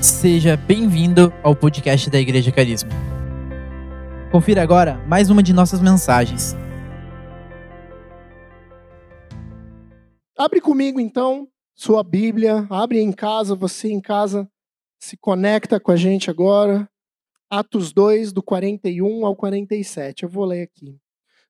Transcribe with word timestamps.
Seja 0.00 0.56
bem-vindo 0.56 1.32
ao 1.42 1.56
podcast 1.56 2.08
da 2.08 2.20
Igreja 2.20 2.52
Carisma. 2.52 2.90
Confira 4.30 4.62
agora 4.62 4.94
mais 5.08 5.28
uma 5.28 5.42
de 5.42 5.52
nossas 5.52 5.80
mensagens. 5.80 6.54
Abre 10.36 10.60
comigo 10.60 11.00
então 11.00 11.48
sua 11.74 12.04
Bíblia, 12.04 12.64
abre 12.70 13.00
em 13.00 13.10
casa, 13.10 13.56
você 13.56 13.88
em 13.88 14.00
casa 14.00 14.48
se 15.00 15.16
conecta 15.16 15.80
com 15.80 15.90
a 15.90 15.96
gente 15.96 16.30
agora. 16.30 16.88
Atos 17.50 17.92
2, 17.92 18.32
do 18.32 18.40
41 18.40 19.26
ao 19.26 19.34
47. 19.34 20.22
Eu 20.22 20.28
vou 20.28 20.44
ler 20.44 20.62
aqui. 20.62 20.96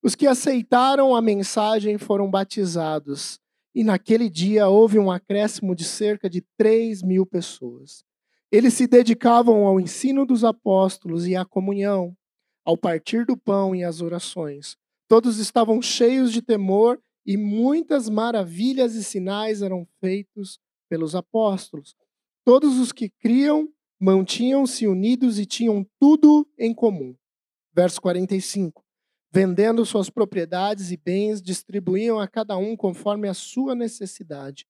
Os 0.03 0.15
que 0.15 0.27
aceitaram 0.27 1.15
a 1.15 1.21
mensagem 1.21 1.99
foram 1.99 2.31
batizados, 2.31 3.39
e 3.75 3.85
naquele 3.85 4.31
dia 4.31 4.69
houve 4.69 4.99
um 4.99 5.11
acréscimo 5.11 5.75
de 5.75 5.85
cerca 5.85 6.31
de 6.31 6.43
3 6.57 7.03
mil 7.03 7.27
pessoas. 7.27 8.08
Eles 8.51 8.75
se 8.75 8.87
dedicavam 8.87 9.67
ao 9.67 9.79
ensino 9.79 10.25
dos 10.25 10.43
apóstolos 10.43 11.27
e 11.27 11.37
à 11.37 11.45
comunhão, 11.45 12.17
ao 12.65 12.77
partir 12.77 13.27
do 13.27 13.37
pão 13.37 13.75
e 13.75 13.85
às 13.85 14.01
orações. 14.01 14.77
Todos 15.07 15.39
estavam 15.39 15.83
cheios 15.83 16.33
de 16.33 16.41
temor 16.41 17.01
e 17.27 17.37
muitas 17.37 18.09
maravilhas 18.09 18.95
e 18.95 19.05
sinais 19.05 19.61
eram 19.61 19.87
feitos 20.01 20.59
pelos 20.89 21.15
apóstolos. 21.15 21.95
Todos 22.45 22.79
os 22.79 22.91
que 22.91 23.11
criam 23.11 23.69
mantinham-se 24.01 24.87
unidos 24.87 25.39
e 25.39 25.45
tinham 25.45 25.87
tudo 26.01 26.49
em 26.59 26.73
comum. 26.73 27.15
Verso 27.75 28.01
45. 28.01 28.83
Vendendo 29.31 29.85
suas 29.85 30.09
propriedades 30.09 30.91
e 30.91 30.97
bens, 30.97 31.43
distribuíam 31.43 32.19
a 32.19 32.27
cada 32.27 32.57
um 32.57 32.75
conforme 32.75 33.29
a 33.29 33.35
sua 33.35 33.75
necessidade. 33.75 34.67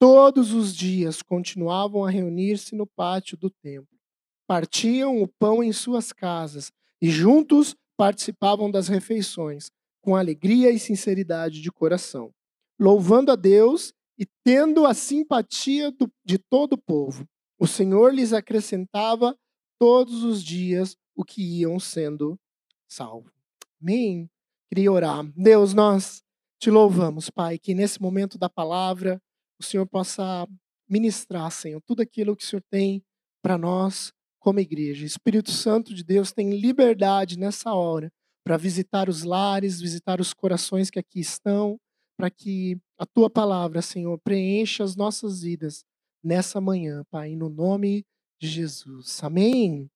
Todos 0.00 0.54
os 0.54 0.74
dias 0.74 1.20
continuavam 1.20 2.06
a 2.06 2.10
reunir-se 2.10 2.74
no 2.74 2.86
pátio 2.86 3.36
do 3.36 3.50
templo. 3.50 3.98
Partiam 4.46 5.22
o 5.22 5.28
pão 5.28 5.62
em 5.62 5.74
suas 5.74 6.10
casas 6.10 6.72
e 7.02 7.10
juntos 7.10 7.76
participavam 7.98 8.70
das 8.70 8.88
refeições, 8.88 9.70
com 10.00 10.16
alegria 10.16 10.70
e 10.70 10.78
sinceridade 10.78 11.60
de 11.60 11.70
coração, 11.70 12.32
louvando 12.78 13.30
a 13.30 13.36
Deus 13.36 13.92
e 14.18 14.24
tendo 14.42 14.86
a 14.86 14.94
simpatia 14.94 15.92
do, 15.92 16.10
de 16.24 16.38
todo 16.38 16.72
o 16.72 16.78
povo. 16.78 17.28
O 17.58 17.66
Senhor 17.66 18.14
lhes 18.14 18.32
acrescentava 18.32 19.36
todos 19.78 20.24
os 20.24 20.42
dias 20.42 20.96
o 21.14 21.22
que 21.22 21.42
iam 21.42 21.78
sendo 21.78 22.40
salvos. 22.88 23.30
Amém? 23.78 24.30
Queria 24.66 24.90
orar. 24.90 25.30
Deus, 25.36 25.74
nós 25.74 26.22
te 26.58 26.70
louvamos, 26.70 27.28
Pai, 27.28 27.58
que 27.58 27.74
nesse 27.74 28.00
momento 28.00 28.38
da 28.38 28.48
palavra 28.48 29.20
o 29.62 29.66
Senhor 29.66 29.86
possa 29.86 30.46
ministrar, 30.88 31.50
Senhor, 31.50 31.80
tudo 31.82 32.02
aquilo 32.02 32.36
que 32.36 32.44
o 32.44 32.46
Senhor 32.46 32.62
tem 32.70 33.02
para 33.42 33.56
nós 33.56 34.12
como 34.40 34.58
igreja. 34.58 35.06
Espírito 35.06 35.50
Santo 35.50 35.94
de 35.94 36.02
Deus 36.02 36.32
tem 36.32 36.58
liberdade 36.58 37.38
nessa 37.38 37.72
hora 37.74 38.10
para 38.44 38.56
visitar 38.56 39.08
os 39.08 39.22
lares, 39.22 39.80
visitar 39.80 40.20
os 40.20 40.32
corações 40.32 40.90
que 40.90 40.98
aqui 40.98 41.20
estão, 41.20 41.78
para 42.16 42.30
que 42.30 42.78
a 42.98 43.06
tua 43.06 43.30
palavra, 43.30 43.80
Senhor, 43.80 44.18
preencha 44.18 44.82
as 44.82 44.96
nossas 44.96 45.42
vidas 45.42 45.84
nessa 46.22 46.60
manhã, 46.60 47.04
Pai, 47.10 47.36
no 47.36 47.48
nome 47.48 48.04
de 48.40 48.48
Jesus. 48.48 49.22
Amém. 49.22 49.88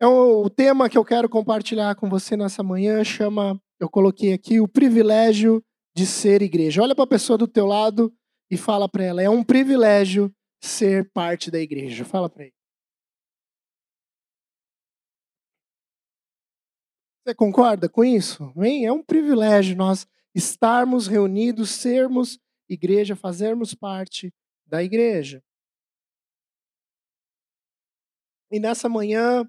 É 0.00 0.06
o 0.06 0.48
tema 0.48 0.88
que 0.88 0.96
eu 0.96 1.04
quero 1.04 1.28
compartilhar 1.28 1.94
com 1.94 2.08
você 2.08 2.36
nessa 2.36 2.62
manhã 2.62 3.04
chama, 3.04 3.60
eu 3.78 3.88
coloquei 3.88 4.32
aqui 4.32 4.60
o 4.60 4.68
privilégio 4.68 5.62
de 5.94 6.06
ser 6.06 6.42
igreja. 6.42 6.82
Olha 6.82 6.94
para 6.94 7.04
a 7.04 7.08
pessoa 7.08 7.36
do 7.36 7.48
teu 7.48 7.66
lado 7.66 8.12
e 8.50 8.56
fala 8.56 8.88
para 8.88 9.04
ela: 9.04 9.22
é 9.22 9.30
um 9.30 9.44
privilégio 9.44 10.34
ser 10.62 11.10
parte 11.12 11.50
da 11.50 11.58
igreja. 11.58 12.04
Fala 12.04 12.28
para 12.28 12.44
ele. 12.44 12.54
Você 17.24 17.34
concorda 17.34 17.88
com 17.88 18.04
isso? 18.04 18.52
Hein? 18.56 18.86
É 18.86 18.92
um 18.92 19.02
privilégio 19.02 19.76
nós 19.76 20.06
estarmos 20.34 21.06
reunidos, 21.06 21.70
sermos 21.70 22.38
igreja, 22.68 23.14
fazermos 23.14 23.74
parte 23.74 24.32
da 24.66 24.82
igreja. 24.82 25.42
E 28.50 28.58
nessa 28.58 28.88
manhã 28.88 29.48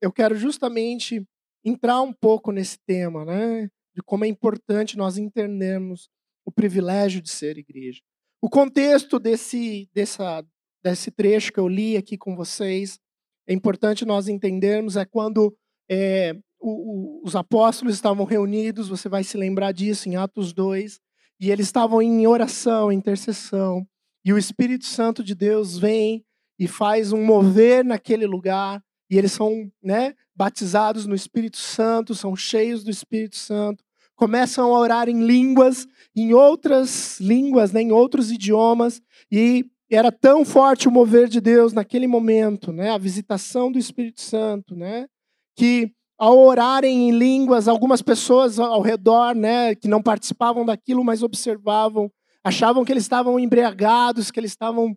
eu 0.00 0.12
quero 0.12 0.36
justamente 0.36 1.26
entrar 1.64 2.00
um 2.00 2.12
pouco 2.12 2.50
nesse 2.50 2.78
tema, 2.78 3.24
né? 3.24 3.70
De 3.96 4.02
como 4.02 4.26
é 4.26 4.28
importante 4.28 4.98
nós 4.98 5.16
entendermos 5.16 6.10
o 6.44 6.52
privilégio 6.52 7.22
de 7.22 7.30
ser 7.30 7.56
igreja. 7.56 8.02
O 8.42 8.50
contexto 8.50 9.18
desse, 9.18 9.88
dessa, 9.94 10.44
desse 10.84 11.10
trecho 11.10 11.50
que 11.50 11.58
eu 11.58 11.66
li 11.66 11.96
aqui 11.96 12.18
com 12.18 12.36
vocês, 12.36 13.00
é 13.48 13.54
importante 13.54 14.04
nós 14.04 14.28
entendermos, 14.28 14.96
é 14.96 15.06
quando 15.06 15.56
é, 15.90 16.34
o, 16.60 17.20
o, 17.20 17.22
os 17.24 17.34
apóstolos 17.34 17.94
estavam 17.94 18.26
reunidos, 18.26 18.88
você 18.88 19.08
vai 19.08 19.24
se 19.24 19.38
lembrar 19.38 19.72
disso 19.72 20.08
em 20.10 20.16
Atos 20.16 20.52
2, 20.52 21.00
e 21.40 21.50
eles 21.50 21.66
estavam 21.66 22.02
em 22.02 22.26
oração, 22.26 22.92
intercessão, 22.92 23.86
e 24.22 24.32
o 24.32 24.38
Espírito 24.38 24.84
Santo 24.84 25.24
de 25.24 25.34
Deus 25.34 25.78
vem 25.78 26.22
e 26.58 26.68
faz 26.68 27.12
um 27.12 27.24
mover 27.24 27.82
naquele 27.82 28.26
lugar, 28.26 28.82
e 29.08 29.16
eles 29.16 29.32
são 29.32 29.70
né, 29.82 30.14
batizados 30.34 31.06
no 31.06 31.14
Espírito 31.14 31.56
Santo, 31.56 32.14
são 32.14 32.36
cheios 32.36 32.84
do 32.84 32.90
Espírito 32.90 33.36
Santo, 33.36 33.85
começam 34.16 34.74
a 34.74 34.78
orar 34.78 35.08
em 35.08 35.24
línguas, 35.24 35.86
em 36.14 36.32
outras 36.32 37.20
línguas, 37.20 37.72
né, 37.72 37.82
em 37.82 37.92
outros 37.92 38.32
idiomas, 38.32 39.00
e 39.30 39.66
era 39.90 40.10
tão 40.10 40.44
forte 40.44 40.88
o 40.88 40.90
mover 40.90 41.28
de 41.28 41.40
Deus 41.40 41.72
naquele 41.72 42.06
momento, 42.06 42.72
né, 42.72 42.90
a 42.90 42.98
visitação 42.98 43.70
do 43.70 43.78
Espírito 43.78 44.20
Santo, 44.20 44.74
né, 44.74 45.06
que 45.54 45.92
ao 46.18 46.38
orarem 46.38 47.10
em 47.10 47.12
línguas, 47.12 47.68
algumas 47.68 48.00
pessoas 48.00 48.58
ao 48.58 48.80
redor, 48.80 49.34
né, 49.34 49.74
que 49.74 49.86
não 49.86 50.02
participavam 50.02 50.64
daquilo, 50.64 51.04
mas 51.04 51.22
observavam, 51.22 52.10
achavam 52.42 52.84
que 52.84 52.92
eles 52.92 53.04
estavam 53.04 53.38
embriagados, 53.38 54.30
que 54.30 54.40
eles 54.40 54.52
estavam 54.52 54.96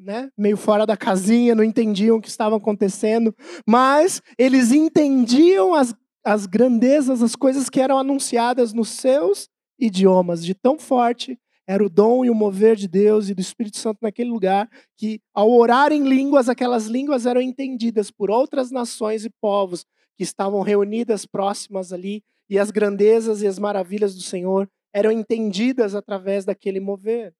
né, 0.00 0.30
meio 0.36 0.56
fora 0.56 0.86
da 0.86 0.96
casinha, 0.96 1.54
não 1.54 1.64
entendiam 1.64 2.16
o 2.16 2.20
que 2.20 2.28
estava 2.28 2.56
acontecendo, 2.56 3.34
mas 3.66 4.22
eles 4.38 4.72
entendiam 4.72 5.74
as 5.74 5.94
as 6.24 6.46
grandezas, 6.46 7.22
as 7.22 7.36
coisas 7.36 7.68
que 7.68 7.80
eram 7.80 7.98
anunciadas 7.98 8.72
nos 8.72 8.90
seus 8.90 9.48
idiomas, 9.78 10.44
de 10.44 10.54
tão 10.54 10.78
forte 10.78 11.38
era 11.66 11.84
o 11.84 11.90
dom 11.90 12.24
e 12.24 12.30
o 12.30 12.34
mover 12.34 12.76
de 12.76 12.88
Deus 12.88 13.28
e 13.28 13.34
do 13.34 13.42
Espírito 13.42 13.76
Santo 13.76 13.98
naquele 14.00 14.30
lugar, 14.30 14.70
que 14.96 15.20
ao 15.34 15.50
orar 15.50 15.92
em 15.92 16.08
línguas, 16.08 16.48
aquelas 16.48 16.86
línguas 16.86 17.26
eram 17.26 17.42
entendidas 17.42 18.10
por 18.10 18.30
outras 18.30 18.70
nações 18.70 19.26
e 19.26 19.30
povos 19.38 19.84
que 20.16 20.24
estavam 20.24 20.62
reunidas 20.62 21.26
próximas 21.26 21.92
ali, 21.92 22.24
e 22.48 22.58
as 22.58 22.70
grandezas 22.70 23.42
e 23.42 23.46
as 23.46 23.58
maravilhas 23.58 24.14
do 24.14 24.22
Senhor 24.22 24.66
eram 24.94 25.12
entendidas 25.12 25.94
através 25.94 26.46
daquele 26.46 26.80
mover. 26.80 27.34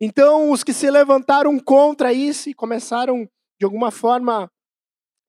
Então, 0.00 0.50
os 0.50 0.64
que 0.64 0.72
se 0.72 0.90
levantaram 0.90 1.58
contra 1.60 2.10
isso 2.14 2.48
e 2.48 2.54
começaram, 2.54 3.28
de 3.58 3.64
alguma 3.66 3.90
forma, 3.90 4.50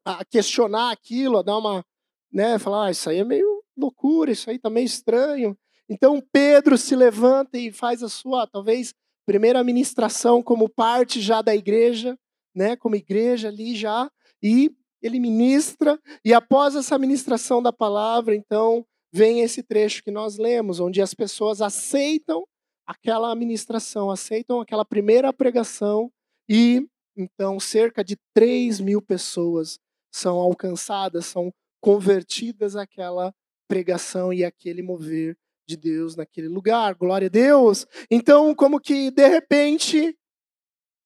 a 0.05 0.23
questionar 0.23 0.91
aquilo, 0.91 1.37
a 1.37 1.41
dar 1.41 1.57
uma 1.57 1.83
né, 2.31 2.57
falar, 2.57 2.87
ah, 2.87 2.91
isso 2.91 3.09
aí 3.09 3.17
é 3.17 3.23
meio 3.23 3.63
loucura, 3.77 4.31
isso 4.31 4.49
aí 4.49 4.59
tá 4.59 4.69
meio 4.69 4.85
estranho. 4.85 5.57
Então 5.89 6.21
Pedro 6.31 6.77
se 6.77 6.95
levanta 6.95 7.57
e 7.57 7.71
faz 7.71 8.01
a 8.03 8.09
sua, 8.09 8.47
talvez, 8.47 8.93
primeira 9.25 9.63
ministração 9.63 10.41
como 10.41 10.69
parte 10.69 11.21
já 11.21 11.41
da 11.41 11.55
igreja, 11.55 12.17
né, 12.55 12.75
como 12.75 12.95
igreja 12.95 13.47
ali 13.47 13.75
já, 13.75 14.09
e 14.41 14.71
ele 15.01 15.19
ministra, 15.19 15.99
e 16.23 16.33
após 16.33 16.75
essa 16.75 16.97
ministração 16.97 17.61
da 17.61 17.73
palavra, 17.73 18.35
então, 18.35 18.85
vem 19.11 19.41
esse 19.41 19.63
trecho 19.63 20.03
que 20.03 20.11
nós 20.11 20.37
lemos, 20.37 20.79
onde 20.79 21.01
as 21.01 21.13
pessoas 21.13 21.61
aceitam 21.61 22.45
aquela 22.85 23.33
ministração, 23.35 24.11
aceitam 24.11 24.61
aquela 24.61 24.85
primeira 24.85 25.33
pregação, 25.33 26.11
e 26.47 26.85
então 27.17 27.59
cerca 27.59 28.03
de 28.03 28.15
3 28.33 28.79
mil 28.79 29.01
pessoas 29.01 29.79
são 30.13 30.37
alcançadas, 30.37 31.25
são 31.25 31.51
convertidas 31.81 32.75
àquela 32.75 33.33
pregação 33.67 34.31
e 34.31 34.45
aquele 34.45 34.81
mover 34.81 35.37
de 35.67 35.75
Deus 35.75 36.15
naquele 36.15 36.47
lugar. 36.47 36.93
Glória 36.95 37.25
a 37.27 37.29
Deus. 37.29 37.85
Então, 38.09 38.53
como 38.55 38.79
que 38.79 39.11
de 39.11 39.27
repente, 39.27 40.17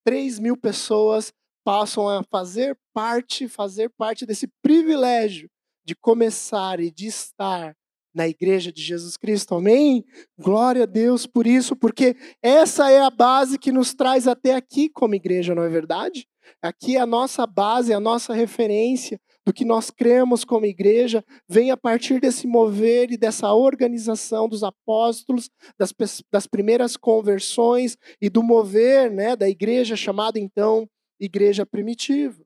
3 0.04 0.40
mil 0.40 0.58
pessoas 0.58 1.34
passam 1.64 2.08
a 2.08 2.24
fazer 2.24 2.78
parte, 2.94 3.48
fazer 3.48 3.90
parte 3.90 4.26
desse 4.26 4.48
privilégio 4.62 5.50
de 5.84 5.96
começar 5.96 6.80
e 6.80 6.92
de 6.92 7.08
estar 7.08 7.76
na 8.14 8.28
igreja 8.28 8.72
de 8.72 8.82
Jesus 8.82 9.18
Cristo. 9.18 9.56
Amém? 9.56 10.06
Glória 10.40 10.84
a 10.84 10.86
Deus 10.86 11.28
por 11.28 11.46
isso, 11.46 11.76
porque 11.76 12.16
essa 12.42 12.90
é 12.90 13.02
a 13.02 13.10
base 13.10 13.60
que 13.60 13.72
nos 13.72 13.94
traz 13.94 14.28
até 14.28 14.56
aqui 14.56 14.90
como 14.90 15.16
igreja, 15.16 15.54
não 15.54 15.64
é 15.64 15.70
verdade? 15.70 16.26
Aqui 16.62 16.96
é 16.96 17.02
a 17.02 17.06
nossa 17.06 17.46
base, 17.46 17.94
a 17.94 18.00
nossa 18.00 18.34
referência, 18.34 19.20
do 19.46 19.54
que 19.54 19.64
nós 19.64 19.92
cremos 19.92 20.44
como 20.44 20.66
igreja 20.66 21.24
vem 21.48 21.70
a 21.70 21.78
partir 21.78 22.20
desse 22.20 22.48
mover 22.48 23.12
e 23.12 23.18
dessa 23.18 23.54
organização 23.54 24.50
dos 24.50 24.64
apóstolos, 24.64 25.50
das, 25.78 25.94
das 26.32 26.48
primeiras 26.48 26.98
conversões 26.98 27.98
e 28.20 28.30
do 28.30 28.42
mover 28.42 29.12
né, 29.12 29.36
da 29.36 29.48
igreja 29.48 29.96
chamada 29.96 30.40
então 30.40 30.90
igreja 31.20 31.66
primitiva. 31.66 32.44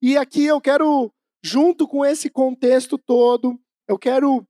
E 0.00 0.16
aqui 0.16 0.44
eu 0.44 0.60
quero, 0.60 1.12
junto 1.42 1.86
com 1.86 2.04
esse 2.04 2.30
contexto 2.30 2.96
todo, 2.96 3.58
eu 3.86 3.98
quero 3.98 4.46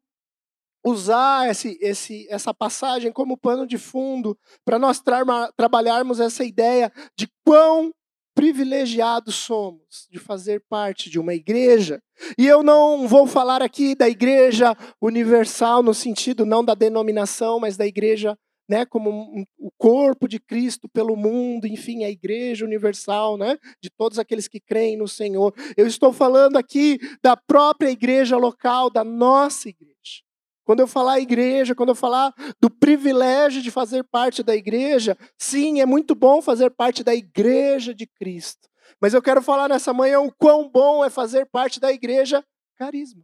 usar 0.84 1.50
esse, 1.50 1.76
esse, 1.80 2.26
essa 2.30 2.54
passagem 2.54 3.12
como 3.12 3.36
pano 3.36 3.66
de 3.66 3.78
fundo 3.78 4.38
para 4.64 4.78
nós 4.78 5.00
tra 5.00 5.22
trabalharmos 5.56 6.20
essa 6.20 6.44
ideia 6.44 6.92
de 7.16 7.28
quão 7.44 7.92
privilegiados 8.38 9.34
somos 9.34 10.06
de 10.08 10.20
fazer 10.20 10.62
parte 10.68 11.10
de 11.10 11.18
uma 11.18 11.34
igreja. 11.34 12.00
E 12.38 12.46
eu 12.46 12.62
não 12.62 13.08
vou 13.08 13.26
falar 13.26 13.60
aqui 13.62 13.96
da 13.96 14.08
igreja 14.08 14.76
universal 15.02 15.82
no 15.82 15.92
sentido 15.92 16.46
não 16.46 16.64
da 16.64 16.72
denominação, 16.72 17.58
mas 17.58 17.76
da 17.76 17.84
igreja 17.84 18.38
né, 18.68 18.86
como 18.86 19.10
um, 19.10 19.44
o 19.58 19.72
corpo 19.76 20.28
de 20.28 20.38
Cristo 20.38 20.88
pelo 20.88 21.16
mundo, 21.16 21.66
enfim, 21.66 22.04
a 22.04 22.10
igreja 22.10 22.64
universal, 22.64 23.36
né, 23.36 23.58
de 23.82 23.90
todos 23.90 24.20
aqueles 24.20 24.46
que 24.46 24.60
creem 24.60 24.96
no 24.96 25.08
Senhor. 25.08 25.52
Eu 25.76 25.88
estou 25.88 26.12
falando 26.12 26.56
aqui 26.56 26.96
da 27.20 27.36
própria 27.36 27.90
igreja 27.90 28.36
local, 28.36 28.88
da 28.88 29.02
nossa 29.02 29.68
igreja. 29.68 30.27
Quando 30.68 30.80
eu 30.80 30.86
falar 30.86 31.18
igreja, 31.18 31.74
quando 31.74 31.88
eu 31.88 31.94
falar 31.94 32.30
do 32.60 32.68
privilégio 32.68 33.62
de 33.62 33.70
fazer 33.70 34.04
parte 34.04 34.42
da 34.42 34.54
igreja, 34.54 35.16
sim, 35.38 35.80
é 35.80 35.86
muito 35.86 36.14
bom 36.14 36.42
fazer 36.42 36.68
parte 36.68 37.02
da 37.02 37.14
igreja 37.14 37.94
de 37.94 38.06
Cristo. 38.06 38.68
Mas 39.00 39.14
eu 39.14 39.22
quero 39.22 39.40
falar 39.40 39.66
nessa 39.66 39.94
manhã 39.94 40.20
o 40.20 40.30
quão 40.30 40.68
bom 40.68 41.02
é 41.02 41.08
fazer 41.08 41.46
parte 41.46 41.80
da 41.80 41.90
igreja 41.90 42.44
carisma. 42.76 43.22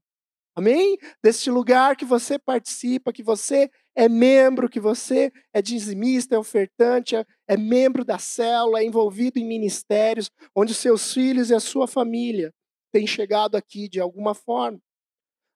Amém? 0.57 0.97
Deste 1.23 1.51
lugar 1.51 1.97
que 1.97 2.07
você 2.07 2.39
participa, 2.39 3.13
que 3.13 3.23
você 3.23 3.71
é 3.95 4.09
membro, 4.09 4.67
que 4.67 4.81
você 4.81 5.31
é 5.53 5.61
dizimista, 5.61 6.37
é 6.37 6.39
ofertante, 6.39 7.15
é, 7.15 7.27
é 7.47 7.59
membro 7.59 8.07
da 8.07 8.19
célula, 8.19 8.81
é 8.81 8.87
envolvido 8.87 9.39
em 9.39 9.45
ministérios, 9.47 10.31
onde 10.57 10.73
seus 10.73 11.13
filhos 11.13 11.51
e 11.51 11.55
a 11.55 11.61
sua 11.61 11.87
família 11.87 12.55
têm 12.91 13.07
chegado 13.07 13.55
aqui 13.55 13.87
de 13.87 14.01
alguma 14.01 14.35
forma 14.35 14.81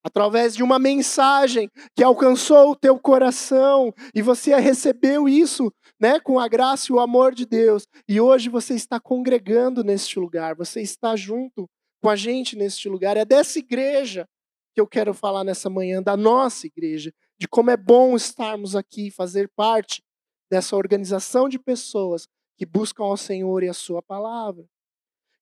através 0.02 0.54
de 0.54 0.62
uma 0.62 0.78
mensagem 0.78 1.68
que 1.94 2.02
alcançou 2.02 2.70
o 2.70 2.76
teu 2.76 2.98
coração 2.98 3.92
e 4.14 4.22
você 4.22 4.54
recebeu 4.56 5.28
isso, 5.28 5.72
né, 6.00 6.20
com 6.20 6.38
a 6.38 6.48
graça 6.48 6.86
e 6.90 6.94
o 6.94 7.00
amor 7.00 7.34
de 7.34 7.44
Deus. 7.44 7.86
E 8.08 8.20
hoje 8.20 8.48
você 8.48 8.74
está 8.74 9.00
congregando 9.00 9.82
neste 9.82 10.18
lugar, 10.18 10.54
você 10.54 10.80
está 10.80 11.16
junto 11.16 11.68
com 12.02 12.08
a 12.08 12.16
gente 12.16 12.56
neste 12.56 12.88
lugar. 12.88 13.16
É 13.16 13.24
dessa 13.24 13.58
igreja 13.58 14.26
que 14.74 14.80
eu 14.80 14.86
quero 14.86 15.12
falar 15.12 15.42
nessa 15.42 15.68
manhã, 15.68 16.02
da 16.02 16.16
nossa 16.16 16.66
igreja, 16.66 17.12
de 17.38 17.48
como 17.48 17.70
é 17.70 17.76
bom 17.76 18.14
estarmos 18.14 18.76
aqui, 18.76 19.10
fazer 19.10 19.50
parte 19.56 20.02
dessa 20.50 20.76
organização 20.76 21.48
de 21.48 21.58
pessoas 21.58 22.26
que 22.56 22.64
buscam 22.64 23.04
ao 23.04 23.16
Senhor 23.16 23.62
e 23.62 23.68
a 23.68 23.74
sua 23.74 24.02
palavra. 24.02 24.64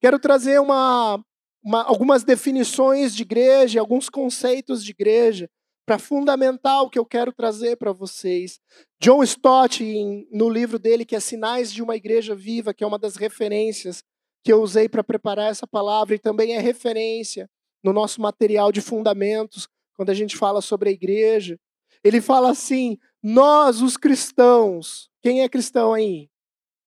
Quero 0.00 0.18
trazer 0.18 0.60
uma 0.60 1.22
uma, 1.66 1.82
algumas 1.82 2.22
definições 2.22 3.12
de 3.12 3.22
igreja, 3.22 3.80
alguns 3.80 4.08
conceitos 4.08 4.84
de 4.84 4.92
igreja, 4.92 5.50
para 5.84 5.98
fundamentar 5.98 6.82
o 6.82 6.88
que 6.88 6.96
eu 6.96 7.04
quero 7.04 7.32
trazer 7.32 7.76
para 7.76 7.92
vocês. 7.92 8.60
John 9.00 9.20
Stott, 9.24 9.82
em, 9.82 10.28
no 10.30 10.48
livro 10.48 10.78
dele, 10.78 11.04
que 11.04 11.16
é 11.16 11.20
Sinais 11.20 11.72
de 11.72 11.82
uma 11.82 11.96
Igreja 11.96 12.36
Viva, 12.36 12.72
que 12.72 12.84
é 12.84 12.86
uma 12.86 13.00
das 13.00 13.16
referências 13.16 14.04
que 14.44 14.52
eu 14.52 14.62
usei 14.62 14.88
para 14.88 15.02
preparar 15.02 15.50
essa 15.50 15.66
palavra, 15.66 16.14
e 16.14 16.20
também 16.20 16.54
é 16.54 16.60
referência 16.60 17.50
no 17.82 17.92
nosso 17.92 18.20
material 18.20 18.70
de 18.70 18.80
fundamentos, 18.80 19.66
quando 19.96 20.10
a 20.10 20.14
gente 20.14 20.36
fala 20.36 20.60
sobre 20.60 20.90
a 20.90 20.92
igreja. 20.92 21.58
Ele 22.04 22.20
fala 22.20 22.50
assim: 22.50 22.96
nós, 23.20 23.82
os 23.82 23.96
cristãos, 23.96 25.10
quem 25.20 25.42
é 25.42 25.48
cristão 25.48 25.92
aí? 25.92 26.28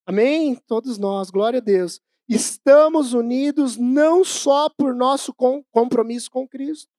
Amém? 0.05 0.55
Todos 0.67 0.97
nós, 0.97 1.29
glória 1.29 1.57
a 1.57 1.61
Deus 1.61 1.99
estamos 2.29 3.13
unidos 3.13 3.75
não 3.75 4.23
só 4.23 4.69
por 4.69 4.93
nosso 4.93 5.33
compromisso 5.71 6.29
com 6.29 6.47
Cristo, 6.47 6.91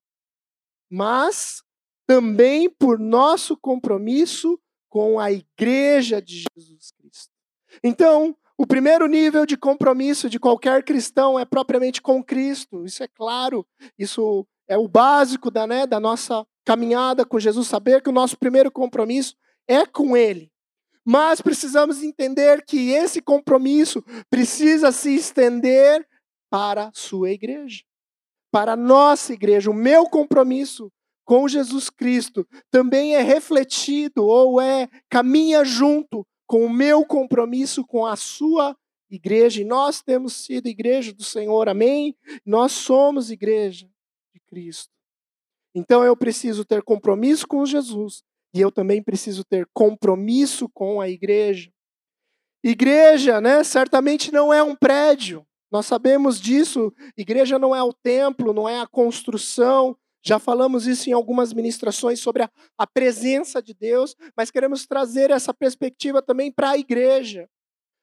mas 0.90 1.62
também 2.06 2.68
por 2.68 2.98
nosso 2.98 3.56
compromisso 3.56 4.60
com 4.88 5.20
a 5.20 5.30
igreja 5.30 6.20
de 6.20 6.44
Jesus 6.58 6.90
Cristo. 6.90 7.30
Então, 7.84 8.36
o 8.58 8.66
primeiro 8.66 9.06
nível 9.06 9.46
de 9.46 9.56
compromisso 9.56 10.28
de 10.28 10.40
qualquer 10.40 10.82
cristão 10.82 11.38
é 11.38 11.44
propriamente 11.44 12.02
com 12.02 12.22
Cristo, 12.22 12.84
isso 12.84 13.02
é 13.02 13.08
claro, 13.08 13.64
isso 13.96 14.44
é 14.68 14.76
o 14.76 14.88
básico 14.88 15.50
da, 15.50 15.66
né, 15.66 15.86
da 15.86 16.00
nossa 16.00 16.44
caminhada 16.64 17.24
com 17.24 17.38
Jesus, 17.38 17.68
saber 17.68 18.02
que 18.02 18.10
o 18.10 18.12
nosso 18.12 18.36
primeiro 18.36 18.70
compromisso 18.70 19.36
é 19.68 19.86
com 19.86 20.16
Ele. 20.16 20.50
Mas 21.04 21.40
precisamos 21.40 22.02
entender 22.02 22.64
que 22.64 22.90
esse 22.90 23.22
compromisso 23.22 24.02
precisa 24.28 24.92
se 24.92 25.14
estender 25.14 26.06
para 26.50 26.88
a 26.88 26.92
sua 26.92 27.30
igreja, 27.30 27.82
para 28.50 28.72
a 28.72 28.76
nossa 28.76 29.32
igreja. 29.32 29.70
O 29.70 29.74
meu 29.74 30.04
compromisso 30.04 30.92
com 31.24 31.46
Jesus 31.48 31.88
Cristo 31.88 32.46
também 32.70 33.14
é 33.14 33.22
refletido 33.22 34.24
ou 34.24 34.60
é 34.60 34.88
caminha 35.08 35.64
junto 35.64 36.26
com 36.46 36.64
o 36.64 36.70
meu 36.70 37.04
compromisso 37.04 37.86
com 37.86 38.04
a 38.04 38.16
sua 38.16 38.76
igreja. 39.08 39.62
E 39.62 39.64
nós 39.64 40.02
temos 40.02 40.34
sido 40.34 40.66
igreja 40.66 41.12
do 41.12 41.22
Senhor, 41.22 41.68
amém? 41.68 42.16
Nós 42.44 42.72
somos 42.72 43.30
igreja 43.30 43.88
de 44.34 44.40
Cristo. 44.40 44.92
Então 45.74 46.04
eu 46.04 46.16
preciso 46.16 46.64
ter 46.64 46.82
compromisso 46.82 47.46
com 47.46 47.64
Jesus 47.64 48.24
e 48.52 48.60
eu 48.60 48.70
também 48.70 49.02
preciso 49.02 49.44
ter 49.44 49.68
compromisso 49.72 50.68
com 50.68 51.00
a 51.00 51.08
igreja. 51.08 51.72
Igreja, 52.62 53.40
né, 53.40 53.64
certamente 53.64 54.32
não 54.32 54.52
é 54.52 54.62
um 54.62 54.74
prédio. 54.74 55.46
Nós 55.70 55.86
sabemos 55.86 56.40
disso. 56.40 56.92
Igreja 57.16 57.58
não 57.58 57.74
é 57.74 57.82
o 57.82 57.92
templo, 57.92 58.52
não 58.52 58.68
é 58.68 58.80
a 58.80 58.86
construção. 58.86 59.96
Já 60.22 60.38
falamos 60.38 60.86
isso 60.86 61.08
em 61.08 61.12
algumas 61.12 61.52
ministrações 61.52 62.20
sobre 62.20 62.42
a, 62.42 62.50
a 62.76 62.86
presença 62.86 63.62
de 63.62 63.72
Deus, 63.72 64.14
mas 64.36 64.50
queremos 64.50 64.86
trazer 64.86 65.30
essa 65.30 65.54
perspectiva 65.54 66.20
também 66.20 66.52
para 66.52 66.70
a 66.70 66.78
igreja. 66.78 67.48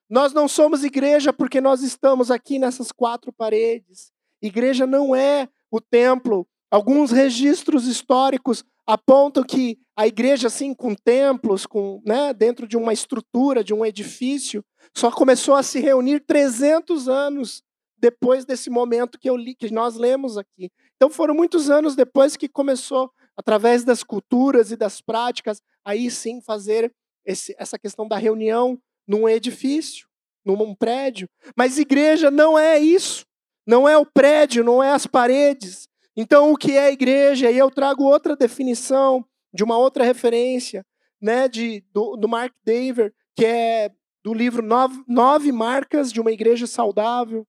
Nós 0.10 0.34
não 0.34 0.48
somos 0.48 0.84
igreja 0.84 1.32
porque 1.34 1.62
nós 1.62 1.84
estamos 1.84 2.32
aqui 2.32 2.58
nessas 2.58 2.92
quatro 2.92 3.32
paredes. 3.32 4.12
Igreja 4.42 4.88
não 4.88 5.16
é 5.16 5.48
o 5.70 5.82
templo. 5.82 6.48
Alguns 6.72 7.12
registros 7.12 7.86
históricos 7.86 8.64
apontam 8.86 9.44
que 9.44 9.78
a 9.98 10.06
igreja, 10.06 10.46
assim, 10.46 10.76
com 10.76 10.94
templos, 10.94 11.66
com, 11.66 12.04
né, 12.06 12.32
dentro 12.32 12.68
de 12.68 12.78
uma 12.78 12.94
estrutura, 12.94 13.64
de 13.64 13.74
um 13.74 13.84
edifício, 13.84 14.64
só 14.96 15.10
começou 15.10 15.56
a 15.56 15.64
se 15.64 15.80
reunir 15.80 16.20
300 16.20 17.10
anos 17.10 17.64
depois 17.98 18.46
desse 18.46 18.70
momento 18.70 19.18
que, 19.18 19.28
eu 19.28 19.36
li, 19.36 19.56
que 19.56 19.74
nós 19.74 19.96
lemos 19.96 20.38
aqui. 20.38 20.72
Então 20.96 21.10
foram 21.10 21.34
muitos 21.34 21.72
anos 21.72 21.96
depois 21.96 22.38
que 22.38 22.48
começou, 22.48 23.12
através 23.36 23.84
das 23.84 24.04
culturas 24.04 24.72
e 24.72 24.78
das 24.78 25.02
práticas, 25.02 25.64
aí 25.84 26.12
sim 26.12 26.42
fazer 26.42 26.94
esse, 27.26 27.56
essa 27.58 27.80
questão 27.80 28.08
da 28.08 28.18
reunião 28.18 28.80
num 29.08 29.28
edifício, 29.28 30.08
num 30.46 30.76
prédio. 30.76 31.28
Mas 31.56 31.80
igreja 31.80 32.30
não 32.30 32.58
é 32.58 32.78
isso. 32.78 33.26
Não 33.66 33.90
é 33.90 33.98
o 33.98 34.06
prédio, 34.06 34.64
não 34.64 34.82
é 34.82 34.92
as 34.92 35.08
paredes. 35.08 35.90
Então, 36.16 36.52
o 36.52 36.58
que 36.58 36.72
é 36.72 36.92
igreja? 36.92 37.52
E 37.52 37.58
eu 37.58 37.70
trago 37.70 38.04
outra 38.04 38.36
definição 38.36 39.26
de 39.58 39.64
uma 39.64 39.76
outra 39.76 40.04
referência, 40.04 40.86
né, 41.20 41.48
de, 41.48 41.84
do, 41.92 42.16
do 42.16 42.28
Mark 42.28 42.54
Dever, 42.64 43.12
que 43.36 43.44
é 43.44 43.92
do 44.24 44.32
livro 44.32 44.62
Nove, 44.62 45.04
Nove 45.08 45.52
Marcas 45.52 46.14
de 46.14 46.22
uma 46.22 46.32
Igreja 46.32 46.68
Saudável, 46.68 47.44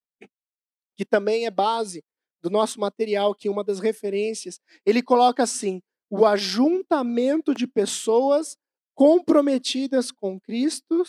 que 0.96 1.04
também 1.04 1.44
é 1.44 1.50
base 1.50 2.02
do 2.42 2.48
nosso 2.48 2.80
material, 2.80 3.34
que 3.34 3.46
é 3.46 3.50
uma 3.50 3.62
das 3.62 3.78
referências. 3.78 4.58
Ele 4.86 5.02
coloca 5.02 5.42
assim: 5.42 5.82
o 6.08 6.24
ajuntamento 6.24 7.54
de 7.54 7.66
pessoas 7.66 8.56
comprometidas 8.94 10.10
com 10.10 10.40
Cristo 10.40 11.02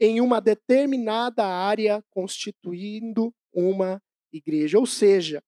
em 0.00 0.22
uma 0.22 0.40
determinada 0.40 1.44
área, 1.44 2.02
constituindo 2.10 3.30
uma 3.52 4.00
igreja. 4.32 4.78
Ou 4.78 4.86
seja, 4.86 5.42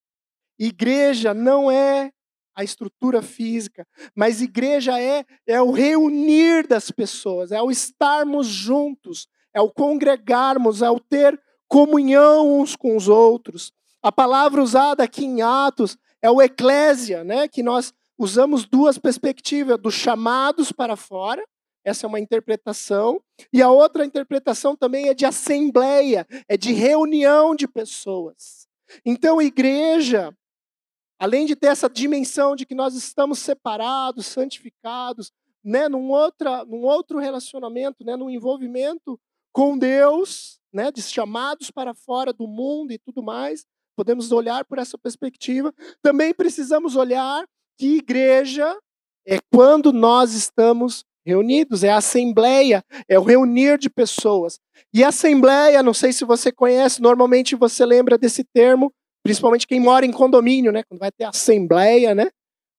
Igreja 0.59 1.33
não 1.33 1.71
é 1.71 2.11
a 2.59 2.65
estrutura 2.65 3.23
física, 3.23 3.87
mas 4.17 4.43
igreja 4.43 5.01
é, 5.01 5.25
é 5.47 5.63
o 5.63 5.71
reunir 5.71 6.67
das 6.67 6.91
pessoas, 6.91 7.53
é 7.53 7.63
o 7.63 7.71
estarmos 7.71 8.49
juntos, 8.49 9.29
é 9.55 9.61
o 9.61 9.71
congregarmos, 9.71 10.83
é 10.83 10.91
o 10.91 10.99
ter 10.99 11.41
comunhão 11.69 12.59
uns 12.59 12.75
com 12.75 12.97
os 12.97 13.07
outros. 13.07 13.73
A 14.03 14.11
palavra 14.11 14.61
usada 14.61 15.05
aqui 15.05 15.25
em 15.25 15.41
Atos 15.41 15.97
é 16.21 16.29
o 16.29 16.43
eclésia, 16.43 17.23
né? 17.23 17.47
que 17.47 17.63
nós 17.63 17.95
usamos 18.19 18.65
duas 18.65 18.99
perspectivas, 18.99 19.79
dos 19.79 19.95
chamados 19.95 20.73
para 20.73 20.97
fora, 20.97 21.45
essa 21.85 22.07
é 22.07 22.09
uma 22.09 22.19
interpretação, 22.19 23.23
e 23.53 23.63
a 23.63 23.71
outra 23.71 24.05
interpretação 24.05 24.75
também 24.75 25.09
é 25.09 25.15
de 25.15 25.25
assembleia, 25.25 26.27
é 26.49 26.57
de 26.57 26.73
reunião 26.73 27.55
de 27.55 27.69
pessoas. 27.69 28.67
Então, 29.07 29.41
igreja 29.41 30.35
Além 31.19 31.47
de 31.47 31.57
ter 31.57 31.69
essa 31.69 31.89
dimensão 31.89 32.55
de 32.55 32.65
que 32.65 32.75
nós 32.75 32.95
estamos 32.95 33.41
separados, 33.41 34.27
santificados, 34.27 35.33
né, 35.65 35.89
num, 35.89 36.11
outra, 36.11 36.65
num 36.65 36.83
outro 36.83 37.19
relacionamento, 37.19 38.05
né, 38.05 38.17
num 38.17 38.31
envolvimento 38.31 39.19
com 39.53 39.77
Deus, 39.77 40.61
né, 40.73 40.93
de 40.93 41.03
chamados 41.03 41.71
para 41.71 41.95
fora 41.95 42.33
do 42.33 42.47
mundo 42.47 42.93
e 42.93 42.99
tudo 42.99 43.23
mais. 43.23 43.67
Podemos 43.97 44.31
olhar 44.31 44.65
por 44.65 44.79
essa 44.79 44.97
perspectiva. 44.97 45.75
Também 46.01 46.33
precisamos 46.33 46.95
olhar 46.95 47.45
que 47.77 47.97
igreja 47.97 48.79
é 49.27 49.39
quando 49.53 49.93
nós 49.93 50.33
estamos 50.35 51.05
reunidos, 51.27 51.85
é 51.85 51.91
a 51.91 51.99
assembleia, 51.99 52.83
é 53.07 53.19
o 53.19 53.23
reunir 53.23 53.77
de 53.77 53.91
pessoas. 53.91 54.59
E 54.95 55.05
assembleia, 55.05 55.83
não 55.83 55.93
sei 55.93 56.13
se 56.13 56.25
você 56.25 56.51
conhece, 56.51 57.03
normalmente 57.03 57.55
você 57.55 57.85
lembra 57.85 58.17
desse 58.17 58.43
termo, 58.45 58.91
principalmente 59.29 59.67
quem 59.67 59.79
mora 59.79 60.07
em 60.07 60.11
condomínio, 60.11 60.73
né? 60.73 60.83
Quando 60.89 61.01
vai 61.01 61.13
ter 61.13 61.25
assembleia, 61.25 62.15
né? 62.15 62.31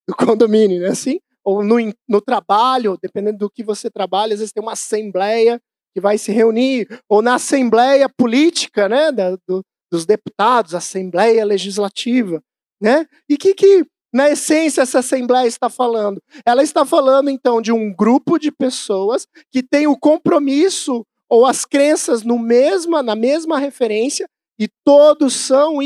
Do 0.08 0.16
condomínio, 0.16 0.80
né? 0.80 0.88
Assim? 0.88 1.20
Ou 1.44 1.62
no, 1.62 1.76
no 2.08 2.20
trabalho, 2.20 2.98
dependendo 3.00 3.38
do 3.38 3.48
que 3.48 3.62
você 3.62 3.88
trabalha, 3.88 4.34
às 4.34 4.40
vezes 4.40 4.52
tem 4.52 4.60
uma 4.60 4.72
assembleia 4.72 5.60
que 5.94 6.00
vai 6.00 6.18
se 6.18 6.32
reunir, 6.32 6.88
ou 7.08 7.22
na 7.22 7.36
assembleia 7.36 8.08
política, 8.08 8.88
né? 8.88 9.12
Da, 9.12 9.36
do, 9.46 9.64
dos 9.92 10.04
deputados, 10.04 10.74
assembleia 10.74 11.44
legislativa, 11.44 12.42
né? 12.82 13.06
E 13.28 13.36
que 13.36 13.54
que 13.54 13.86
na 14.12 14.28
essência, 14.28 14.82
essa 14.82 14.98
Assembleia 14.98 15.46
está 15.46 15.70
falando? 15.70 16.20
Ela 16.44 16.64
está 16.64 16.84
falando, 16.84 17.30
então, 17.30 17.62
de 17.62 17.70
um 17.70 17.94
grupo 17.94 18.40
de 18.40 18.50
pessoas 18.50 19.24
que 19.52 19.62
tem 19.62 19.86
o 19.86 19.96
compromisso 19.96 21.06
ou 21.28 21.46
as 21.46 21.64
crenças 21.64 22.24
no 22.24 22.40
mesma, 22.40 23.04
na 23.04 23.14
mesma 23.14 23.56
referência 23.56 24.28
e 24.58 24.68
todos 24.84 25.34
são 25.34 25.80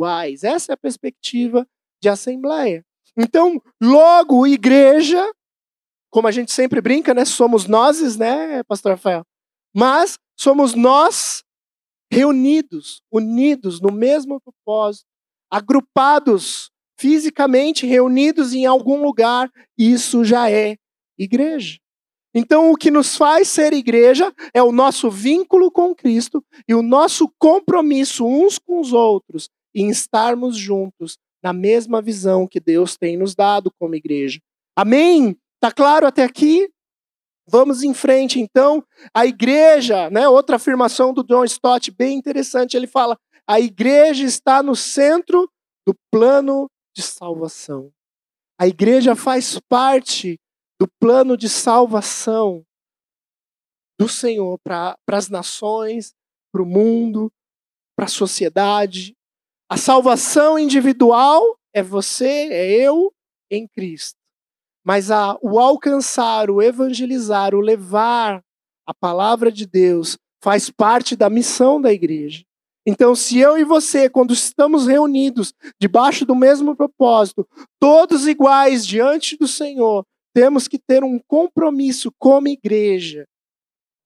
iguais. 0.00 0.42
Essa 0.42 0.72
é 0.72 0.74
a 0.74 0.78
perspectiva 0.78 1.66
de 2.02 2.08
Assembleia. 2.08 2.82
Então, 3.16 3.60
logo, 3.82 4.46
igreja, 4.46 5.30
como 6.10 6.26
a 6.26 6.30
gente 6.30 6.52
sempre 6.52 6.80
brinca, 6.80 7.12
né? 7.12 7.24
Somos 7.24 7.66
nós, 7.66 8.16
né, 8.16 8.62
Pastor 8.64 8.92
Rafael? 8.92 9.24
Mas 9.74 10.18
somos 10.38 10.74
nós 10.74 11.44
reunidos, 12.10 13.02
unidos 13.12 13.80
no 13.80 13.92
mesmo 13.92 14.40
propósito, 14.40 15.06
agrupados 15.50 16.70
fisicamente 16.98 17.86
reunidos 17.86 18.52
em 18.52 18.66
algum 18.66 19.02
lugar, 19.02 19.50
isso 19.78 20.24
já 20.24 20.50
é 20.50 20.76
igreja. 21.18 21.78
Então, 22.34 22.70
o 22.70 22.76
que 22.76 22.90
nos 22.90 23.16
faz 23.16 23.48
ser 23.48 23.72
igreja 23.72 24.32
é 24.54 24.62
o 24.62 24.70
nosso 24.70 25.10
vínculo 25.10 25.70
com 25.70 25.94
Cristo 25.94 26.44
e 26.68 26.74
o 26.74 26.82
nosso 26.82 27.28
compromisso 27.38 28.24
uns 28.26 28.58
com 28.58 28.80
os 28.80 28.92
outros 28.92 29.50
em 29.74 29.88
estarmos 29.88 30.56
juntos 30.56 31.16
na 31.42 31.52
mesma 31.52 32.02
visão 32.02 32.46
que 32.46 32.60
Deus 32.60 32.96
tem 32.96 33.16
nos 33.16 33.34
dado 33.34 33.72
como 33.78 33.94
igreja. 33.94 34.40
Amém? 34.76 35.36
Tá 35.60 35.72
claro 35.72 36.06
até 36.06 36.24
aqui? 36.24 36.70
Vamos 37.46 37.82
em 37.82 37.92
frente, 37.92 38.38
então. 38.38 38.84
A 39.12 39.26
igreja, 39.26 40.08
né, 40.10 40.28
outra 40.28 40.56
afirmação 40.56 41.12
do 41.12 41.24
John 41.24 41.44
Stott, 41.44 41.90
bem 41.90 42.16
interessante, 42.16 42.76
ele 42.76 42.86
fala: 42.86 43.18
a 43.46 43.58
igreja 43.58 44.24
está 44.24 44.62
no 44.62 44.76
centro 44.76 45.50
do 45.86 45.94
plano 46.12 46.70
de 46.94 47.02
salvação. 47.02 47.90
A 48.58 48.68
igreja 48.68 49.16
faz 49.16 49.58
parte 49.68 50.38
do 50.78 50.86
plano 51.00 51.36
de 51.36 51.48
salvação 51.48 52.64
do 53.98 54.08
Senhor 54.08 54.58
para 54.60 54.96
as 55.08 55.28
nações, 55.28 56.14
para 56.52 56.62
o 56.62 56.66
mundo, 56.66 57.32
para 57.96 58.06
a 58.06 58.08
sociedade. 58.08 59.14
A 59.70 59.76
salvação 59.76 60.58
individual 60.58 61.56
é 61.72 61.80
você, 61.80 62.48
é 62.50 62.72
eu 62.72 63.12
em 63.48 63.68
Cristo. 63.68 64.18
Mas 64.84 65.12
a, 65.12 65.38
o 65.40 65.60
alcançar, 65.60 66.50
o 66.50 66.60
evangelizar, 66.60 67.54
o 67.54 67.60
levar 67.60 68.42
a 68.84 68.92
palavra 68.92 69.52
de 69.52 69.64
Deus 69.64 70.18
faz 70.42 70.70
parte 70.70 71.14
da 71.14 71.30
missão 71.30 71.80
da 71.80 71.92
igreja. 71.92 72.42
Então, 72.84 73.14
se 73.14 73.38
eu 73.38 73.56
e 73.56 73.62
você, 73.62 74.10
quando 74.10 74.32
estamos 74.32 74.88
reunidos 74.88 75.54
debaixo 75.80 76.26
do 76.26 76.34
mesmo 76.34 76.74
propósito, 76.74 77.46
todos 77.78 78.26
iguais 78.26 78.84
diante 78.84 79.36
do 79.36 79.46
Senhor, 79.46 80.04
temos 80.34 80.66
que 80.66 80.80
ter 80.80 81.04
um 81.04 81.20
compromisso 81.28 82.10
como 82.18 82.48
igreja 82.48 83.24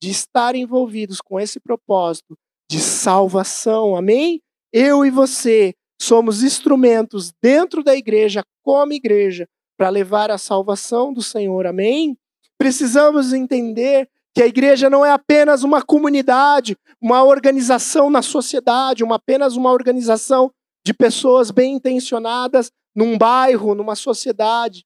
de 0.03 0.11
estar 0.11 0.55
envolvidos 0.55 1.23
com 1.23 1.41
esse 1.41 1.59
propósito 1.59 2.37
de 2.71 2.81
salvação. 2.81 3.97
Amém? 3.97 4.43
Eu 4.77 5.07
e 5.07 5.11
você 5.11 5.73
somos 6.03 6.43
instrumentos 6.43 7.33
dentro 7.41 7.85
da 7.85 7.95
igreja, 7.95 8.43
como 8.61 8.93
igreja, 8.93 9.49
para 9.79 9.89
levar 9.89 10.33
a 10.33 10.37
salvação 10.37 11.13
do 11.13 11.23
Senhor. 11.23 11.65
Amém? 11.65 12.19
Precisamos 12.59 13.33
entender 13.33 14.11
que 14.35 14.43
a 14.43 14.49
igreja 14.49 14.91
não 14.91 15.07
é 15.07 15.13
apenas 15.13 15.63
uma 15.63 15.81
comunidade, 15.81 16.77
uma 17.01 17.23
organização 17.23 18.11
na 18.11 18.21
sociedade, 18.21 19.05
uma 19.05 19.15
apenas 19.15 19.55
uma 19.55 19.71
organização 19.71 20.51
de 20.85 20.93
pessoas 20.93 21.53
bem 21.53 21.77
intencionadas 21.77 22.73
num 22.93 23.17
bairro, 23.17 23.77
numa 23.77 23.95
sociedade, 23.95 24.85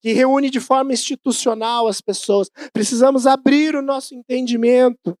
que 0.00 0.12
reúne 0.12 0.48
de 0.48 0.60
forma 0.60 0.92
institucional 0.92 1.88
as 1.88 2.00
pessoas. 2.00 2.48
Precisamos 2.72 3.26
abrir 3.26 3.74
o 3.74 3.82
nosso 3.82 4.14
entendimento 4.14 5.18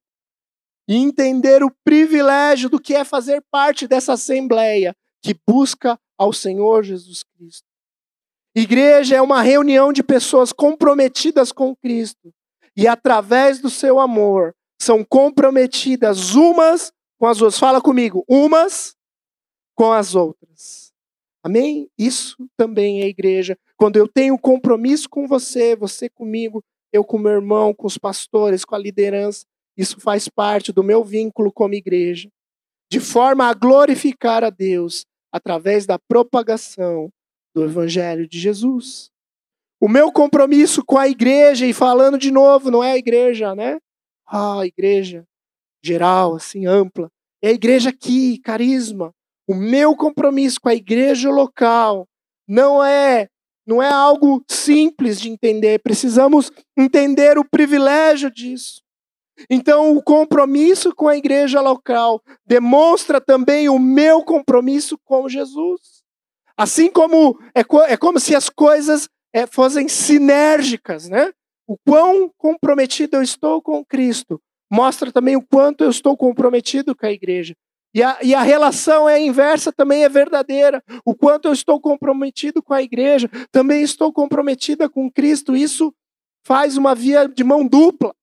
e 0.88 0.96
entender 0.96 1.62
o 1.62 1.72
privilégio 1.84 2.68
do 2.68 2.80
que 2.80 2.94
é 2.94 3.04
fazer 3.04 3.42
parte 3.50 3.86
dessa 3.86 4.14
assembleia 4.14 4.94
que 5.22 5.36
busca 5.48 5.98
ao 6.18 6.32
Senhor 6.32 6.82
Jesus 6.82 7.22
Cristo. 7.22 7.66
Igreja 8.54 9.16
é 9.16 9.22
uma 9.22 9.40
reunião 9.40 9.92
de 9.92 10.02
pessoas 10.02 10.52
comprometidas 10.52 11.52
com 11.52 11.74
Cristo, 11.74 12.32
e 12.76 12.86
através 12.86 13.60
do 13.60 13.70
seu 13.70 13.98
amor 13.98 14.54
são 14.80 15.04
comprometidas 15.04 16.34
umas 16.34 16.92
com 17.18 17.26
as 17.26 17.40
outras. 17.40 17.58
Fala 17.58 17.80
comigo, 17.80 18.24
umas 18.28 18.94
com 19.74 19.92
as 19.92 20.14
outras. 20.14 20.92
Amém? 21.42 21.88
Isso 21.98 22.36
também 22.56 23.02
é 23.02 23.06
igreja. 23.06 23.58
Quando 23.76 23.96
eu 23.96 24.06
tenho 24.06 24.38
compromisso 24.38 25.08
com 25.08 25.26
você, 25.26 25.74
você 25.74 26.08
comigo, 26.08 26.62
eu 26.92 27.04
com 27.04 27.18
meu 27.18 27.32
irmão, 27.32 27.74
com 27.74 27.86
os 27.86 27.98
pastores, 27.98 28.64
com 28.64 28.74
a 28.74 28.78
liderança, 28.78 29.46
isso 29.76 30.00
faz 30.00 30.28
parte 30.28 30.72
do 30.72 30.82
meu 30.82 31.02
vínculo 31.04 31.52
como 31.52 31.74
igreja, 31.74 32.28
de 32.90 33.00
forma 33.00 33.46
a 33.46 33.54
glorificar 33.54 34.44
a 34.44 34.50
Deus 34.50 35.04
através 35.32 35.86
da 35.86 35.98
propagação 35.98 37.10
do 37.54 37.64
evangelho 37.64 38.28
de 38.28 38.38
Jesus. 38.38 39.10
O 39.80 39.88
meu 39.88 40.12
compromisso 40.12 40.84
com 40.84 40.98
a 40.98 41.08
igreja, 41.08 41.66
e 41.66 41.72
falando 41.72 42.18
de 42.18 42.30
novo, 42.30 42.70
não 42.70 42.84
é 42.84 42.92
a 42.92 42.96
igreja, 42.96 43.54
né? 43.54 43.78
Ah, 44.26 44.60
a 44.60 44.66
igreja 44.66 45.24
geral, 45.82 46.36
assim, 46.36 46.66
ampla. 46.66 47.10
É 47.42 47.48
a 47.48 47.52
igreja 47.52 47.90
aqui, 47.90 48.38
carisma. 48.38 49.12
O 49.48 49.54
meu 49.54 49.96
compromisso 49.96 50.60
com 50.60 50.68
a 50.68 50.74
igreja 50.74 51.30
local 51.30 52.06
não 52.46 52.82
é 52.82 53.28
não 53.66 53.80
é 53.82 53.88
algo 53.88 54.44
simples 54.48 55.20
de 55.20 55.30
entender. 55.30 55.80
Precisamos 55.80 56.50
entender 56.76 57.38
o 57.38 57.44
privilégio 57.44 58.30
disso. 58.30 58.82
Então, 59.48 59.96
o 59.96 60.02
compromisso 60.02 60.94
com 60.94 61.08
a 61.08 61.16
igreja 61.16 61.60
local 61.60 62.22
demonstra 62.46 63.20
também 63.20 63.68
o 63.68 63.78
meu 63.78 64.22
compromisso 64.22 64.98
com 65.04 65.28
Jesus. 65.28 66.02
Assim 66.56 66.90
como 66.90 67.38
é, 67.54 67.60
é 67.92 67.96
como 67.96 68.20
se 68.20 68.36
as 68.36 68.48
coisas 68.48 69.08
é, 69.32 69.46
fossem 69.46 69.88
sinérgicas, 69.88 71.08
né? 71.08 71.32
O 71.66 71.76
quão 71.86 72.30
comprometido 72.36 73.16
eu 73.16 73.22
estou 73.22 73.62
com 73.62 73.84
Cristo 73.84 74.40
mostra 74.70 75.12
também 75.12 75.36
o 75.36 75.42
quanto 75.42 75.84
eu 75.84 75.90
estou 75.90 76.16
comprometido 76.16 76.96
com 76.96 77.04
a 77.04 77.12
igreja. 77.12 77.54
E 77.94 78.02
a, 78.02 78.18
e 78.22 78.34
a 78.34 78.40
relação 78.40 79.06
é 79.06 79.20
inversa, 79.20 79.70
também 79.70 80.02
é 80.02 80.08
verdadeira. 80.08 80.82
O 81.04 81.14
quanto 81.14 81.46
eu 81.46 81.52
estou 81.52 81.78
comprometido 81.78 82.62
com 82.62 82.72
a 82.72 82.82
igreja, 82.82 83.28
também 83.50 83.82
estou 83.82 84.10
comprometida 84.10 84.88
com 84.88 85.10
Cristo. 85.10 85.54
Isso 85.54 85.94
faz 86.42 86.78
uma 86.78 86.94
via 86.94 87.28
de 87.28 87.44
mão 87.44 87.66
dupla, 87.66 88.14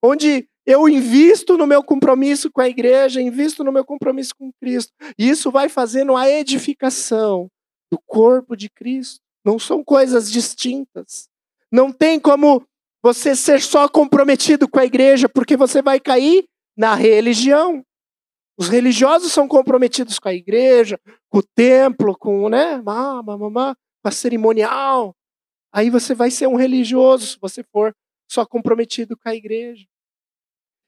onde 0.00 0.48
eu 0.66 0.88
invisto 0.88 1.56
no 1.56 1.66
meu 1.66 1.82
compromisso 1.82 2.50
com 2.50 2.60
a 2.60 2.68
igreja, 2.68 3.22
invisto 3.22 3.62
no 3.62 3.70
meu 3.70 3.84
compromisso 3.84 4.34
com 4.36 4.52
Cristo. 4.60 4.92
E 5.16 5.28
isso 5.28 5.50
vai 5.50 5.68
fazendo 5.68 6.16
a 6.16 6.28
edificação 6.28 7.48
do 7.90 7.98
corpo 8.04 8.56
de 8.56 8.68
Cristo. 8.68 9.20
Não 9.44 9.60
são 9.60 9.84
coisas 9.84 10.30
distintas. 10.30 11.28
Não 11.70 11.92
tem 11.92 12.18
como 12.18 12.66
você 13.00 13.36
ser 13.36 13.62
só 13.62 13.88
comprometido 13.88 14.68
com 14.68 14.80
a 14.80 14.84
igreja, 14.84 15.28
porque 15.28 15.56
você 15.56 15.80
vai 15.80 16.00
cair 16.00 16.48
na 16.76 16.96
religião. 16.96 17.84
Os 18.58 18.68
religiosos 18.68 19.32
são 19.32 19.46
comprometidos 19.46 20.18
com 20.18 20.28
a 20.28 20.34
igreja, 20.34 20.98
com 21.28 21.38
o 21.38 21.42
templo, 21.54 22.16
com, 22.18 22.48
né, 22.48 22.78
mamá, 22.82 23.36
mamá, 23.36 23.76
com 24.02 24.08
a 24.08 24.10
cerimonial. 24.10 25.14
Aí 25.72 25.90
você 25.90 26.14
vai 26.14 26.30
ser 26.30 26.48
um 26.48 26.56
religioso 26.56 27.26
se 27.26 27.38
você 27.40 27.62
for 27.62 27.94
só 28.28 28.44
comprometido 28.44 29.16
com 29.16 29.28
a 29.28 29.34
igreja. 29.34 29.86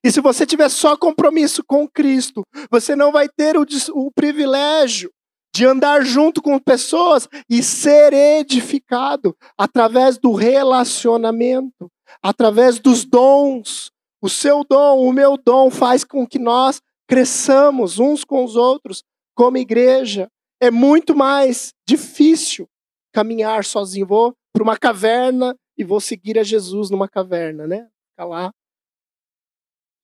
E 0.05 0.11
se 0.13 0.21
você 0.21 0.47
tiver 0.47 0.69
só 0.69 0.97
compromisso 0.97 1.63
com 1.65 1.89
Cristo, 1.89 2.43
você 2.71 2.95
não 2.95 3.11
vai 3.11 3.29
ter 3.29 3.57
o, 3.57 3.67
o 3.95 4.11
privilégio 4.13 5.11
de 5.55 5.67
andar 5.67 6.05
junto 6.05 6.41
com 6.41 6.59
pessoas 6.59 7.29
e 7.51 7.63
ser 7.63 8.13
edificado 8.13 9.37
através 9.57 10.17
do 10.17 10.33
relacionamento, 10.33 11.91
através 12.23 12.79
dos 12.79 13.05
dons. 13.05 13.91
O 14.23 14.29
seu 14.29 14.65
dom, 14.65 15.01
o 15.01 15.13
meu 15.13 15.37
dom 15.37 15.71
faz 15.71 16.05
com 16.05 16.27
que 16.27 16.39
nós 16.39 16.81
cresçamos 17.09 17.99
uns 17.99 18.25
com 18.25 18.45
os 18.45 18.55
outros 18.55 19.03
como 19.35 19.59
igreja. 19.59 20.29
É 20.61 20.71
muito 20.71 21.17
mais 21.17 21.73
difícil 21.89 22.69
caminhar 23.13 23.65
sozinho. 23.65 24.07
Vou 24.07 24.35
para 24.53 24.63
uma 24.63 24.77
caverna 24.77 25.57
e 25.77 25.85
vou 25.85 26.01
seguir 26.01 26.39
a 26.39 26.43
Jesus 26.43 26.91
numa 26.91 27.09
caverna, 27.09 27.67
né? 27.67 27.89
Ficar 28.11 28.27
lá. 28.27 28.53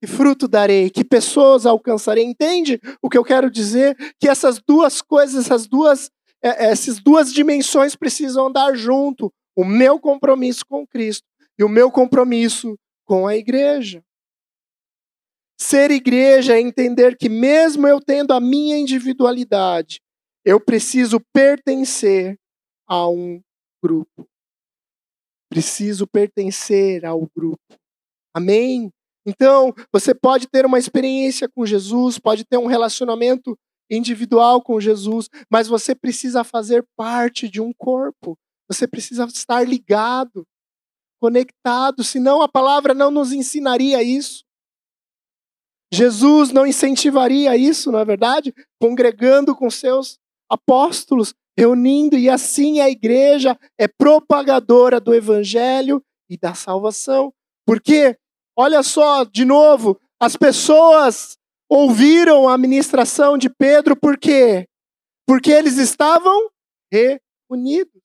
Que 0.04 0.06
fruto 0.06 0.46
darei? 0.46 0.90
Que 0.90 1.02
pessoas 1.02 1.64
alcançarei? 1.64 2.22
Entende 2.22 2.78
o 3.00 3.08
que 3.08 3.16
eu 3.16 3.24
quero 3.24 3.50
dizer? 3.50 3.96
Que 4.20 4.28
essas 4.28 4.60
duas 4.60 5.00
coisas, 5.00 5.46
essas 5.46 5.66
duas, 5.66 6.10
é, 6.42 6.66
essas 6.66 7.00
duas 7.00 7.32
dimensões 7.32 7.96
precisam 7.96 8.48
andar 8.48 8.76
junto. 8.76 9.32
O 9.56 9.64
meu 9.64 9.98
compromisso 9.98 10.62
com 10.68 10.86
Cristo 10.86 11.26
e 11.58 11.64
o 11.64 11.70
meu 11.70 11.90
compromisso 11.90 12.78
com 13.06 13.26
a 13.26 13.34
igreja. 13.34 14.04
Ser 15.58 15.90
igreja 15.90 16.54
é 16.54 16.60
entender 16.60 17.16
que, 17.16 17.30
mesmo 17.30 17.88
eu 17.88 17.98
tendo 17.98 18.34
a 18.34 18.40
minha 18.40 18.76
individualidade, 18.76 20.02
eu 20.44 20.60
preciso 20.60 21.18
pertencer 21.32 22.36
a 22.86 23.08
um 23.08 23.40
grupo. 23.82 24.28
Preciso 25.50 26.06
pertencer 26.06 27.06
ao 27.06 27.26
grupo. 27.34 27.74
Amém? 28.34 28.92
Então, 29.26 29.74
você 29.92 30.14
pode 30.14 30.46
ter 30.46 30.66
uma 30.66 30.78
experiência 30.78 31.48
com 31.48 31.64
Jesus, 31.64 32.18
pode 32.18 32.44
ter 32.44 32.58
um 32.58 32.66
relacionamento 32.66 33.58
individual 33.90 34.62
com 34.62 34.80
Jesus, 34.80 35.28
mas 35.50 35.68
você 35.68 35.94
precisa 35.94 36.44
fazer 36.44 36.86
parte 36.96 37.48
de 37.48 37.60
um 37.60 37.72
corpo. 37.72 38.36
Você 38.68 38.86
precisa 38.86 39.24
estar 39.24 39.66
ligado, 39.66 40.46
conectado, 41.20 42.04
senão 42.04 42.42
a 42.42 42.48
palavra 42.48 42.92
não 42.92 43.10
nos 43.10 43.32
ensinaria 43.32 44.02
isso. 44.02 44.44
Jesus 45.92 46.50
não 46.50 46.66
incentivaria 46.66 47.56
isso, 47.56 47.92
não 47.92 47.98
é 47.98 48.04
verdade? 48.04 48.52
Congregando 48.80 49.54
com 49.54 49.70
seus 49.70 50.18
apóstolos, 50.50 51.34
reunindo, 51.56 52.18
e 52.18 52.28
assim 52.28 52.80
a 52.80 52.90
igreja 52.90 53.56
é 53.78 53.86
propagadora 53.86 55.00
do 55.00 55.14
evangelho 55.14 56.02
e 56.28 56.36
da 56.36 56.52
salvação. 56.54 57.32
Porque, 57.66 58.18
olha 58.56 58.82
só, 58.82 59.24
de 59.24 59.44
novo, 59.44 60.00
as 60.20 60.36
pessoas 60.36 61.36
ouviram 61.68 62.48
a 62.48 62.56
ministração 62.56 63.36
de 63.36 63.48
Pedro 63.48 63.96
por 63.96 64.18
quê? 64.18 64.68
Porque 65.26 65.50
eles 65.50 65.78
estavam 65.78 66.50
reunidos. 66.92 68.02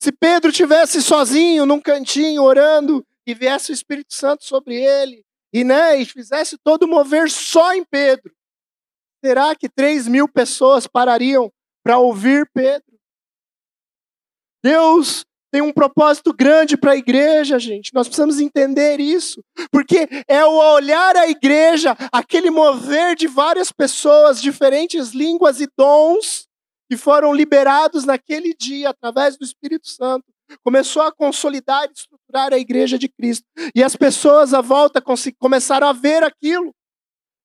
Se 0.00 0.12
Pedro 0.12 0.52
tivesse 0.52 1.02
sozinho 1.02 1.66
num 1.66 1.80
cantinho 1.80 2.42
orando 2.42 3.04
e 3.26 3.34
viesse 3.34 3.72
o 3.72 3.74
Espírito 3.74 4.14
Santo 4.14 4.44
sobre 4.44 4.74
ele, 4.74 5.24
e, 5.52 5.64
né, 5.64 5.96
e 5.96 6.04
fizesse 6.04 6.58
todo 6.58 6.86
mover 6.86 7.30
só 7.30 7.72
em 7.74 7.84
Pedro, 7.84 8.34
será 9.24 9.56
que 9.56 9.68
3 9.68 10.06
mil 10.06 10.28
pessoas 10.28 10.86
parariam 10.86 11.52
para 11.82 11.98
ouvir 11.98 12.48
Pedro? 12.52 12.98
Deus 14.62 15.24
tem 15.50 15.62
um 15.62 15.72
propósito 15.72 16.32
grande 16.32 16.76
para 16.76 16.92
a 16.92 16.96
igreja, 16.96 17.58
gente. 17.58 17.92
Nós 17.94 18.06
precisamos 18.06 18.38
entender 18.40 19.00
isso, 19.00 19.42
porque 19.70 20.08
é 20.26 20.44
o 20.44 20.74
olhar 20.74 21.16
a 21.16 21.28
igreja, 21.28 21.96
aquele 22.12 22.50
mover 22.50 23.16
de 23.16 23.26
várias 23.26 23.72
pessoas, 23.72 24.40
diferentes 24.40 25.10
línguas 25.10 25.60
e 25.60 25.68
dons 25.76 26.46
que 26.90 26.96
foram 26.96 27.32
liberados 27.32 28.04
naquele 28.04 28.54
dia 28.54 28.90
através 28.90 29.36
do 29.36 29.44
Espírito 29.44 29.88
Santo, 29.88 30.24
começou 30.64 31.02
a 31.02 31.12
consolidar 31.12 31.86
e 31.86 31.92
estruturar 31.92 32.52
a 32.52 32.58
igreja 32.58 32.98
de 32.98 33.08
Cristo. 33.08 33.46
E 33.74 33.82
as 33.82 33.94
pessoas 33.94 34.54
à 34.54 34.62
volta 34.62 35.02
começaram 35.38 35.86
a 35.86 35.92
ver 35.92 36.22
aquilo, 36.22 36.74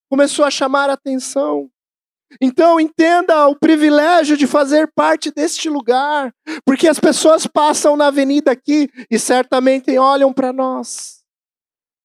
começou 0.10 0.46
a 0.46 0.52
chamar 0.52 0.90
a 0.90 0.94
atenção. 0.94 1.70
Então 2.42 2.80
entenda 2.80 3.48
o 3.48 3.56
privilégio 3.56 4.36
de 4.38 4.48
fazer 4.48 4.92
parte 4.94 5.32
deste 5.32 5.70
lugar, 5.70 6.34
porque 6.66 6.88
as 6.88 7.00
pessoas 7.00 7.46
passam 7.46 7.96
na 7.96 8.08
avenida 8.08 8.52
aqui 8.52 8.90
e 9.10 9.20
certamente 9.20 9.98
olham 9.98 10.34
para 10.34 10.52
nós. 10.52 11.24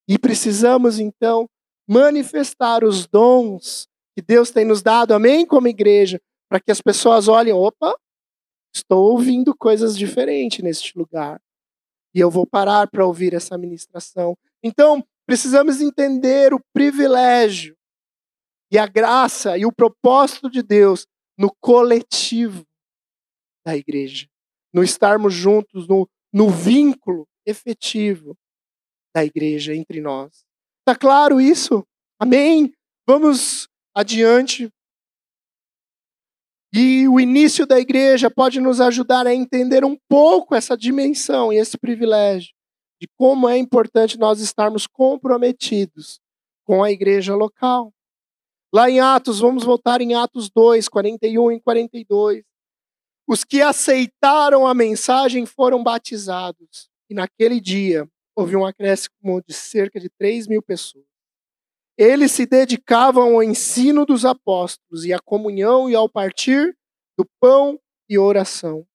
E 0.09 0.18
precisamos 0.18 0.98
então 0.98 1.48
manifestar 1.88 2.85
os 2.85 3.07
dons 3.07 3.88
que 4.16 4.22
Deus 4.22 4.50
tem 4.50 4.64
nos 4.64 4.83
dado, 4.83 5.14
amém, 5.14 5.46
como 5.46 5.68
igreja, 5.68 6.20
para 6.48 6.61
que 6.61 6.72
as 6.72 6.81
pessoas 6.81 7.29
olhem, 7.29 7.53
opa, 7.53 7.94
estou 8.74 9.12
ouvindo 9.12 9.55
coisas 9.57 9.96
diferentes 9.96 10.62
neste 10.62 10.98
lugar. 10.98 11.40
E 12.14 12.20
eu 12.20 12.31
vou 12.31 12.46
parar 12.46 12.88
para 12.88 13.07
ouvir 13.07 13.35
essa 13.35 13.57
ministração. 13.57 14.37
Então, 14.62 15.05
precisamos 15.26 15.81
entender 15.81 16.53
o 16.53 16.61
privilégio 16.72 17.78
e 18.70 18.78
a 18.78 18.87
graça 18.87 19.57
e 19.57 19.64
o 19.64 19.72
propósito 19.72 20.50
de 20.50 20.62
Deus 20.62 21.07
no 21.38 21.54
coletivo 21.61 22.64
da 23.64 23.76
igreja, 23.76 24.26
no 24.72 24.83
estarmos 24.83 25.35
juntos, 25.35 25.87
no, 25.87 26.09
no 26.33 26.50
vínculo 26.50 27.26
efetivo 27.46 28.37
da 29.14 29.24
igreja 29.24 29.74
entre 29.74 30.00
nós. 30.00 30.44
Está 30.81 30.98
claro 30.98 31.40
isso? 31.40 31.87
Amém? 32.20 32.72
Vamos 33.07 33.68
adiante 33.94 34.70
e 36.74 37.09
o 37.09 37.18
início 37.18 37.66
da 37.66 37.81
igreja 37.81 38.31
pode 38.31 38.61
nos 38.61 38.81
ajudar 38.81 39.26
a 39.26 39.35
entender 39.35 39.85
um 39.85 39.96
pouco 40.09 40.54
essa 40.54 40.76
dimensão 40.76 41.52
e 41.52 41.57
esse 41.57 41.78
privilégio 41.78 42.52
de 43.00 43.09
como 43.16 43.48
é 43.48 43.57
importante 43.57 44.18
nós 44.18 44.40
estarmos 44.40 44.87
comprometidos 44.87 46.20
com 46.64 46.83
a 46.83 46.90
igreja 46.90 47.35
local. 47.35 47.92
Lá 48.72 48.90
em 48.90 49.00
Atos, 49.00 49.40
vamos 49.40 49.64
voltar 49.64 50.00
em 50.02 50.14
Atos 50.14 50.50
2, 50.50 50.88
41 50.88 51.52
e 51.52 51.61
42. 51.61 52.44
Os 53.26 53.42
que 53.42 53.62
aceitaram 53.62 54.66
a 54.66 54.74
mensagem 54.74 55.46
foram 55.46 55.83
batizados. 55.83 56.90
E 57.09 57.14
naquele 57.14 57.61
dia 57.61 58.07
houve 58.37 58.57
um 58.57 58.66
acréscimo 58.66 59.42
de 59.46 59.54
cerca 59.54 59.98
de 59.98 60.11
3 60.11 60.46
mil 60.46 60.62
pessoas. 60.62 61.07
Eles 61.96 62.31
se 62.31 62.46
dedicavam 62.46 63.35
ao 63.35 63.42
ensino 63.42 64.04
dos 64.04 64.24
apóstolos 64.24 65.04
e 65.04 65.12
à 65.12 65.18
comunhão 65.18 65.88
e 65.90 65.94
ao 65.94 66.09
partir 66.09 66.76
do 67.18 67.26
pão 67.40 67.81
e 68.09 68.18
oração. 68.18 68.87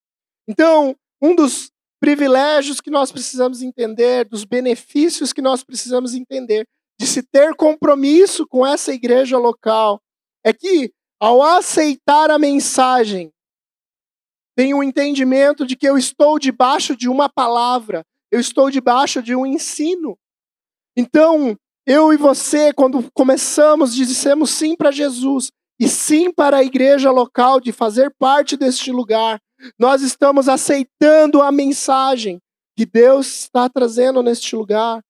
Então, 0.48 0.96
um 1.20 1.34
dos 1.34 1.70
privilégios 2.00 2.80
que 2.80 2.90
nós 2.90 3.10
precisamos 3.10 3.60
entender, 3.60 4.24
dos 4.24 4.44
benefícios 4.44 5.32
que 5.32 5.42
nós 5.42 5.64
precisamos 5.64 6.14
entender 6.14 6.66
de 6.98 7.06
se 7.06 7.22
ter 7.22 7.54
compromisso 7.54 8.46
com 8.46 8.66
essa 8.66 8.92
igreja 8.92 9.38
local, 9.38 10.00
é 10.44 10.52
que 10.52 10.92
ao 11.18 11.42
aceitar 11.42 12.30
a 12.30 12.38
mensagem, 12.38 13.32
tem 14.56 14.74
um 14.74 14.82
entendimento 14.82 15.66
de 15.66 15.76
que 15.76 15.88
eu 15.88 15.98
estou 15.98 16.38
debaixo 16.38 16.96
de 16.96 17.08
uma 17.08 17.28
palavra, 17.28 18.04
eu 18.30 18.38
estou 18.38 18.70
debaixo 18.70 19.22
de 19.22 19.34
um 19.34 19.44
ensino. 19.44 20.16
Então, 20.96 21.56
eu 21.86 22.12
e 22.12 22.16
você, 22.16 22.72
quando 22.72 23.10
começamos, 23.12 23.94
dissemos 23.94 24.50
sim 24.50 24.76
para 24.76 24.90
Jesus 24.90 25.50
e 25.78 25.88
sim 25.88 26.32
para 26.32 26.58
a 26.58 26.64
igreja 26.64 27.10
local, 27.10 27.60
de 27.60 27.72
fazer 27.72 28.14
parte 28.18 28.56
deste 28.56 28.92
lugar, 28.92 29.40
nós 29.78 30.02
estamos 30.02 30.48
aceitando 30.48 31.42
a 31.42 31.50
mensagem 31.50 32.40
que 32.76 32.86
Deus 32.86 33.26
está 33.42 33.68
trazendo 33.68 34.22
neste 34.22 34.54
lugar. 34.54 35.02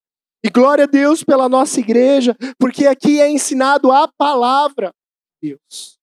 E 0.45 0.49
glória 0.51 0.83
a 0.83 0.87
Deus 0.87 1.23
pela 1.23 1.49
nossa 1.49 1.79
igreja, 1.79 2.37
porque 2.59 2.85
aqui 2.85 3.19
é 3.19 3.27
ensinado 3.27 3.91
a 3.91 4.07
palavra 4.07 4.93
de 5.41 5.49
Deus. 5.49 5.97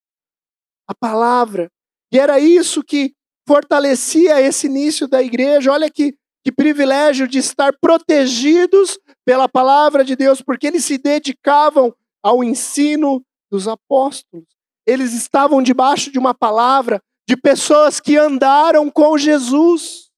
A 0.85 0.93
palavra. 0.93 1.71
E 2.13 2.19
era 2.19 2.41
isso 2.41 2.83
que 2.83 3.15
fortalecia 3.47 4.41
esse 4.41 4.67
início 4.67 5.07
da 5.07 5.23
igreja. 5.23 5.71
Olha 5.71 5.89
que, 5.89 6.17
que 6.45 6.51
privilégio 6.51 7.29
de 7.29 7.39
estar 7.39 7.73
protegidos 7.81 8.99
pela 9.25 9.49
palavra 9.49 10.05
de 10.05 10.17
Deus, 10.17 10.43
porque 10.43 10.67
eles 10.67 10.85
se 10.85 10.99
dedicavam 10.99 11.95
ao 12.21 12.43
ensino 12.43 13.25
dos 13.49 13.69
apóstolos. 13.69 14.49
Eles 14.85 15.13
estavam 15.13 15.63
debaixo 15.63 16.11
de 16.11 16.19
uma 16.19 16.35
palavra 16.35 17.01
de 17.29 17.37
pessoas 17.37 18.01
que 18.01 18.17
andaram 18.17 18.91
com 18.91 19.17
Jesus, 19.17 20.11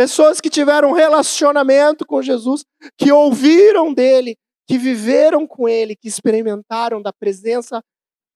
pessoas 0.00 0.40
que 0.40 0.48
tiveram 0.48 0.92
relacionamento 0.92 2.06
com 2.06 2.22
Jesus, 2.22 2.64
que 2.96 3.12
ouviram 3.12 3.92
dele, 3.92 4.34
que 4.66 4.78
viveram 4.78 5.46
com 5.46 5.68
ele, 5.68 5.94
que 5.94 6.08
experimentaram 6.08 7.02
da 7.02 7.12
presença 7.12 7.84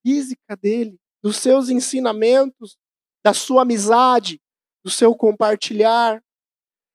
física 0.07 0.55
dele, 0.61 0.98
dos 1.22 1.38
seus 1.38 1.70
ensinamentos, 1.70 2.77
da 3.24 3.33
sua 3.33 3.62
amizade, 3.62 4.38
do 4.85 4.90
seu 4.90 5.14
compartilhar. 5.14 6.22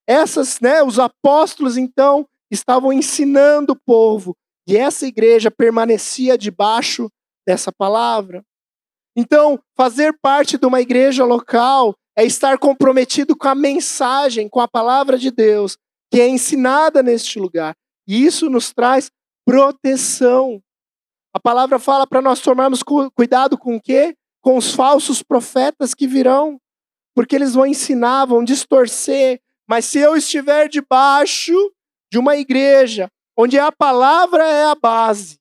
Essas, 0.08 0.60
né, 0.60 0.84
os 0.84 1.00
apóstolos 1.00 1.76
então 1.76 2.28
estavam 2.52 2.94
ensinando 2.94 3.74
o 3.74 3.80
povo, 3.84 4.38
e 4.68 4.78
essa 4.78 5.08
igreja 5.08 5.50
permanecia 5.50 6.38
debaixo 6.38 7.10
dessa 7.44 7.72
palavra. 7.72 8.44
Então, 9.18 9.60
fazer 9.76 10.16
parte 10.22 10.60
de 10.60 10.68
uma 10.68 10.80
igreja 10.80 11.26
local 11.26 11.96
é 12.20 12.26
estar 12.26 12.58
comprometido 12.58 13.34
com 13.34 13.48
a 13.48 13.56
mensagem, 13.56 14.50
com 14.50 14.60
a 14.60 14.68
palavra 14.68 15.18
de 15.18 15.32
Deus, 15.32 15.78
que 16.12 16.20
é 16.20 16.28
ensinada 16.28 17.02
neste 17.02 17.40
lugar. 17.40 17.74
E 18.06 18.26
isso 18.26 18.50
nos 18.50 18.74
traz 18.74 19.10
proteção. 19.46 20.62
A 21.34 21.40
palavra 21.40 21.80
fala 21.80 22.06
para 22.06 22.22
nós 22.22 22.42
tomarmos 22.42 22.84
cuidado 22.84 23.58
com 23.58 23.78
o 23.78 23.82
quê? 23.82 24.18
Com 24.42 24.58
os 24.58 24.74
falsos 24.74 25.24
profetas 25.24 25.94
que 25.94 26.06
virão, 26.06 26.60
porque 27.16 27.38
eles 27.38 27.54
vão 27.54 27.66
ensinar, 27.66 28.26
vão 28.26 28.44
distorcer. 28.44 29.40
Mas 29.66 29.86
se 29.86 30.00
eu 30.00 30.18
estiver 30.18 30.68
debaixo 30.68 31.54
de 32.12 32.20
uma 32.20 32.36
igreja 32.36 33.10
onde 33.38 33.58
a 33.58 33.72
palavra 33.72 34.44
é 34.46 34.66
a 34.66 34.76
base, 34.76 35.40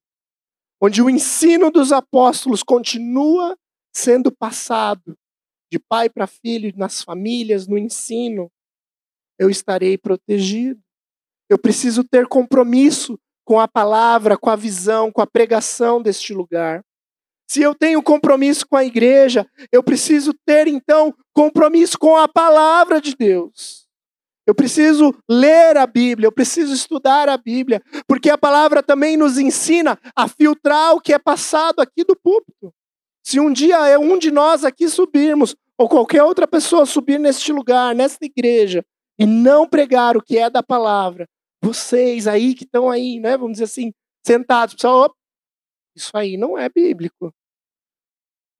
onde 0.80 1.02
o 1.02 1.10
ensino 1.10 1.72
dos 1.72 1.90
apóstolos 1.90 2.62
continua 2.62 3.58
sendo 3.92 4.30
passado 4.30 5.18
de 5.70 5.78
pai 5.78 6.08
para 6.08 6.26
filho, 6.26 6.72
nas 6.76 7.02
famílias, 7.02 7.66
no 7.66 7.76
ensino, 7.76 8.50
eu 9.38 9.48
estarei 9.48 9.96
protegido. 9.96 10.80
Eu 11.48 11.58
preciso 11.58 12.04
ter 12.04 12.26
compromisso 12.26 13.18
com 13.44 13.58
a 13.58 13.66
palavra, 13.66 14.36
com 14.36 14.50
a 14.50 14.56
visão, 14.56 15.10
com 15.10 15.22
a 15.22 15.26
pregação 15.26 16.02
deste 16.02 16.34
lugar. 16.34 16.84
Se 17.50 17.62
eu 17.62 17.74
tenho 17.74 18.02
compromisso 18.02 18.66
com 18.68 18.76
a 18.76 18.84
igreja, 18.84 19.46
eu 19.72 19.82
preciso 19.82 20.34
ter 20.44 20.68
então 20.68 21.14
compromisso 21.32 21.98
com 21.98 22.14
a 22.16 22.28
palavra 22.28 23.00
de 23.00 23.16
Deus. 23.16 23.88
Eu 24.46 24.54
preciso 24.54 25.14
ler 25.28 25.76
a 25.76 25.86
Bíblia, 25.86 26.26
eu 26.26 26.32
preciso 26.32 26.74
estudar 26.74 27.28
a 27.28 27.36
Bíblia, 27.36 27.82
porque 28.06 28.30
a 28.30 28.38
palavra 28.38 28.82
também 28.82 29.16
nos 29.16 29.38
ensina 29.38 29.98
a 30.14 30.28
filtrar 30.28 30.94
o 30.94 31.00
que 31.00 31.12
é 31.12 31.18
passado 31.18 31.80
aqui 31.80 32.04
do 32.04 32.16
púlpito. 32.16 32.72
Se 33.28 33.38
um 33.38 33.52
dia 33.52 33.86
é 33.86 33.98
um 33.98 34.18
de 34.18 34.30
nós 34.30 34.64
aqui 34.64 34.88
subirmos, 34.88 35.54
ou 35.76 35.86
qualquer 35.86 36.22
outra 36.22 36.48
pessoa 36.48 36.86
subir 36.86 37.20
neste 37.20 37.52
lugar, 37.52 37.94
nesta 37.94 38.24
igreja, 38.24 38.82
e 39.18 39.26
não 39.26 39.68
pregar 39.68 40.16
o 40.16 40.22
que 40.22 40.38
é 40.38 40.48
da 40.48 40.62
palavra, 40.62 41.28
vocês 41.62 42.26
aí 42.26 42.54
que 42.54 42.64
estão 42.64 42.88
aí, 42.88 43.20
né, 43.20 43.36
vamos 43.36 43.52
dizer 43.52 43.64
assim, 43.64 43.92
sentados, 44.26 44.76
pessoal, 44.76 45.14
isso 45.94 46.10
aí 46.14 46.38
não 46.38 46.56
é 46.56 46.70
bíblico. 46.70 47.30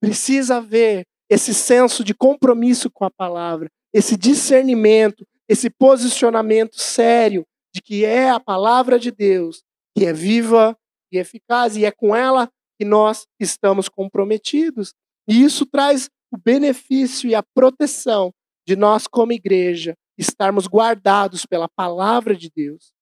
Precisa 0.03 0.59
haver 0.59 1.07
esse 1.31 1.55
senso 1.55 2.05
de 2.05 2.13
compromisso 2.13 2.91
com 2.91 3.07
a 3.07 3.11
palavra, 3.11 3.71
esse 3.91 4.19
discernimento, 4.19 5.27
esse 5.49 5.71
posicionamento 5.71 6.79
sério 6.79 7.43
de 7.75 7.81
que 7.81 8.05
é 8.05 8.29
a 8.29 8.39
palavra 8.39 8.99
de 8.99 9.11
Deus, 9.11 9.63
que 9.97 10.05
é 10.05 10.13
viva 10.13 10.77
e 11.11 11.17
eficaz, 11.17 11.75
e 11.75 11.87
é 11.87 11.91
com 11.91 12.15
ela 12.15 12.51
que 12.79 12.85
nós 12.85 13.27
estamos 13.41 13.89
comprometidos. 13.89 14.95
E 15.27 15.43
isso 15.43 15.67
traz 15.67 16.09
o 16.33 16.39
benefício 16.39 17.29
e 17.29 17.35
a 17.35 17.43
proteção 17.43 18.33
de 18.67 18.77
nós, 18.77 19.07
como 19.07 19.33
igreja, 19.33 19.95
estarmos 20.17 20.67
guardados 20.67 21.45
pela 21.45 21.69
palavra 21.69 22.37
de 22.37 22.51
Deus. 22.55 22.93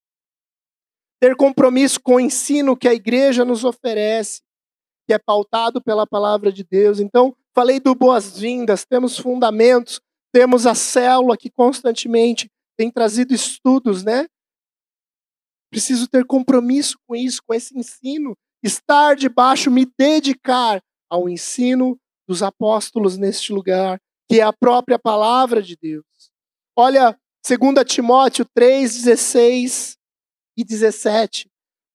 Ter 1.21 1.37
compromisso 1.37 2.01
com 2.01 2.17
o 2.17 2.21
ensino 2.21 2.77
que 2.77 2.89
a 2.89 2.95
igreja 2.95 3.45
nos 3.45 3.65
oferece, 3.65 4.43
que 5.07 5.15
é 5.15 5.19
pautado 5.19 5.83
pela 5.83 6.07
palavra 6.07 6.53
de 6.53 6.63
Deus. 6.65 7.01
Então, 7.01 7.35
falei 7.55 7.81
do 7.81 7.95
boas-vindas, 7.95 8.85
temos 8.85 9.19
fundamentos 9.19 10.01
temos 10.37 10.67
a 10.67 10.75
célula 10.75 11.35
que 11.35 11.49
constantemente 11.49 12.51
tem 12.77 12.91
trazido 12.91 13.33
estudos, 13.33 14.05
né? 14.05 14.27
Preciso 15.71 16.07
ter 16.07 16.27
compromisso 16.27 16.99
com 17.07 17.17
isso, 17.17 17.41
com 17.43 17.55
esse 17.55 17.75
ensino, 17.75 18.37
estar 18.67 19.17
debaixo, 19.17 19.71
me 19.71 19.87
dedicar 19.99 20.83
ao 21.09 21.29
ensino 21.29 21.99
dos 22.29 22.43
apóstolos 22.43 23.17
neste 23.17 23.53
lugar, 23.53 24.01
que 24.29 24.41
é 24.41 24.43
a 24.43 24.53
própria 24.53 24.99
palavra 24.99 25.63
de 25.63 25.77
Deus. 25.77 26.05
Olha, 26.77 27.19
2 27.47 27.85
Timóteo 27.87 28.45
3, 28.55 29.05
16 29.05 29.97
e 30.57 30.65
17. 30.65 31.49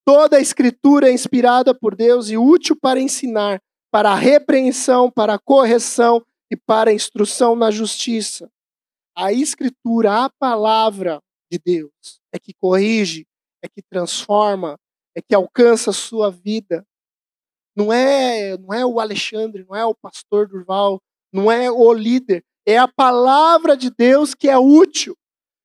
Toda 0.05 0.38
a 0.38 0.41
escritura 0.41 1.10
é 1.10 1.13
inspirada 1.13 1.75
por 1.75 1.95
Deus 1.95 2.29
e 2.29 2.38
útil 2.38 2.75
para 2.75 2.99
ensinar, 2.99 3.62
para 3.91 4.12
a 4.12 4.15
repreensão, 4.15 5.12
para 5.12 5.36
a 5.36 5.39
correção 5.39 6.25
e 6.49 6.55
para 6.55 6.89
a 6.89 6.93
instrução 6.93 7.55
na 7.55 7.69
justiça. 7.69 8.49
A 9.15 9.31
escritura, 9.31 10.25
a 10.25 10.29
palavra 10.29 11.21
de 11.51 11.60
Deus, 11.60 12.21
é 12.34 12.39
que 12.39 12.53
corrige, 12.53 13.27
é 13.62 13.67
que 13.67 13.81
transforma, 13.81 14.79
é 15.15 15.21
que 15.21 15.36
alcança 15.36 15.91
a 15.91 15.93
sua 15.93 16.30
vida. 16.30 16.86
Não 17.76 17.91
é, 17.91 18.58
não 18.58 18.74
é 18.74 18.86
o 18.86 19.00
Alexandre, 19.00 19.65
não 19.67 19.76
é 19.76 19.86
o 19.86 19.95
pastor 19.95 20.47
Durval, 20.47 21.02
não 21.34 21.52
é 21.52 21.71
o 21.71 21.93
líder, 21.93 22.43
é 22.65 22.78
a 22.78 22.88
palavra 22.88 23.78
de 23.78 23.89
Deus 23.89 24.36
que 24.36 24.50
é 24.50 24.58
útil. 24.58 25.15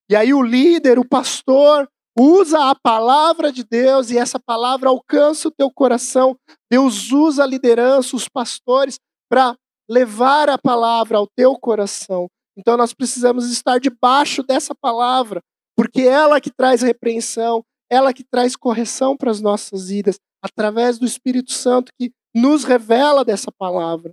E 0.08 0.14
aí 0.14 0.32
o 0.32 0.42
líder, 0.42 0.98
o 0.98 1.08
pastor, 1.08 1.88
usa 2.18 2.70
a 2.70 2.74
palavra 2.74 3.52
de 3.52 3.64
Deus 3.64 4.10
e 4.10 4.16
essa 4.16 4.38
palavra 4.38 4.88
alcança 4.88 5.48
o 5.48 5.50
teu 5.50 5.70
coração. 5.70 6.36
Deus 6.70 7.10
usa 7.12 7.42
a 7.42 7.46
liderança, 7.46 8.16
os 8.16 8.28
pastores, 8.28 8.98
para 9.28 9.56
levar 9.88 10.48
a 10.48 10.56
palavra 10.56 11.18
ao 11.18 11.26
teu 11.26 11.58
coração. 11.58 12.28
Então 12.56 12.76
nós 12.76 12.94
precisamos 12.94 13.50
estar 13.50 13.78
debaixo 13.78 14.42
dessa 14.42 14.74
palavra, 14.74 15.42
porque 15.76 16.02
ela 16.02 16.40
que 16.40 16.50
traz 16.50 16.80
repreensão, 16.80 17.62
ela 17.90 18.12
que 18.12 18.24
traz 18.24 18.56
correção 18.56 19.16
para 19.16 19.30
as 19.30 19.40
nossas 19.40 19.88
vidas, 19.88 20.18
através 20.42 20.98
do 20.98 21.06
Espírito 21.06 21.52
Santo 21.52 21.92
que 21.98 22.12
nos 22.34 22.64
revela 22.64 23.24
dessa 23.24 23.50
palavra. 23.50 24.12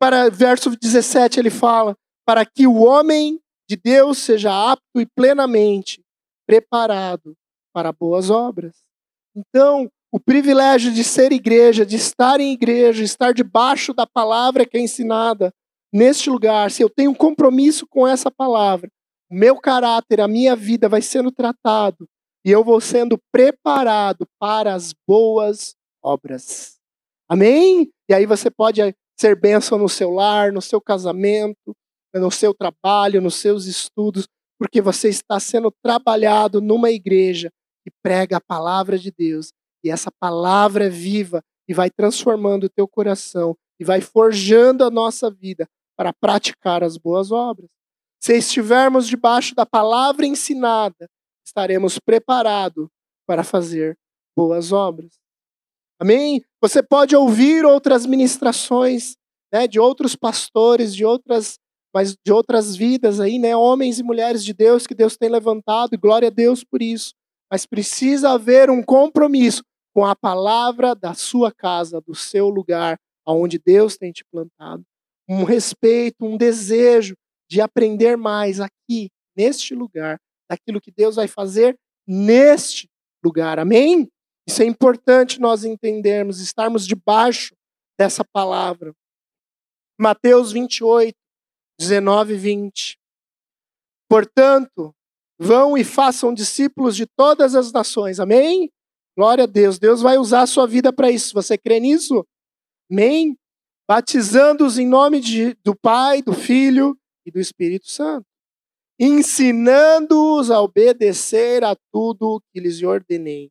Para 0.00 0.28
verso 0.30 0.70
17 0.76 1.40
ele 1.40 1.50
fala: 1.50 1.96
"Para 2.26 2.44
que 2.44 2.66
o 2.66 2.76
homem 2.76 3.40
de 3.68 3.76
Deus 3.76 4.18
seja 4.18 4.72
apto 4.72 5.00
e 5.00 5.06
plenamente 5.06 6.02
preparado 6.46 7.34
para 7.72 7.92
boas 7.92 8.30
obras". 8.30 8.76
Então, 9.34 9.90
o 10.12 10.18
privilégio 10.18 10.92
de 10.92 11.04
ser 11.04 11.32
igreja, 11.32 11.84
de 11.84 11.96
estar 11.96 12.40
em 12.40 12.52
igreja, 12.52 13.02
estar 13.02 13.32
debaixo 13.32 13.92
da 13.92 14.06
palavra 14.06 14.66
que 14.66 14.76
é 14.76 14.80
ensinada 14.80 15.52
neste 15.92 16.30
lugar, 16.30 16.70
se 16.70 16.82
eu 16.82 16.90
tenho 16.90 17.10
um 17.10 17.14
compromisso 17.14 17.86
com 17.86 18.06
essa 18.06 18.30
palavra, 18.30 18.90
o 19.30 19.34
meu 19.34 19.56
caráter, 19.56 20.20
a 20.20 20.28
minha 20.28 20.54
vida 20.56 20.88
vai 20.88 21.02
sendo 21.02 21.30
tratado 21.30 22.08
e 22.48 22.50
eu 22.50 22.64
vou 22.64 22.80
sendo 22.80 23.20
preparado 23.30 24.26
para 24.40 24.72
as 24.72 24.94
boas 25.06 25.76
obras. 26.02 26.78
Amém? 27.28 27.90
E 28.08 28.14
aí 28.14 28.24
você 28.24 28.50
pode 28.50 28.80
ser 29.20 29.38
bênção 29.38 29.76
no 29.76 29.86
seu 29.86 30.08
lar, 30.08 30.50
no 30.50 30.62
seu 30.62 30.80
casamento, 30.80 31.76
no 32.14 32.30
seu 32.30 32.54
trabalho, 32.54 33.20
nos 33.20 33.34
seus 33.34 33.66
estudos, 33.66 34.26
porque 34.58 34.80
você 34.80 35.10
está 35.10 35.38
sendo 35.38 35.70
trabalhado 35.84 36.58
numa 36.58 36.90
igreja 36.90 37.50
que 37.84 37.92
prega 38.02 38.38
a 38.38 38.40
palavra 38.40 38.98
de 38.98 39.10
Deus 39.10 39.52
e 39.84 39.90
essa 39.90 40.10
palavra 40.18 40.86
é 40.86 40.88
viva 40.88 41.42
e 41.68 41.74
vai 41.74 41.90
transformando 41.90 42.64
o 42.64 42.70
teu 42.70 42.88
coração 42.88 43.54
e 43.78 43.84
vai 43.84 44.00
forjando 44.00 44.84
a 44.84 44.90
nossa 44.90 45.30
vida 45.30 45.68
para 45.94 46.14
praticar 46.14 46.82
as 46.82 46.96
boas 46.96 47.30
obras. 47.30 47.68
Se 48.18 48.38
estivermos 48.38 49.06
debaixo 49.06 49.54
da 49.54 49.66
palavra 49.66 50.24
ensinada, 50.24 51.10
estaremos 51.48 51.98
preparados 51.98 52.88
para 53.26 53.42
fazer 53.42 53.98
boas 54.36 54.70
obras. 54.70 55.18
Amém? 56.00 56.42
Você 56.62 56.82
pode 56.82 57.16
ouvir 57.16 57.64
outras 57.64 58.06
ministrações 58.06 59.16
né, 59.52 59.66
de 59.66 59.80
outros 59.80 60.14
pastores, 60.14 60.94
de 60.94 61.04
outras, 61.04 61.58
mas 61.92 62.14
de 62.24 62.32
outras 62.32 62.76
vidas 62.76 63.18
aí, 63.18 63.38
né, 63.38 63.56
homens 63.56 63.98
e 63.98 64.02
mulheres 64.02 64.44
de 64.44 64.52
Deus 64.52 64.86
que 64.86 64.94
Deus 64.94 65.16
tem 65.16 65.28
levantado, 65.28 65.94
e 65.94 65.96
glória 65.96 66.28
a 66.28 66.30
Deus 66.30 66.62
por 66.62 66.82
isso. 66.82 67.14
Mas 67.50 67.66
precisa 67.66 68.30
haver 68.30 68.70
um 68.70 68.82
compromisso 68.82 69.62
com 69.94 70.04
a 70.04 70.14
palavra 70.14 70.94
da 70.94 71.14
sua 71.14 71.50
casa, 71.50 72.00
do 72.00 72.14
seu 72.14 72.48
lugar, 72.48 73.00
aonde 73.26 73.58
Deus 73.58 73.96
tem 73.96 74.12
te 74.12 74.24
plantado. 74.30 74.84
Um 75.28 75.44
respeito, 75.44 76.24
um 76.24 76.36
desejo 76.36 77.16
de 77.50 77.60
aprender 77.60 78.16
mais 78.16 78.60
aqui, 78.60 79.10
neste 79.34 79.74
lugar, 79.74 80.20
daquilo 80.48 80.80
que 80.80 80.90
Deus 80.90 81.16
vai 81.16 81.28
fazer 81.28 81.78
neste 82.06 82.88
lugar. 83.24 83.58
Amém? 83.58 84.08
Isso 84.46 84.62
é 84.62 84.66
importante 84.66 85.40
nós 85.40 85.64
entendermos, 85.64 86.40
estarmos 86.40 86.86
debaixo 86.86 87.54
dessa 87.98 88.24
palavra. 88.24 88.94
Mateus 89.98 90.52
28, 90.52 91.14
19 91.78 92.34
e 92.34 92.36
20. 92.36 92.98
Portanto, 94.08 94.94
Vão 95.38 95.78
e 95.78 95.84
façam 95.84 96.34
discípulos 96.34 96.96
de 96.96 97.06
todas 97.06 97.54
as 97.54 97.70
nações. 97.70 98.18
Amém? 98.18 98.72
Glória 99.16 99.44
a 99.44 99.46
Deus. 99.46 99.78
Deus 99.78 100.02
vai 100.02 100.18
usar 100.18 100.42
a 100.42 100.46
sua 100.46 100.66
vida 100.66 100.92
para 100.92 101.10
isso. 101.10 101.32
Você 101.32 101.56
crê 101.56 101.78
nisso? 101.78 102.26
Amém? 102.90 103.38
Batizando-os 103.88 104.78
em 104.78 104.86
nome 104.86 105.20
de, 105.20 105.54
do 105.64 105.76
Pai, 105.76 106.22
do 106.22 106.32
Filho 106.32 106.98
e 107.24 107.30
do 107.30 107.38
Espírito 107.38 107.88
Santo. 107.88 108.26
Ensinando-os 108.98 110.50
a 110.50 110.60
obedecer 110.60 111.62
a 111.64 111.76
tudo 111.92 112.42
que 112.52 112.60
lhes 112.60 112.82
ordenei. 112.82 113.50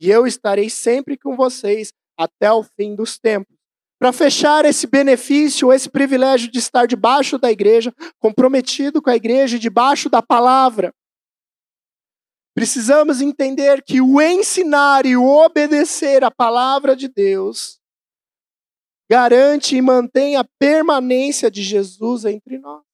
E 0.00 0.10
eu 0.10 0.26
estarei 0.26 0.68
sempre 0.68 1.16
com 1.16 1.36
vocês 1.36 1.92
até 2.16 2.50
o 2.52 2.62
fim 2.62 2.94
dos 2.94 3.18
tempos. 3.18 3.56
Para 3.98 4.12
fechar 4.12 4.64
esse 4.64 4.86
benefício, 4.86 5.72
esse 5.72 5.88
privilégio 5.88 6.50
de 6.50 6.58
estar 6.58 6.86
debaixo 6.86 7.36
da 7.36 7.50
igreja, 7.50 7.92
comprometido 8.20 9.02
com 9.02 9.10
a 9.10 9.16
igreja, 9.16 9.58
debaixo 9.58 10.08
da 10.08 10.22
palavra, 10.22 10.94
precisamos 12.54 13.20
entender 13.20 13.82
que 13.82 14.00
o 14.00 14.20
ensinar 14.20 15.04
e 15.04 15.16
o 15.16 15.24
obedecer 15.24 16.22
a 16.22 16.30
palavra 16.30 16.94
de 16.94 17.08
Deus 17.08 17.80
garante 19.10 19.74
e 19.74 19.82
mantém 19.82 20.36
a 20.36 20.44
permanência 20.58 21.50
de 21.50 21.62
Jesus 21.62 22.24
entre 22.24 22.58
nós. 22.58 22.87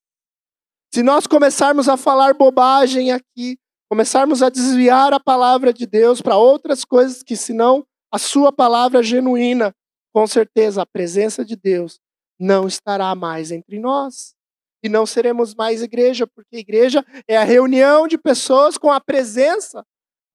Se 0.95 1.03
nós 1.03 1.27
começarmos 1.27 1.89
a 1.89 1.97
falar 1.97 2.35
bobagem 2.35 3.11
aqui, 3.11 3.59
começarmos 3.91 4.45
a 4.45 4.49
desviar 4.49 5.13
a 5.13 5.19
palavra 5.19 5.73
de 5.73 5.87
Deus 5.87 6.23
para 6.23 6.37
outras 6.37 6.85
coisas 6.85 7.21
que 7.21 7.37
senão 7.37 7.85
a 8.13 8.17
sua 8.17 8.53
palavra 8.53 9.03
genuína, 9.03 9.75
com 10.15 10.25
certeza 10.25 10.83
a 10.83 10.87
presença 10.87 11.45
de 11.45 11.57
Deus 11.57 11.99
não 12.39 12.69
estará 12.69 13.13
mais 13.17 13.51
entre 13.51 13.81
nós. 13.81 14.37
E 14.85 14.89
não 14.89 15.05
seremos 15.05 15.53
mais 15.53 15.83
igreja, 15.83 16.29
porque 16.29 16.59
igreja 16.59 17.05
é 17.27 17.37
a 17.37 17.43
reunião 17.43 18.07
de 18.07 18.17
pessoas 18.17 18.79
com 18.79 18.93
a 18.93 19.01
presença 19.01 19.85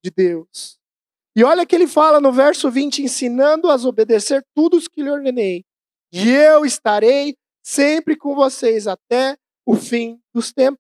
de 0.04 0.12
Deus. 0.12 0.78
E 1.38 1.44
olha 1.46 1.66
que 1.66 1.74
ele 1.74 1.88
fala 1.88 2.20
no 2.20 2.34
verso 2.34 2.70
20: 2.70 3.02
ensinando-as 3.02 3.86
a 3.86 3.88
obedecer 3.88 4.46
tudo 4.54 4.76
o 4.76 4.82
que 4.82 5.02
lhe 5.02 5.10
ordenei. 5.10 5.64
E 6.12 6.30
eu 6.30 6.66
estarei 6.66 7.38
sempre 7.64 8.18
com 8.18 8.36
vocês 8.36 8.88
até 8.88 9.38
o 9.70 9.76
fim 9.76 10.20
dos 10.34 10.52
tempos. 10.52 10.80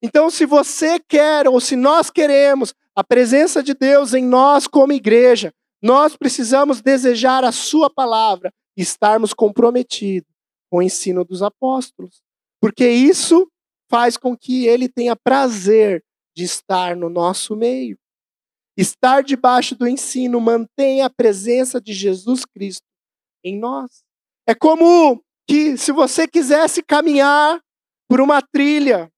Então, 0.00 0.30
se 0.30 0.46
você 0.46 1.00
quer, 1.00 1.48
ou 1.48 1.60
se 1.60 1.74
nós 1.74 2.10
queremos, 2.10 2.72
a 2.94 3.02
presença 3.02 3.60
de 3.60 3.74
Deus 3.74 4.14
em 4.14 4.24
nós 4.24 4.68
como 4.68 4.92
igreja, 4.92 5.52
nós 5.82 6.16
precisamos 6.16 6.80
desejar 6.80 7.42
a 7.42 7.50
Sua 7.50 7.90
palavra 7.90 8.54
e 8.76 8.82
estarmos 8.82 9.34
comprometidos 9.34 10.30
com 10.70 10.78
o 10.78 10.82
ensino 10.82 11.24
dos 11.24 11.42
apóstolos. 11.42 12.22
Porque 12.60 12.88
isso 12.88 13.50
faz 13.90 14.16
com 14.16 14.36
que 14.36 14.64
ele 14.64 14.88
tenha 14.88 15.16
prazer 15.16 16.00
de 16.36 16.44
estar 16.44 16.94
no 16.94 17.10
nosso 17.10 17.56
meio. 17.56 17.98
Estar 18.76 19.24
debaixo 19.24 19.74
do 19.74 19.88
ensino 19.88 20.40
mantém 20.40 21.02
a 21.02 21.10
presença 21.10 21.80
de 21.80 21.92
Jesus 21.92 22.44
Cristo 22.44 22.86
em 23.42 23.58
nós. 23.58 24.04
É 24.46 24.54
como 24.54 25.20
que 25.48 25.76
se 25.76 25.90
você 25.90 26.28
quisesse 26.28 26.80
caminhar 26.80 27.63
por 28.08 28.20
uma 28.20 28.40
trilha 28.42 29.10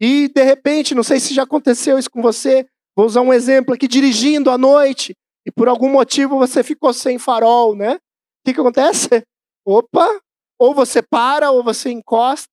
e 0.00 0.28
de 0.28 0.42
repente, 0.42 0.94
não 0.94 1.02
sei 1.02 1.18
se 1.18 1.34
já 1.34 1.44
aconteceu 1.44 1.98
isso 1.98 2.10
com 2.10 2.20
você, 2.20 2.66
vou 2.94 3.06
usar 3.06 3.22
um 3.22 3.32
exemplo 3.32 3.74
aqui, 3.74 3.88
dirigindo 3.88 4.50
à 4.50 4.58
noite 4.58 5.14
e 5.46 5.50
por 5.50 5.68
algum 5.68 5.90
motivo 5.90 6.38
você 6.38 6.62
ficou 6.62 6.92
sem 6.92 7.18
farol, 7.18 7.74
né? 7.74 7.94
O 7.94 8.00
que, 8.44 8.54
que 8.54 8.60
acontece? 8.60 9.08
Opa! 9.64 10.20
Ou 10.58 10.74
você 10.74 11.02
para 11.02 11.50
ou 11.50 11.62
você 11.62 11.90
encosta 11.90 12.48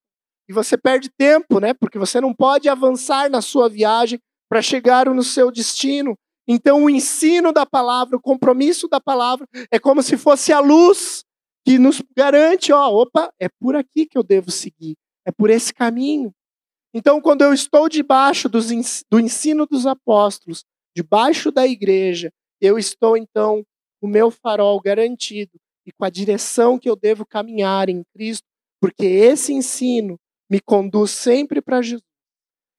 e 0.48 0.52
você 0.52 0.76
perde 0.76 1.10
tempo, 1.16 1.58
né? 1.58 1.74
Porque 1.74 1.98
você 1.98 2.20
não 2.20 2.34
pode 2.34 2.68
avançar 2.68 3.30
na 3.30 3.40
sua 3.40 3.68
viagem 3.68 4.18
para 4.48 4.60
chegar 4.62 5.06
no 5.06 5.22
seu 5.22 5.50
destino. 5.50 6.14
Então, 6.46 6.84
o 6.84 6.90
ensino 6.90 7.52
da 7.52 7.64
palavra, 7.64 8.16
o 8.16 8.20
compromisso 8.20 8.86
da 8.86 9.00
palavra, 9.00 9.46
é 9.70 9.78
como 9.78 10.02
se 10.02 10.16
fosse 10.16 10.52
a 10.52 10.60
luz 10.60 11.24
que 11.64 11.78
nos 11.78 12.02
garante, 12.14 12.72
ó, 12.72 12.90
opa, 12.90 13.32
é 13.40 13.48
por 13.48 13.74
aqui 13.74 14.04
que 14.04 14.18
eu 14.18 14.22
devo 14.22 14.50
seguir, 14.50 14.94
é 15.26 15.32
por 15.32 15.50
esse 15.50 15.72
caminho. 15.72 16.32
Então, 16.92 17.20
quando 17.20 17.42
eu 17.42 17.52
estou 17.52 17.88
debaixo 17.88 18.48
dos, 18.48 18.68
do 19.10 19.18
ensino 19.18 19.66
dos 19.66 19.86
apóstolos, 19.86 20.64
debaixo 20.94 21.50
da 21.50 21.66
igreja, 21.66 22.30
eu 22.60 22.78
estou 22.78 23.16
então 23.16 23.64
com 24.00 24.06
o 24.06 24.10
meu 24.10 24.30
farol 24.30 24.80
garantido 24.80 25.52
e 25.86 25.92
com 25.92 26.04
a 26.04 26.10
direção 26.10 26.78
que 26.78 26.88
eu 26.88 26.96
devo 26.96 27.26
caminhar 27.26 27.88
em 27.88 28.02
Cristo, 28.14 28.46
porque 28.80 29.04
esse 29.04 29.52
ensino 29.52 30.18
me 30.50 30.60
conduz 30.60 31.10
sempre 31.10 31.60
para 31.60 31.82
Jesus. 31.82 32.04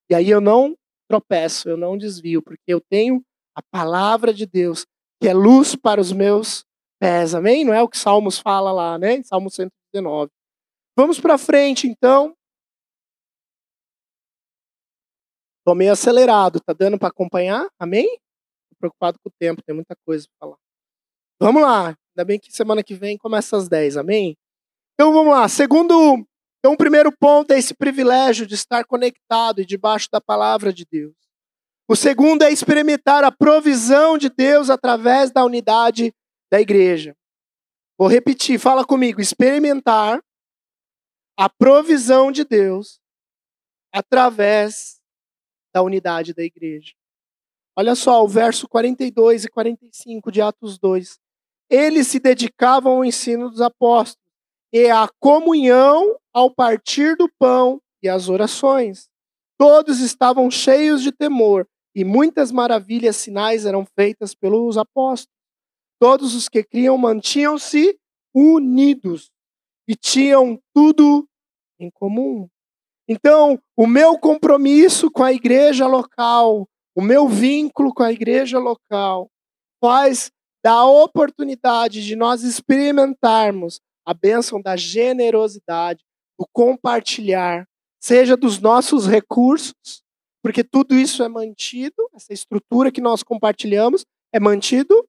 E 0.09 0.15
aí 0.15 0.29
eu 0.29 0.39
não 0.39 0.75
tropeço, 1.09 1.69
eu 1.69 1.77
não 1.77 1.97
desvio, 1.97 2.41
porque 2.41 2.63
eu 2.67 2.81
tenho 2.81 3.23
a 3.55 3.61
palavra 3.61 4.33
de 4.33 4.45
Deus, 4.45 4.85
que 5.21 5.27
é 5.27 5.33
luz 5.33 5.75
para 5.75 6.01
os 6.01 6.11
meus 6.11 6.65
pés. 6.99 7.33
Amém? 7.33 7.63
Não 7.63 7.73
é 7.73 7.81
o 7.81 7.87
que 7.87 7.97
Salmos 7.97 8.39
fala 8.39 8.71
lá, 8.71 8.97
né? 8.97 9.21
Salmo 9.23 9.49
119. 9.49 10.31
Vamos 10.97 11.19
para 11.19 11.37
frente, 11.37 11.87
então. 11.87 12.34
Estou 15.65 15.73
meio 15.73 15.93
acelerado, 15.93 16.59
tá 16.59 16.73
dando 16.73 16.95
para 16.95 17.07
acompanhar? 17.07 17.67
Amém? 17.79 18.05
Estou 18.05 18.77
preocupado 18.79 19.17
com 19.17 19.29
o 19.29 19.33
tempo, 19.39 19.63
tem 19.63 19.73
muita 19.73 19.95
coisa 20.05 20.27
para 20.27 20.47
falar. 20.47 20.57
Vamos 21.39 21.63
lá. 21.63 21.87
Ainda 21.87 22.23
bem 22.23 22.39
que 22.39 22.51
semana 22.51 22.83
que 22.83 22.93
vem 22.93 23.17
começa 23.17 23.57
às 23.57 23.67
10, 23.67 23.97
amém? 23.97 24.37
Então 24.93 25.11
vamos 25.11 25.33
lá. 25.33 25.49
Segundo 25.49 26.23
então, 26.59 26.73
o 26.73 26.77
primeiro 26.77 27.11
ponto 27.11 27.49
é 27.49 27.57
esse 27.57 27.73
privilégio 27.73 28.45
de 28.45 28.53
estar 28.53 28.85
conectado 28.85 29.59
e 29.59 29.65
debaixo 29.65 30.07
da 30.11 30.21
palavra 30.21 30.71
de 30.71 30.85
Deus. 30.85 31.15
O 31.87 31.95
segundo 31.95 32.43
é 32.43 32.51
experimentar 32.51 33.23
a 33.23 33.31
provisão 33.31 34.19
de 34.19 34.29
Deus 34.29 34.69
através 34.69 35.31
da 35.31 35.43
unidade 35.43 36.13
da 36.51 36.61
igreja. 36.61 37.17
Vou 37.97 38.07
repetir, 38.07 38.59
fala 38.59 38.85
comigo. 38.85 39.19
Experimentar 39.19 40.21
a 41.35 41.49
provisão 41.49 42.31
de 42.31 42.43
Deus 42.43 42.99
através 43.91 44.99
da 45.75 45.83
unidade 45.83 46.33
da 46.33 46.41
igreja. 46.41 46.93
Olha 47.75 47.95
só 47.95 48.23
o 48.23 48.27
verso 48.29 48.65
42 48.65 49.43
e 49.43 49.49
45 49.49 50.31
de 50.31 50.41
Atos 50.41 50.79
2. 50.79 51.19
Eles 51.69 52.07
se 52.07 52.17
dedicavam 52.17 52.93
ao 52.93 53.03
ensino 53.03 53.49
dos 53.49 53.59
apóstolos 53.59 54.31
e 54.71 54.89
à 54.89 55.09
comunhão 55.19 56.17
ao 56.33 56.49
partir 56.49 57.17
do 57.17 57.29
pão 57.37 57.81
e 58.01 58.07
às 58.07 58.29
orações. 58.29 59.09
Todos 59.57 59.99
estavam 59.99 60.49
cheios 60.49 61.03
de 61.03 61.11
temor 61.11 61.67
e 61.93 62.05
muitas 62.05 62.53
maravilhas 62.53 63.17
sinais 63.17 63.65
eram 63.65 63.85
feitas 63.85 64.33
pelos 64.33 64.77
apóstolos. 64.77 65.35
Todos 65.99 66.35
os 66.35 66.47
que 66.47 66.63
criam 66.63 66.97
mantinham-se 66.97 67.99
unidos 68.33 69.29
e 69.85 69.93
tinham 69.93 70.57
tudo 70.73 71.27
em 71.77 71.91
comum. 71.91 72.47
Então, 73.07 73.59
o 73.77 73.85
meu 73.85 74.17
compromisso 74.17 75.11
com 75.11 75.23
a 75.23 75.31
igreja 75.31 75.85
local, 75.85 76.67
o 76.95 77.01
meu 77.01 77.27
vínculo 77.27 77.93
com 77.93 78.03
a 78.03 78.11
igreja 78.11 78.57
local, 78.57 79.29
faz 79.79 80.31
da 80.63 80.83
oportunidade 80.85 82.03
de 82.03 82.15
nós 82.15 82.41
experimentarmos 82.41 83.79
a 84.03 84.13
bênção 84.13 84.59
da 84.59 84.75
generosidade, 84.75 86.03
do 86.39 86.47
compartilhar, 86.51 87.67
seja 88.01 88.35
dos 88.35 88.59
nossos 88.59 89.07
recursos, 89.07 90.03
porque 90.41 90.63
tudo 90.63 90.95
isso 90.95 91.23
é 91.23 91.27
mantido, 91.27 92.09
essa 92.13 92.33
estrutura 92.33 92.91
que 92.91 93.01
nós 93.01 93.23
compartilhamos 93.23 94.05
é 94.33 94.39
mantido 94.39 95.07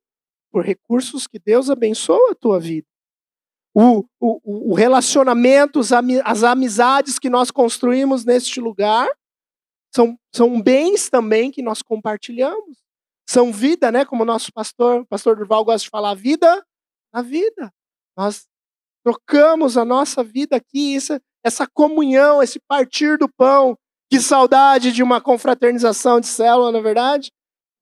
por 0.50 0.64
recursos 0.64 1.26
que 1.26 1.38
Deus 1.38 1.70
abençoa 1.70 2.32
a 2.32 2.34
tua 2.34 2.60
vida. 2.60 2.86
O, 3.78 4.06
o, 4.18 4.72
o 4.72 4.74
relacionamento, 4.74 5.80
as 6.24 6.42
amizades 6.42 7.18
que 7.18 7.28
nós 7.28 7.50
construímos 7.50 8.24
neste 8.24 8.58
lugar 8.58 9.06
são, 9.94 10.18
são 10.34 10.62
bens 10.62 11.10
também 11.10 11.50
que 11.50 11.60
nós 11.60 11.82
compartilhamos. 11.82 12.78
São 13.28 13.52
vida, 13.52 13.92
né? 13.92 14.06
Como 14.06 14.22
o 14.22 14.26
nosso 14.26 14.50
pastor, 14.50 15.02
o 15.02 15.06
pastor 15.06 15.36
Durval 15.36 15.62
gosta 15.62 15.84
de 15.84 15.90
falar, 15.90 16.14
vida 16.14 16.64
na 17.12 17.20
vida. 17.20 17.70
Nós 18.16 18.46
trocamos 19.04 19.76
a 19.76 19.84
nossa 19.84 20.24
vida 20.24 20.56
aqui, 20.56 20.96
essa, 20.96 21.20
essa 21.44 21.66
comunhão, 21.66 22.42
esse 22.42 22.58
partir 22.58 23.18
do 23.18 23.28
pão. 23.28 23.76
Que 24.10 24.22
saudade 24.22 24.90
de 24.90 25.02
uma 25.02 25.20
confraternização 25.20 26.18
de 26.18 26.28
célula, 26.28 26.72
na 26.72 26.78
é 26.78 26.82
verdade? 26.82 27.30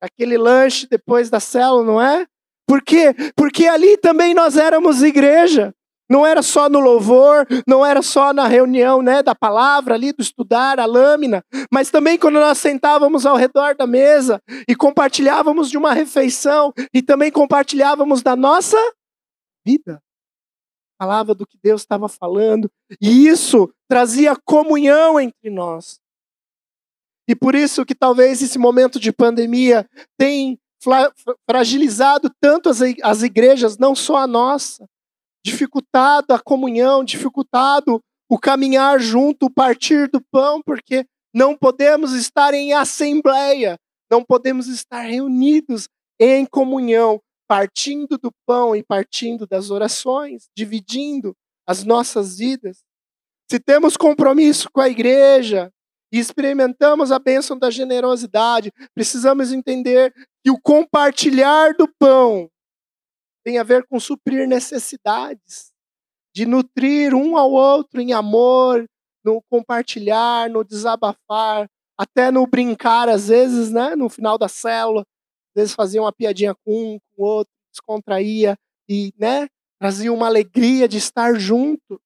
Aquele 0.00 0.36
lanche 0.36 0.88
depois 0.88 1.30
da 1.30 1.38
célula, 1.38 1.84
não 1.84 2.02
é? 2.02 2.26
Por 2.66 2.82
quê? 2.82 3.14
Porque 3.36 3.68
ali 3.68 3.96
também 3.98 4.34
nós 4.34 4.56
éramos 4.56 5.00
igreja. 5.00 5.72
Não 6.08 6.26
era 6.26 6.42
só 6.42 6.68
no 6.68 6.80
louvor, 6.80 7.46
não 7.66 7.84
era 7.84 8.02
só 8.02 8.32
na 8.32 8.46
reunião 8.46 9.02
né, 9.02 9.22
da 9.22 9.34
palavra 9.34 9.94
ali, 9.94 10.12
do 10.12 10.22
estudar, 10.22 10.78
a 10.78 10.84
lâmina, 10.84 11.42
mas 11.72 11.90
também 11.90 12.18
quando 12.18 12.34
nós 12.34 12.58
sentávamos 12.58 13.24
ao 13.24 13.36
redor 13.36 13.74
da 13.74 13.86
mesa 13.86 14.40
e 14.68 14.74
compartilhávamos 14.74 15.70
de 15.70 15.78
uma 15.78 15.92
refeição 15.92 16.72
e 16.92 17.00
também 17.00 17.30
compartilhávamos 17.30 18.22
da 18.22 18.36
nossa 18.36 18.76
vida 19.66 20.02
falava 20.98 21.34
do 21.34 21.46
que 21.46 21.58
Deus 21.62 21.82
estava 21.82 22.08
falando, 22.08 22.70
e 23.00 23.26
isso 23.26 23.70
trazia 23.88 24.36
comunhão 24.36 25.20
entre 25.20 25.50
nós. 25.50 26.00
E 27.28 27.34
por 27.34 27.54
isso 27.54 27.84
que 27.84 27.94
talvez 27.94 28.42
esse 28.42 28.58
momento 28.58 29.00
de 29.00 29.12
pandemia 29.12 29.88
tem 30.18 30.58
fragilizado 31.48 32.30
tanto 32.40 32.70
as 33.02 33.22
igrejas, 33.22 33.78
não 33.78 33.94
só 33.94 34.18
a 34.18 34.26
nossa, 34.26 34.86
dificultado 35.44 36.32
a 36.32 36.40
comunhão, 36.40 37.04
dificultado 37.04 38.00
o 38.28 38.38
caminhar 38.38 38.98
junto, 38.98 39.46
o 39.46 39.50
partir 39.50 40.08
do 40.08 40.20
pão, 40.32 40.62
porque 40.64 41.04
não 41.34 41.56
podemos 41.56 42.12
estar 42.12 42.54
em 42.54 42.72
assembleia, 42.72 43.78
não 44.10 44.24
podemos 44.24 44.66
estar 44.66 45.02
reunidos 45.02 45.88
em 46.18 46.46
comunhão, 46.46 47.20
partindo 47.46 48.16
do 48.16 48.32
pão 48.46 48.74
e 48.74 48.82
partindo 48.82 49.46
das 49.46 49.70
orações, 49.70 50.48
dividindo 50.56 51.36
as 51.66 51.84
nossas 51.84 52.38
vidas. 52.38 52.82
Se 53.50 53.60
temos 53.60 53.96
compromisso 53.96 54.70
com 54.72 54.80
a 54.80 54.88
igreja 54.88 55.70
e 56.12 56.18
experimentamos 56.18 57.12
a 57.12 57.18
bênção 57.18 57.58
da 57.58 57.70
generosidade, 57.70 58.72
precisamos 58.94 59.52
entender 59.52 60.12
que 60.42 60.50
o 60.50 60.60
compartilhar 60.60 61.74
do 61.74 61.86
pão 61.98 62.48
tem 63.44 63.58
a 63.58 63.62
ver 63.62 63.86
com 63.86 64.00
suprir 64.00 64.48
necessidades, 64.48 65.72
de 66.34 66.46
nutrir 66.46 67.14
um 67.14 67.36
ao 67.36 67.52
outro 67.52 68.00
em 68.00 68.12
amor, 68.12 68.84
no 69.24 69.42
compartilhar, 69.50 70.50
no 70.50 70.64
desabafar, 70.64 71.68
até 71.96 72.30
no 72.30 72.46
brincar, 72.46 73.08
às 73.08 73.28
vezes, 73.28 73.70
né? 73.70 73.94
No 73.94 74.08
final 74.08 74.36
da 74.36 74.48
célula, 74.48 75.02
às 75.02 75.62
vezes 75.62 75.74
fazia 75.74 76.00
uma 76.00 76.12
piadinha 76.12 76.54
com 76.64 76.94
um, 76.94 76.98
com 76.98 77.22
o 77.22 77.26
outro, 77.26 77.52
descontraía 77.70 78.56
e, 78.88 79.12
né? 79.18 79.46
Trazia 79.78 80.12
uma 80.12 80.26
alegria 80.26 80.88
de 80.88 80.98
estar 80.98 81.34
junto. 81.38 82.00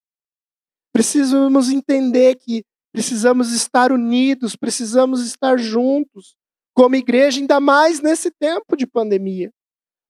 Precisamos 0.92 1.70
entender 1.70 2.36
que 2.36 2.64
precisamos 2.92 3.52
estar 3.52 3.92
unidos, 3.92 4.56
precisamos 4.56 5.24
estar 5.24 5.58
juntos 5.58 6.34
como 6.74 6.96
igreja, 6.96 7.40
ainda 7.40 7.60
mais 7.60 8.00
nesse 8.00 8.30
tempo 8.30 8.76
de 8.76 8.86
pandemia. 8.86 9.52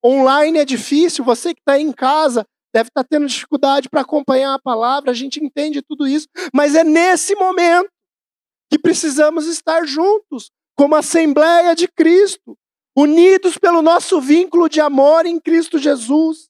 Online 0.04 0.58
é 0.58 0.64
difícil, 0.64 1.24
você 1.24 1.54
que 1.54 1.60
está 1.60 1.78
em 1.78 1.92
casa 1.92 2.46
deve 2.72 2.88
estar 2.88 3.02
tá 3.02 3.08
tendo 3.08 3.26
dificuldade 3.26 3.88
para 3.88 4.02
acompanhar 4.02 4.54
a 4.54 4.60
palavra, 4.60 5.10
a 5.10 5.14
gente 5.14 5.42
entende 5.42 5.82
tudo 5.82 6.06
isso, 6.06 6.28
mas 6.52 6.74
é 6.74 6.84
nesse 6.84 7.34
momento 7.34 7.90
que 8.70 8.78
precisamos 8.78 9.46
estar 9.46 9.86
juntos, 9.86 10.50
como 10.76 10.94
Assembleia 10.94 11.74
de 11.74 11.88
Cristo, 11.88 12.56
unidos 12.96 13.56
pelo 13.56 13.80
nosso 13.80 14.20
vínculo 14.20 14.68
de 14.68 14.80
amor 14.80 15.24
em 15.24 15.40
Cristo 15.40 15.78
Jesus. 15.78 16.48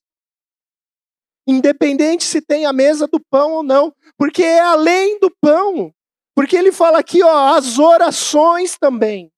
Independente 1.46 2.24
se 2.24 2.42
tem 2.42 2.66
a 2.66 2.72
mesa 2.72 3.06
do 3.06 3.20
pão 3.30 3.52
ou 3.52 3.62
não, 3.62 3.94
porque 4.18 4.42
é 4.42 4.60
além 4.60 5.18
do 5.20 5.30
pão. 5.40 5.94
Porque 6.34 6.56
ele 6.56 6.72
fala 6.72 6.98
aqui, 6.98 7.22
ó, 7.22 7.56
as 7.56 7.78
orações 7.78 8.76
também. 8.78 9.30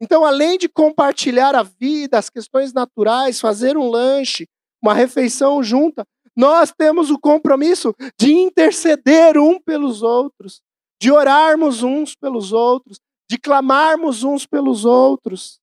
Então, 0.00 0.24
além 0.24 0.56
de 0.58 0.68
compartilhar 0.68 1.54
a 1.54 1.62
vida, 1.62 2.18
as 2.18 2.30
questões 2.30 2.72
naturais, 2.72 3.40
fazer 3.40 3.76
um 3.76 3.88
lanche, 3.88 4.46
uma 4.82 4.94
refeição 4.94 5.62
junta, 5.62 6.04
nós 6.36 6.72
temos 6.72 7.10
o 7.10 7.18
compromisso 7.18 7.92
de 8.16 8.32
interceder 8.32 9.36
um 9.36 9.60
pelos 9.60 10.02
outros, 10.02 10.62
de 11.00 11.10
orarmos 11.10 11.82
uns 11.82 12.14
pelos 12.14 12.52
outros, 12.52 13.00
de 13.28 13.36
clamarmos 13.38 14.22
uns 14.22 14.46
pelos 14.46 14.84
outros. 14.84 15.58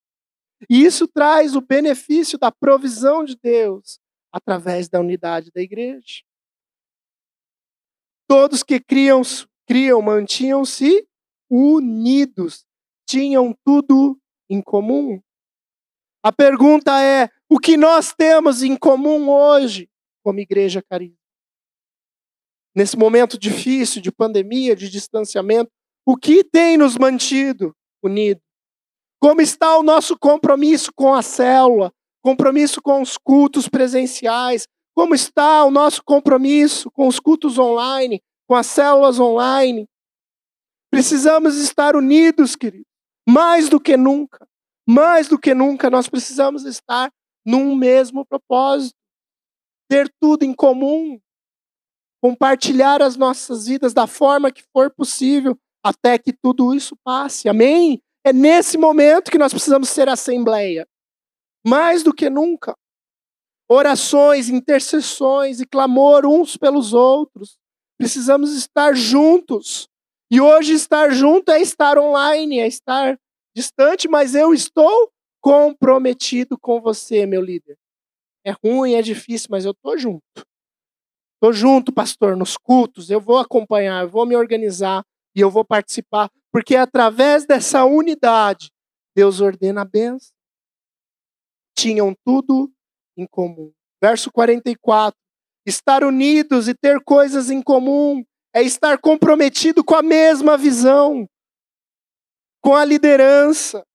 E 0.69 0.83
isso 0.83 1.07
traz 1.07 1.55
o 1.55 1.61
benefício 1.61 2.37
da 2.37 2.51
provisão 2.51 3.23
de 3.23 3.37
Deus 3.41 3.99
através 4.33 4.89
da 4.89 4.99
unidade 4.99 5.49
da 5.55 5.61
igreja. 5.61 6.23
Todos 8.27 8.61
que 8.61 8.79
criam, 8.81 9.21
criam 9.65 10.01
mantinham-se 10.01 11.07
unidos, 11.49 12.65
tinham 13.07 13.55
tudo 13.63 14.19
em 14.49 14.61
comum. 14.61 15.19
A 16.23 16.31
pergunta 16.31 17.01
é: 17.01 17.29
o 17.49 17.59
que 17.59 17.77
nós 17.77 18.13
temos 18.13 18.63
em 18.63 18.75
comum 18.75 19.29
hoje? 19.29 19.89
como 20.25 20.39
igreja 20.39 20.81
carisma. 20.81 21.15
Nesse 22.75 22.97
momento 22.97 23.37
difícil 23.37 24.01
de 24.01 24.11
pandemia, 24.11 24.75
de 24.75 24.89
distanciamento, 24.89 25.71
o 26.03 26.17
que 26.17 26.43
tem 26.43 26.77
nos 26.77 26.97
mantido 26.97 27.75
unidos? 28.03 28.43
Como 29.21 29.39
está 29.39 29.77
o 29.77 29.83
nosso 29.83 30.17
compromisso 30.17 30.91
com 30.93 31.13
a 31.13 31.21
célula, 31.21 31.93
compromisso 32.21 32.81
com 32.81 33.01
os 33.01 33.17
cultos 33.17 33.69
presenciais? 33.69 34.67
Como 34.95 35.13
está 35.13 35.63
o 35.63 35.69
nosso 35.71 36.03
compromisso 36.03 36.89
com 36.89 37.07
os 37.07 37.19
cultos 37.19 37.59
online, 37.59 38.21
com 38.47 38.55
as 38.55 38.65
células 38.65 39.19
online? 39.19 39.87
Precisamos 40.89 41.55
estar 41.57 41.95
unidos, 41.95 42.55
queridos, 42.55 42.87
mais 43.27 43.69
do 43.69 43.79
que 43.79 43.97
nunca. 43.97 44.47
Mais 44.87 45.27
do 45.27 45.39
que 45.39 45.53
nunca, 45.53 45.89
nós 45.89 46.07
precisamos 46.07 46.63
estar 46.63 47.11
num 47.45 47.75
mesmo 47.75 48.25
propósito 48.25 48.95
ter 49.87 50.11
tudo 50.19 50.43
em 50.43 50.53
comum, 50.53 51.19
compartilhar 52.21 53.01
as 53.01 53.15
nossas 53.15 53.67
vidas 53.67 53.93
da 53.93 54.07
forma 54.07 54.51
que 54.51 54.63
for 54.73 54.91
possível, 54.91 55.57
até 55.83 56.17
que 56.17 56.33
tudo 56.33 56.73
isso 56.73 56.95
passe. 57.03 57.47
Amém? 57.47 58.01
É 58.25 58.33
nesse 58.33 58.77
momento 58.77 59.29
que 59.29 59.37
nós 59.37 59.53
precisamos 59.53 59.89
ser 59.89 60.09
assembleia. 60.09 60.87
Mais 61.65 62.01
do 62.01 62.13
que 62.13 62.29
nunca. 62.29 62.75
Orações, 63.69 64.49
intercessões 64.49 65.59
e 65.59 65.65
clamor 65.65 66.25
uns 66.25 66.57
pelos 66.57 66.93
outros. 66.93 67.57
Precisamos 67.97 68.55
estar 68.55 68.95
juntos. 68.95 69.87
E 70.29 70.41
hoje 70.41 70.73
estar 70.73 71.11
junto 71.11 71.51
é 71.51 71.61
estar 71.61 71.97
online, 71.97 72.59
é 72.59 72.67
estar 72.67 73.19
distante, 73.55 74.07
mas 74.07 74.33
eu 74.35 74.53
estou 74.53 75.11
comprometido 75.41 76.57
com 76.57 76.81
você, 76.81 77.25
meu 77.25 77.41
líder. 77.41 77.77
É 78.43 78.51
ruim, 78.51 78.93
é 78.93 79.01
difícil, 79.01 79.47
mas 79.51 79.65
eu 79.65 79.73
tô 79.73 79.97
junto. 79.97 80.23
Tô 81.39 81.53
junto, 81.53 81.93
pastor, 81.93 82.35
nos 82.35 82.57
cultos, 82.57 83.09
eu 83.09 83.21
vou 83.21 83.37
acompanhar, 83.37 84.03
eu 84.03 84.09
vou 84.09 84.25
me 84.25 84.35
organizar 84.35 85.03
e 85.35 85.41
eu 85.41 85.51
vou 85.51 85.63
participar, 85.63 86.31
porque 86.51 86.75
através 86.75 87.45
dessa 87.45 87.85
unidade 87.85 88.71
Deus 89.15 89.39
ordena 89.39 89.81
a 89.81 89.85
bênção. 89.85 90.33
Tinham 91.77 92.13
tudo 92.25 92.71
em 93.17 93.25
comum. 93.25 93.71
Verso 94.01 94.31
44. 94.31 95.17
Estar 95.65 96.03
unidos 96.03 96.67
e 96.67 96.73
ter 96.73 97.01
coisas 97.03 97.49
em 97.49 97.61
comum 97.61 98.23
é 98.55 98.61
estar 98.61 98.97
comprometido 98.97 99.83
com 99.83 99.95
a 99.95 100.01
mesma 100.01 100.57
visão, 100.57 101.27
com 102.61 102.73
a 102.73 102.85
liderança, 102.85 103.85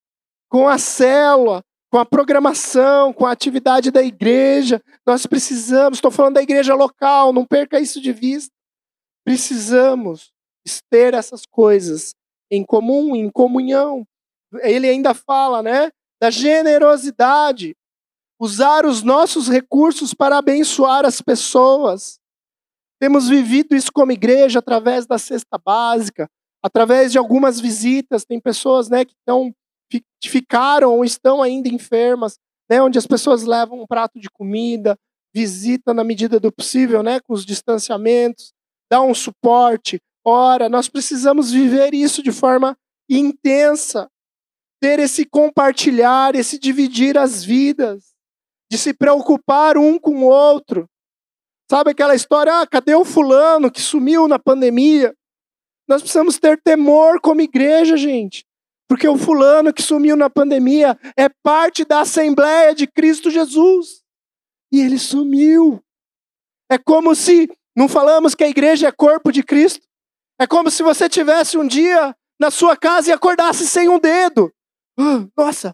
com 0.47 0.67
a 0.67 0.77
célula, 0.77 1.63
com 1.91 1.97
a 1.97 2.05
programação, 2.05 3.11
com 3.11 3.25
a 3.25 3.31
atividade 3.31 3.89
da 3.89 4.03
igreja. 4.03 4.79
Nós 5.05 5.25
precisamos, 5.25 5.97
estou 5.97 6.11
falando 6.11 6.35
da 6.35 6.43
igreja 6.43 6.75
local, 6.75 7.33
não 7.33 7.43
perca 7.43 7.79
isso 7.79 7.99
de 7.99 8.13
vista. 8.13 8.53
Precisamos 9.25 10.31
ter 10.91 11.15
essas 11.15 11.41
coisas 11.49 12.13
em 12.51 12.63
comum, 12.63 13.15
em 13.15 13.31
comunhão. 13.31 14.05
Ele 14.61 14.87
ainda 14.87 15.15
fala, 15.15 15.63
né, 15.63 15.89
da 16.21 16.29
generosidade, 16.29 17.75
usar 18.39 18.85
os 18.85 19.01
nossos 19.01 19.49
recursos 19.49 20.13
para 20.13 20.37
abençoar 20.37 21.03
as 21.03 21.19
pessoas. 21.19 22.20
Temos 23.01 23.27
vivido 23.27 23.75
isso 23.75 23.91
como 23.91 24.11
igreja 24.11 24.59
através 24.59 25.07
da 25.07 25.17
cesta 25.17 25.57
básica, 25.57 26.29
através 26.63 27.11
de 27.11 27.17
algumas 27.17 27.59
visitas. 27.59 28.23
Tem 28.23 28.39
pessoas, 28.39 28.89
né, 28.89 29.03
que 29.03 29.13
estão 29.13 29.51
ficaram 30.23 30.95
ou 30.95 31.03
estão 31.03 31.41
ainda 31.41 31.67
enfermas, 31.67 32.37
né, 32.69 32.79
onde 32.81 32.99
as 32.99 33.07
pessoas 33.07 33.43
levam 33.43 33.81
um 33.81 33.87
prato 33.87 34.19
de 34.19 34.29
comida, 34.29 34.95
visita 35.33 35.93
na 35.93 36.03
medida 36.03 36.39
do 36.39 36.51
possível, 36.51 37.01
né, 37.01 37.19
com 37.19 37.33
os 37.33 37.43
distanciamentos, 37.43 38.53
dá 38.89 39.01
um 39.01 39.15
suporte. 39.15 39.99
Ora, 40.23 40.69
nós 40.69 40.87
precisamos 40.87 41.51
viver 41.51 41.95
isso 41.95 42.21
de 42.21 42.31
forma 42.31 42.77
intensa, 43.09 44.07
ter 44.79 44.99
esse 44.99 45.25
compartilhar, 45.25 46.35
esse 46.35 46.59
dividir 46.59 47.17
as 47.17 47.43
vidas, 47.43 48.13
de 48.71 48.77
se 48.77 48.93
preocupar 48.93 49.75
um 49.75 49.97
com 49.97 50.23
o 50.23 50.27
outro. 50.27 50.87
Sabe 51.71 51.91
aquela 51.91 52.13
história, 52.13 52.59
ah, 52.59 52.67
cadê 52.67 52.93
o 52.95 53.05
fulano 53.05 53.71
que 53.71 53.79
sumiu 53.79 54.27
na 54.27 54.37
pandemia? 54.37 55.15
Nós 55.87 56.01
precisamos 56.01 56.37
ter 56.37 56.61
temor 56.61 57.21
como 57.21 57.39
igreja, 57.39 57.95
gente. 57.95 58.45
Porque 58.89 59.07
o 59.07 59.17
fulano 59.17 59.73
que 59.73 59.81
sumiu 59.81 60.17
na 60.17 60.29
pandemia 60.29 60.99
é 61.15 61.29
parte 61.41 61.85
da 61.85 62.01
Assembleia 62.01 62.75
de 62.75 62.85
Cristo 62.87 63.31
Jesus. 63.31 64.03
E 64.69 64.81
ele 64.81 64.99
sumiu. 64.99 65.81
É 66.69 66.77
como 66.77 67.15
se, 67.15 67.49
não 67.73 67.87
falamos 67.87 68.35
que 68.35 68.43
a 68.43 68.49
igreja 68.49 68.89
é 68.89 68.91
corpo 68.91 69.31
de 69.31 69.41
Cristo? 69.41 69.87
É 70.37 70.45
como 70.45 70.69
se 70.69 70.83
você 70.83 71.07
tivesse 71.07 71.57
um 71.57 71.65
dia 71.65 72.13
na 72.37 72.51
sua 72.51 72.75
casa 72.75 73.11
e 73.11 73.13
acordasse 73.13 73.65
sem 73.65 73.87
um 73.87 73.97
dedo. 73.97 74.51
Ah, 74.99 75.25
nossa, 75.37 75.73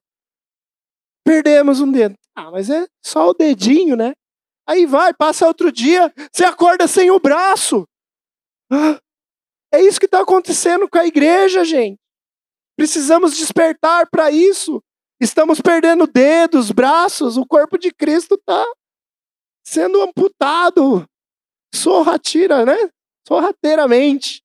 perdemos 1.26 1.82
um 1.82 1.92
dedo. 1.92 2.14
Ah, 2.36 2.52
mas 2.52 2.70
é 2.70 2.86
só 3.04 3.30
o 3.30 3.34
dedinho, 3.34 3.96
né? 3.96 4.14
Aí 4.68 4.86
vai, 4.86 5.14
passa 5.14 5.48
outro 5.48 5.72
dia, 5.72 6.14
você 6.32 6.44
acorda 6.44 6.88
sem 6.88 7.10
o 7.10 7.20
braço. 7.20 7.88
É 9.72 9.82
isso 9.82 10.00
que 10.00 10.06
está 10.06 10.22
acontecendo 10.22 10.90
com 10.90 10.98
a 10.98 11.06
igreja, 11.06 11.64
gente. 11.64 12.00
Precisamos 12.76 13.36
despertar 13.36 14.08
para 14.10 14.30
isso. 14.30 14.82
Estamos 15.20 15.60
perdendo 15.60 16.06
dedos, 16.06 16.72
braços, 16.72 17.38
o 17.38 17.46
corpo 17.46 17.78
de 17.78 17.92
Cristo 17.92 18.36
está 18.36 18.64
sendo 19.66 20.02
amputado 20.02 21.06
sorratira, 21.74 22.66
né? 22.66 22.90
Sorrateiramente. 23.28 24.42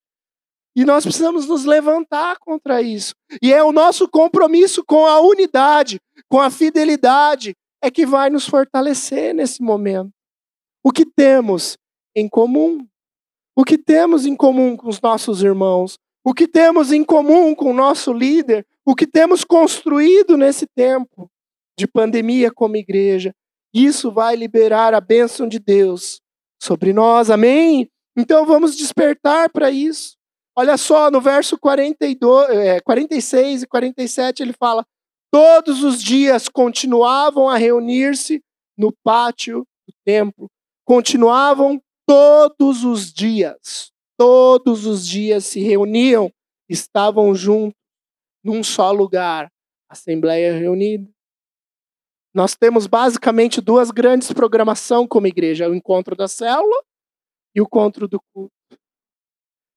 E 0.75 0.85
nós 0.85 1.05
precisamos 1.05 1.47
nos 1.47 1.65
levantar 1.65 2.39
contra 2.41 2.81
isso. 2.81 3.15
E 3.43 3.53
é 3.53 3.63
o 3.63 3.73
nosso 3.73 4.09
compromisso 4.09 4.83
com 4.85 5.07
a 5.07 5.21
unidade, 5.21 6.01
com 6.29 6.41
a 6.41 6.51
fidelidade, 6.51 7.55
é 7.83 7.91
que 7.91 8.07
vai 8.07 8.31
nos 8.31 8.47
fortalecer 8.47 9.35
nesse 9.35 9.63
momento. 9.63 10.11
O 10.85 10.93
que 10.93 11.05
temos 11.05 11.77
em 12.15 12.29
comum? 12.29 12.87
O 13.57 13.65
que 13.65 13.77
temos 13.77 14.25
em 14.25 14.37
comum 14.37 14.77
com 14.77 14.89
os 14.89 15.01
nossos 15.01 15.43
irmãos? 15.43 15.99
o 16.25 16.33
que 16.33 16.47
temos 16.47 16.93
em 16.93 17.05
comum 17.05 17.55
com 17.55 17.71
o 17.71 17.75
nosso 17.75 18.13
líder, 18.13 18.67
o 18.85 18.95
que 18.95 19.07
temos 19.07 19.45
construído 19.45 20.37
nesse 20.37 20.67
tempo 20.67 21.31
de 21.77 21.87
pandemia 21.87 22.51
como 22.53 22.77
igreja. 22.77 23.35
Isso 23.75 24.13
vai 24.13 24.37
liberar 24.37 24.95
a 24.95 25.01
bênção 25.01 25.49
de 25.49 25.59
Deus 25.59 26.21
sobre 26.63 26.93
nós, 26.93 27.31
amém? 27.31 27.91
Então 28.17 28.47
vamos 28.47 28.77
despertar 28.77 29.51
para 29.51 29.71
isso. 29.71 30.17
Olha 30.57 30.77
só, 30.77 31.11
no 31.11 31.21
verso 31.21 31.59
42, 31.59 32.51
é, 32.51 32.81
46 32.81 33.63
e 33.63 33.67
47, 33.67 34.43
ele 34.43 34.53
fala: 34.53 34.85
Todos 35.33 35.83
os 35.83 36.03
dias 36.03 36.47
continuavam 36.47 37.49
a 37.49 37.57
reunir-se 37.57 38.45
no 38.77 38.93
pátio 39.03 39.67
do 39.89 39.95
templo. 40.05 40.51
Continuavam 40.85 41.83
todos 42.07 42.85
os 42.85 43.11
dias. 43.11 43.91
Todos 44.19 44.85
os 44.85 45.09
dias 45.09 45.47
se 45.47 45.61
reuniam, 45.61 46.31
estavam 46.69 47.35
juntos, 47.35 47.81
num 48.45 48.63
só 48.63 48.93
lugar. 48.93 49.51
Assembleia 49.89 50.53
reunida. 50.53 51.11
Nós 52.35 52.55
temos 52.55 52.87
basicamente 52.87 53.61
duas 53.61 53.91
grandes 53.91 54.31
programações 54.33 55.09
como 55.09 55.27
igreja: 55.27 55.69
o 55.69 55.75
encontro 55.75 56.15
da 56.15 56.29
célula 56.29 56.85
e 57.55 57.61
o 57.61 57.65
encontro 57.65 58.07
do 58.07 58.21
culto. 58.35 58.53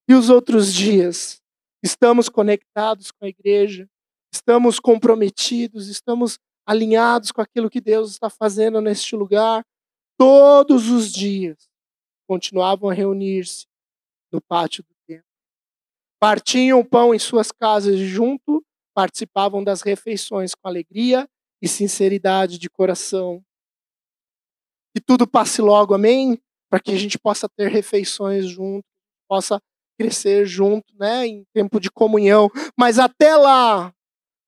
E 0.08 0.14
os 0.14 0.30
outros 0.30 0.74
dias? 0.74 1.42
Estamos 1.82 2.28
conectados 2.28 3.12
com 3.12 3.26
a 3.26 3.30
igreja, 3.30 3.88
estamos 4.34 4.80
comprometidos, 4.80 5.88
estamos 5.88 6.40
alinhados 6.66 7.32
com 7.32 7.42
aquilo 7.42 7.70
que 7.70 7.80
Deus 7.80 8.12
está 8.12 8.30
fazendo 8.30 8.82
neste 8.82 9.16
lugar. 9.16 9.64
Todos 10.18 10.90
os 10.90 11.12
dias 11.12 11.70
continuavam 12.28 12.90
a 12.90 12.94
reunir-se 12.94 13.68
no 14.32 14.42
pátio 14.42 14.84
do 14.84 14.96
templo. 15.08 15.26
Partiam 16.20 16.80
o 16.80 16.86
pão 16.86 17.14
em 17.14 17.20
suas 17.20 17.52
casas 17.52 18.00
junto, 18.00 18.64
participavam 18.96 19.64
das 19.64 19.82
refeições 19.82 20.56
com 20.56 20.68
alegria 20.68 21.28
e 21.62 21.68
sinceridade 21.68 22.58
de 22.58 22.70
coração. 22.70 23.44
Que 24.96 25.02
tudo 25.02 25.28
passe 25.28 25.62
logo, 25.62 25.94
amém? 25.94 26.40
Para 26.70 26.80
que 26.80 26.92
a 26.92 26.98
gente 26.98 27.20
possa 27.20 27.48
ter 27.50 27.70
refeições 27.70 28.48
junto, 28.48 28.86
possa 29.28 29.62
crescer 30.00 30.46
junto, 30.46 30.94
né, 30.98 31.26
em 31.26 31.44
tempo 31.54 31.80
de 31.80 31.90
comunhão. 31.90 32.50
Mas 32.78 33.00
até 33.00 33.36
lá, 33.36 33.94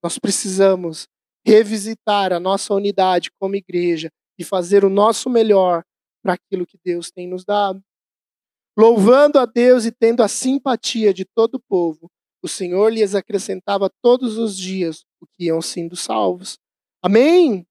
nós 0.02 0.18
precisamos 0.18 1.06
revisitar 1.44 2.32
a 2.32 2.40
nossa 2.40 2.74
unidade 2.74 3.30
como 3.38 3.56
igreja 3.56 4.10
e 4.38 4.44
fazer 4.44 4.84
o 4.84 4.90
nosso 4.90 5.28
melhor 5.30 5.82
para 6.22 6.34
aquilo 6.34 6.66
que 6.66 6.78
Deus 6.84 7.10
tem 7.10 7.26
nos 7.26 7.44
dado. 7.44 7.82
Louvando 8.78 9.38
a 9.38 9.46
Deus 9.46 9.84
e 9.84 9.90
tendo 9.90 10.22
a 10.22 10.28
simpatia 10.28 11.12
de 11.12 11.24
todo 11.24 11.56
o 11.56 11.62
povo, 11.68 12.10
o 12.42 12.48
Senhor 12.48 12.92
lhes 12.92 13.14
acrescentava 13.14 13.90
todos 14.02 14.38
os 14.38 14.56
dias 14.56 15.04
o 15.20 15.26
que 15.26 15.46
iam 15.46 15.60
sendo 15.60 15.96
salvos. 15.96 16.58
Amém? 17.02 17.66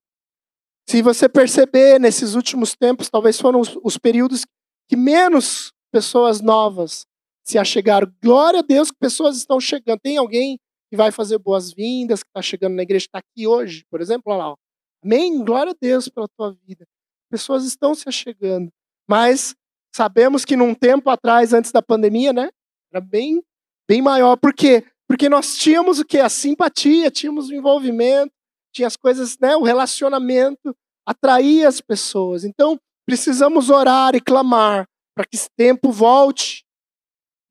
Se 0.89 1.01
você 1.01 1.29
perceber, 1.29 1.99
nesses 1.99 2.33
últimos 2.33 2.75
tempos, 2.75 3.09
talvez 3.09 3.39
foram 3.39 3.59
os, 3.59 3.77
os 3.83 3.97
períodos 3.97 4.45
que 4.89 4.95
menos 4.95 5.71
pessoas 5.91 6.41
novas 6.41 7.05
se 7.45 7.57
achegaram. 7.57 8.11
Glória 8.21 8.59
a 8.59 8.63
Deus 8.63 8.91
que 8.91 8.97
pessoas 8.97 9.37
estão 9.37 9.59
chegando. 9.59 9.99
Tem 9.99 10.17
alguém 10.17 10.59
que 10.89 10.95
vai 10.95 11.11
fazer 11.11 11.37
boas-vindas, 11.37 12.23
que 12.23 12.29
está 12.29 12.41
chegando 12.41 12.75
na 12.75 12.83
igreja, 12.83 13.05
está 13.05 13.19
aqui 13.19 13.47
hoje, 13.47 13.85
por 13.89 14.01
exemplo, 14.01 14.33
olha 14.33 14.45
lá. 14.45 14.55
Amém? 15.03 15.43
Glória 15.43 15.71
a 15.71 15.75
Deus 15.79 16.07
pela 16.07 16.27
tua 16.27 16.55
vida. 16.65 16.85
Pessoas 17.29 17.65
estão 17.65 17.93
se 17.93 18.07
achegando. 18.07 18.69
Mas 19.07 19.55
sabemos 19.93 20.45
que 20.45 20.55
num 20.55 20.73
tempo 20.73 21.09
atrás, 21.09 21.53
antes 21.53 21.71
da 21.71 21.81
pandemia, 21.81 22.33
né? 22.33 22.49
Era 22.91 23.01
bem, 23.01 23.41
bem 23.87 24.01
maior. 24.01 24.37
Por 24.37 24.53
quê? 24.53 24.85
Porque 25.07 25.29
nós 25.29 25.57
tínhamos 25.57 25.99
o 25.99 26.05
quê? 26.05 26.19
A 26.19 26.29
simpatia, 26.29 27.11
tínhamos 27.11 27.49
o 27.49 27.53
envolvimento, 27.53 28.33
tinha 28.73 28.87
as 28.87 28.95
coisas, 28.95 29.37
né? 29.39 29.55
O 29.55 29.63
relacionamento 29.63 30.75
atraía 31.05 31.67
as 31.67 31.79
pessoas. 31.79 32.43
Então, 32.43 32.79
precisamos 33.05 33.69
orar 33.69 34.15
e 34.15 34.21
clamar 34.21 34.87
para 35.15 35.25
que 35.25 35.35
esse 35.35 35.49
tempo 35.55 35.91
volte. 35.91 36.65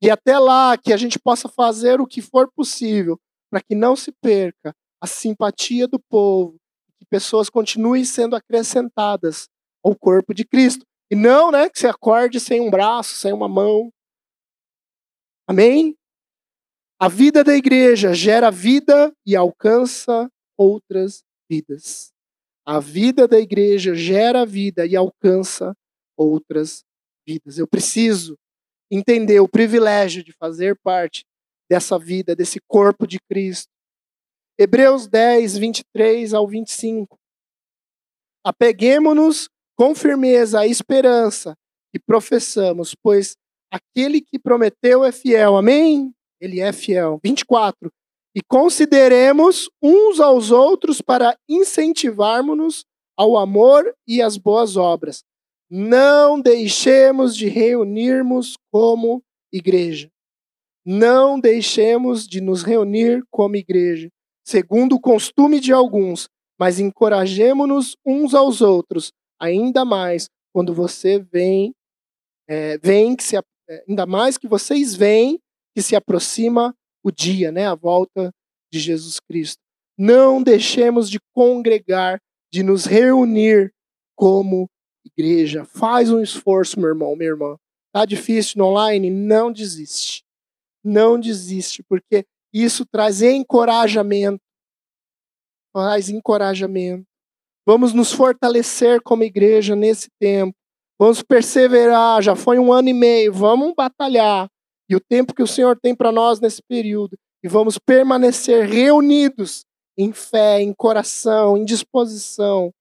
E 0.01 0.09
até 0.09 0.37
lá 0.37 0.77
que 0.77 0.93
a 0.93 0.97
gente 0.97 1.17
possa 1.17 1.49
fazer 1.49 1.99
o 1.99 2.05
que 2.05 2.21
for 2.21 2.51
possível 2.55 3.19
para 3.49 3.61
que 3.61 3.75
não 3.75 3.95
se 3.95 4.11
perca 4.11 4.73
a 5.01 5.07
simpatia 5.07 5.87
do 5.87 5.99
povo, 5.99 6.57
que 6.97 7.05
pessoas 7.05 7.49
continuem 7.49 8.03
sendo 8.03 8.35
acrescentadas 8.35 9.47
ao 9.83 9.95
corpo 9.95 10.33
de 10.33 10.45
Cristo. 10.45 10.85
E 11.09 11.15
não, 11.15 11.51
né, 11.51 11.69
que 11.69 11.79
você 11.79 11.87
acorde 11.87 12.39
sem 12.39 12.59
um 12.59 12.69
braço, 12.69 13.15
sem 13.15 13.31
uma 13.31 13.47
mão. 13.47 13.91
Amém? 15.47 15.95
A 16.99 17.07
vida 17.07 17.43
da 17.43 17.55
igreja 17.55 18.13
gera 18.13 18.49
vida 18.49 19.13
e 19.25 19.35
alcança 19.35 20.29
outras 20.57 21.23
vidas. 21.49 22.11
A 22.65 22.79
vida 22.79 23.27
da 23.27 23.39
igreja 23.39 23.95
gera 23.95 24.45
vida 24.45 24.85
e 24.85 24.95
alcança 24.95 25.73
outras 26.17 26.83
vidas. 27.25 27.57
Eu 27.57 27.67
preciso 27.67 28.37
entender 28.91 29.39
o 29.39 29.47
privilégio 29.47 30.23
de 30.23 30.33
fazer 30.33 30.77
parte 30.83 31.23
dessa 31.69 31.97
vida, 31.97 32.35
desse 32.35 32.59
corpo 32.67 33.05
de 33.05 33.19
Cristo. 33.29 33.69
Hebreus 34.59 35.07
10, 35.07 35.57
23 35.57 36.33
ao 36.33 36.47
25. 36.47 37.17
Apeguemos-nos 38.43 39.49
com 39.75 39.93
firmeza 39.93 40.61
à 40.61 40.67
esperança 40.67 41.55
que 41.93 41.99
professamos, 41.99 42.95
pois 42.95 43.35
aquele 43.71 44.21
que 44.21 44.39
prometeu 44.39 45.03
é 45.03 45.11
fiel. 45.11 45.55
Amém? 45.55 46.11
Ele 46.39 46.59
é 46.59 46.73
fiel. 46.73 47.19
24. 47.23 47.91
E 48.35 48.41
consideremos 48.47 49.69
uns 49.81 50.19
aos 50.19 50.51
outros 50.51 51.01
para 51.01 51.37
incentivarmos-nos 51.49 52.85
ao 53.17 53.37
amor 53.37 53.93
e 54.07 54.21
às 54.21 54.37
boas 54.37 54.77
obras. 54.77 55.23
Não 55.69 56.39
deixemos 56.39 57.35
de 57.35 57.47
reunirmos 57.47 58.55
como 58.71 59.21
igreja. 59.51 60.09
Não 60.89 61.37
deixemos 61.37 62.25
de 62.25 62.39
nos 62.39 62.63
reunir 62.63 63.21
como 63.29 63.57
igreja, 63.57 64.07
segundo 64.41 64.95
o 64.95 65.01
costume 65.01 65.59
de 65.59 65.73
alguns, 65.73 66.29
mas 66.57 66.79
encorajemos-nos 66.79 67.97
uns 68.05 68.33
aos 68.33 68.61
outros, 68.61 69.11
ainda 69.37 69.83
mais 69.83 70.29
quando 70.53 70.73
você 70.73 71.19
vem, 71.19 71.73
é, 72.47 72.77
vem 72.77 73.17
que 73.17 73.23
se, 73.25 73.35
é, 73.35 73.83
ainda 73.85 74.05
mais 74.05 74.37
que 74.37 74.47
vocês 74.47 74.95
veem 74.95 75.37
que 75.75 75.81
se 75.81 75.93
aproxima 75.93 76.73
o 77.03 77.11
dia, 77.11 77.51
né, 77.51 77.67
a 77.67 77.75
volta 77.75 78.31
de 78.71 78.79
Jesus 78.79 79.19
Cristo. 79.19 79.59
Não 79.97 80.41
deixemos 80.41 81.09
de 81.09 81.19
congregar, 81.35 82.17
de 82.49 82.63
nos 82.63 82.85
reunir 82.85 83.73
como 84.15 84.69
igreja. 85.05 85.65
Faz 85.65 86.09
um 86.09 86.21
esforço, 86.21 86.79
meu 86.79 86.87
irmão, 86.87 87.13
minha 87.13 87.29
irmã. 87.29 87.57
Tá 87.93 88.05
difícil 88.05 88.59
no 88.59 88.67
online? 88.67 89.09
Não 89.09 89.51
desiste. 89.51 90.25
Não 90.87 91.19
desiste, 91.19 91.83
porque 91.83 92.25
isso 92.53 92.85
traz 92.85 93.21
encorajamento. 93.21 94.41
Traz 95.75 96.07
encorajamento. 96.07 97.05
Vamos 97.67 97.91
nos 97.91 98.13
fortalecer 98.13 99.01
como 99.01 99.25
igreja 99.25 99.75
nesse 99.75 100.07
tempo. 100.17 100.55
Vamos 100.97 101.21
perseverar. 101.21 102.21
Já 102.21 102.37
foi 102.37 102.57
um 102.57 102.71
ano 102.71 102.87
e 102.87 102.93
meio. 102.93 103.33
Vamos 103.33 103.73
batalhar. 103.75 104.47
E 104.89 104.95
o 104.95 105.01
tempo 105.01 105.33
que 105.33 105.43
o 105.43 105.47
Senhor 105.47 105.77
tem 105.77 105.93
para 105.93 106.09
nós 106.09 106.39
nesse 106.39 106.61
período. 106.63 107.17
E 107.43 107.49
vamos 107.49 107.77
permanecer 107.77 108.65
reunidos 108.65 109.65
em 109.97 110.13
fé, 110.13 110.61
em 110.61 110.73
coração, 110.73 111.57
em 111.57 111.65
disposição. 111.65 112.73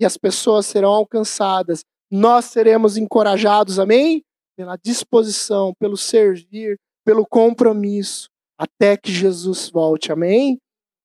E 0.00 0.06
as 0.06 0.16
pessoas 0.16 0.64
serão 0.64 0.90
alcançadas. 0.90 1.84
Nós 2.10 2.46
seremos 2.46 2.96
encorajados, 2.96 3.78
amém? 3.78 4.24
Pela 4.56 4.78
disposição, 4.82 5.74
pelo 5.78 5.98
servir, 5.98 6.80
pelo 7.10 7.26
compromisso, 7.26 8.28
até 8.56 8.96
que 8.96 9.10
Jesus 9.10 9.68
volte, 9.68 10.12
amém? 10.12 10.60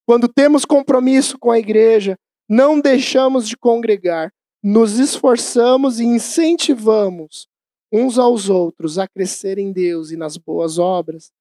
Quando 0.06 0.28
temos 0.28 0.64
compromisso 0.64 1.36
com 1.36 1.50
a 1.50 1.58
igreja, 1.58 2.16
não 2.48 2.80
deixamos 2.80 3.48
de 3.48 3.56
congregar, 3.56 4.30
nos 4.62 5.00
esforçamos 5.00 5.98
e 5.98 6.04
incentivamos 6.04 7.48
uns 7.92 8.20
aos 8.20 8.48
outros 8.48 9.00
a 9.00 9.08
crescer 9.08 9.58
em 9.58 9.72
Deus 9.72 10.12
e 10.12 10.16
nas 10.16 10.36
boas 10.36 10.78
obras. 10.78 11.32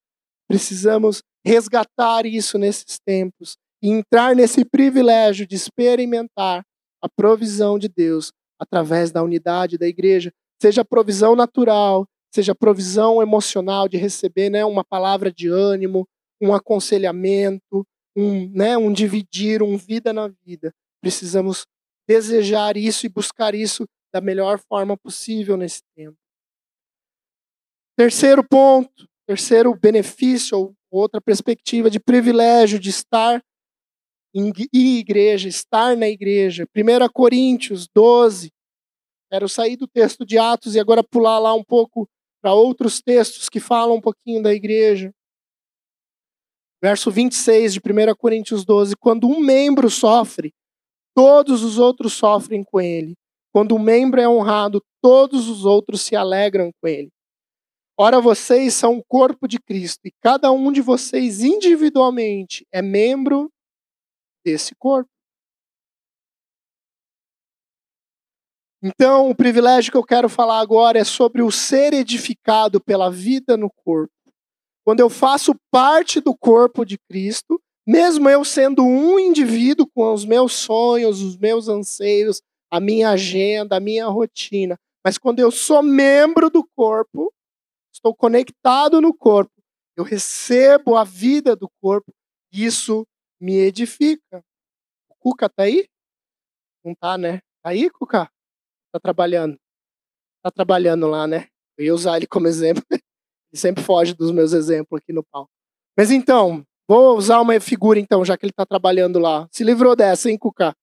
Precisamos 0.48 1.22
resgatar 1.46 2.26
isso 2.26 2.58
nesses 2.58 2.98
tempos 3.06 3.58
e 3.84 3.92
entrar 3.92 4.36
nesse 4.36 4.66
privilégio 4.66 5.46
de 5.46 5.56
experimentar 5.56 6.66
a 7.04 7.08
provisão 7.08 7.78
de 7.78 7.88
Deus 7.88 8.32
através 8.60 9.12
da 9.12 9.22
unidade 9.22 9.78
da 9.78 9.88
igreja, 9.88 10.32
seja 10.60 10.84
provisão 10.84 11.36
natural, 11.36 12.08
seja 12.36 12.54
provisão 12.54 13.22
emocional 13.22 13.88
de 13.88 13.96
receber 13.96 14.50
né, 14.50 14.66
uma 14.66 14.84
palavra 14.84 15.32
de 15.32 15.48
ânimo, 15.48 16.06
um 16.42 16.54
aconselhamento, 16.54 17.88
um, 18.14 18.50
né, 18.50 18.78
um 18.78 18.92
dividir, 18.92 19.64
um 19.64 19.78
vida 19.78 20.12
na 20.12 20.28
vida. 20.46 20.74
Precisamos 21.02 21.66
desejar 22.06 22.76
isso 22.76 23.06
e 23.06 23.10
buscar 23.10 23.56
isso 23.56 23.86
da 24.14 24.20
melhor 24.20 24.60
forma 24.60 24.98
possível 24.98 25.56
nesse 25.56 25.82
tempo. 25.96 26.18
Terceiro 27.98 28.44
ponto, 28.44 29.08
terceiro 29.26 29.74
benefício, 29.74 30.58
ou 30.58 30.76
outra 30.92 31.22
perspectiva 31.22 31.90
de 31.90 32.02
privilégio 32.02 32.78
de 32.78 32.90
estar 32.90 33.42
em 34.34 34.52
igreja, 34.74 35.48
estar 35.48 35.96
na 35.96 36.10
igreja. 36.10 36.68
1 36.76 37.08
Coríntios 37.14 37.88
12. 37.88 38.52
Quero 39.32 39.48
sair 39.48 39.78
do 39.78 39.88
texto 39.88 40.26
de 40.26 40.38
Atos 40.38 40.76
e 40.76 40.82
agora 40.82 41.02
pular 41.02 41.40
lá 41.40 41.54
um 41.54 41.64
pouco 41.64 42.10
para 42.46 42.54
outros 42.54 43.02
textos 43.02 43.50
que 43.50 43.60
falam 43.60 43.96
um 43.96 44.02
pouquinho 44.02 44.44
da 44.44 44.54
igreja. 44.54 45.12
Verso 46.80 47.10
26 47.10 47.74
de 47.74 47.80
1 47.80 48.16
Coríntios 48.16 48.64
12: 48.64 48.96
Quando 48.98 49.28
um 49.28 49.40
membro 49.40 49.90
sofre, 49.90 50.54
todos 51.16 51.64
os 51.64 51.80
outros 51.80 52.14
sofrem 52.14 52.64
com 52.64 52.80
ele. 52.80 53.16
Quando 53.52 53.74
um 53.74 53.80
membro 53.80 54.22
é 54.22 54.30
honrado, 54.30 54.80
todos 55.02 55.50
os 55.50 55.66
outros 55.66 56.02
se 56.02 56.16
alegram 56.16 56.70
com 56.80 56.88
ele. 56.88 57.10
Ora, 57.98 58.22
vocês 58.22 58.76
são 58.76 58.96
o 58.96 59.04
corpo 59.04 59.48
de 59.48 59.58
Cristo 59.60 60.02
e 60.06 60.12
cada 60.22 60.52
um 60.52 60.72
de 60.72 60.82
vocês 60.82 61.42
individualmente 61.42 62.64
é 62.72 62.80
membro 62.80 63.50
desse 64.46 64.76
corpo. 64.76 65.10
Então, 68.88 69.32
o 69.32 69.36
privilégio 69.36 69.92
que 69.92 69.98
eu 69.98 70.04
quero 70.04 70.30
falar 70.30 70.60
agora 70.60 71.00
é 71.00 71.04
sobre 71.04 71.42
o 71.42 71.50
ser 71.50 71.92
edificado 71.92 72.80
pela 72.80 73.10
vida 73.10 73.58
no 73.58 73.68
corpo. 73.84 74.14
Quando 74.86 75.00
eu 75.00 75.10
faço 75.10 75.56
parte 75.72 76.22
do 76.22 76.38
corpo 76.38 76.86
de 76.86 76.96
Cristo, 77.10 77.60
mesmo 77.84 78.30
eu 78.30 78.46
sendo 78.46 78.86
um 78.86 79.18
indivíduo 79.18 79.90
com 79.92 80.14
os 80.14 80.24
meus 80.24 80.54
sonhos, 80.54 81.24
os 81.24 81.36
meus 81.36 81.68
anseios, 81.68 82.44
a 82.70 82.80
minha 82.80 83.10
agenda, 83.10 83.78
a 83.78 83.80
minha 83.80 84.06
rotina, 84.06 84.78
mas 85.04 85.18
quando 85.18 85.40
eu 85.40 85.50
sou 85.50 85.82
membro 85.82 86.52
do 86.52 86.64
corpo, 86.76 87.34
estou 87.92 88.16
conectado 88.16 89.02
no 89.02 89.16
corpo, 89.16 89.64
eu 89.98 90.04
recebo 90.04 90.96
a 90.96 91.04
vida 91.04 91.56
do 91.56 91.68
corpo, 91.82 92.14
isso 92.52 93.04
me 93.42 93.56
edifica. 93.56 94.44
O 95.10 95.16
Cuca 95.18 95.50
tá 95.50 95.64
aí? 95.64 95.88
Não 96.84 96.94
tá, 96.94 97.18
né? 97.18 97.40
Tá 97.64 97.72
aí, 97.72 97.90
Cuca? 97.90 98.30
Tá 98.96 99.00
trabalhando. 99.02 99.60
Tá 100.42 100.50
trabalhando 100.50 101.06
lá, 101.08 101.28
né? 101.28 101.50
Eu 101.78 101.86
ia 101.88 101.94
usar 101.94 102.16
ele 102.16 102.26
como 102.26 102.48
exemplo. 102.48 102.82
ele 103.52 103.60
sempre 103.60 103.84
foge 103.84 104.14
dos 104.14 104.32
meus 104.32 104.54
exemplos 104.54 105.02
aqui 105.02 105.12
no 105.12 105.22
palco. 105.22 105.52
Mas 105.98 106.12
então, 106.12 106.66
vou 106.88 107.18
usar 107.18 107.42
uma 107.42 107.60
figura 107.60 108.00
então, 108.00 108.24
já 108.24 108.38
que 108.38 108.46
ele 108.46 108.54
tá 108.54 108.66
trabalhando 108.66 109.20
lá. 109.20 109.50
Se 109.52 109.66
livrou 109.66 109.98
dessa, 109.98 110.32
hein, 110.32 110.38
Cuca? 110.38 110.74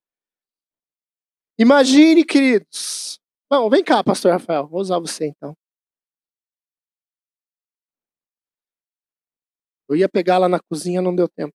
Imagine, 1.58 2.22
queridos. 2.22 3.18
Bom, 3.50 3.70
vem 3.70 3.82
cá, 3.82 4.04
pastor 4.04 4.32
Rafael. 4.32 4.68
Vou 4.68 4.82
usar 4.82 4.98
você 4.98 5.28
então. 5.28 5.56
Eu 9.88 9.96
ia 9.96 10.08
pegar 10.08 10.36
lá 10.36 10.50
na 10.50 10.60
cozinha, 10.60 11.00
não 11.00 11.16
deu 11.16 11.30
tempo. 11.30 11.54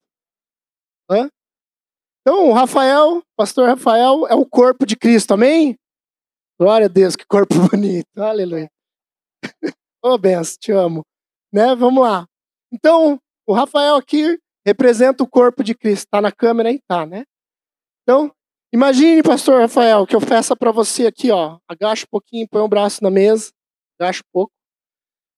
Hã? 1.07 1.29
Então, 2.21 2.49
o 2.49 2.53
Rafael, 2.53 3.21
pastor 3.35 3.69
Rafael, 3.69 4.25
é 4.25 4.33
o 4.33 4.43
corpo 4.43 4.87
de 4.87 4.95
Cristo, 4.95 5.35
amém? 5.35 5.77
Glória 6.59 6.85
a 6.85 6.89
Deus, 6.89 7.15
que 7.15 7.23
corpo 7.23 7.53
bonito, 7.69 8.17
aleluia. 8.17 8.67
Ô, 10.03 10.13
oh, 10.13 10.17
benção, 10.17 10.57
te 10.59 10.71
amo. 10.71 11.05
Né? 11.53 11.75
Vamos 11.75 12.03
lá. 12.03 12.25
Então, 12.73 13.19
o 13.45 13.53
Rafael 13.53 13.95
aqui 13.95 14.39
representa 14.65 15.23
o 15.23 15.29
corpo 15.29 15.63
de 15.63 15.75
Cristo. 15.75 16.05
Está 16.05 16.19
na 16.19 16.31
câmera 16.31 16.69
aí? 16.69 16.79
Tá, 16.87 17.05
né? 17.05 17.25
Então, 18.01 18.33
imagine, 18.73 19.21
pastor 19.21 19.61
Rafael, 19.61 20.07
que 20.07 20.15
eu 20.15 20.19
faça 20.19 20.55
para 20.55 20.71
você 20.71 21.05
aqui, 21.05 21.29
ó. 21.29 21.59
Agacha 21.69 22.05
um 22.05 22.09
pouquinho, 22.09 22.47
põe 22.49 22.61
o 22.61 22.65
um 22.65 22.69
braço 22.69 23.03
na 23.03 23.11
mesa. 23.11 23.51
Agacha 23.99 24.21
um 24.21 24.31
pouco. 24.33 24.51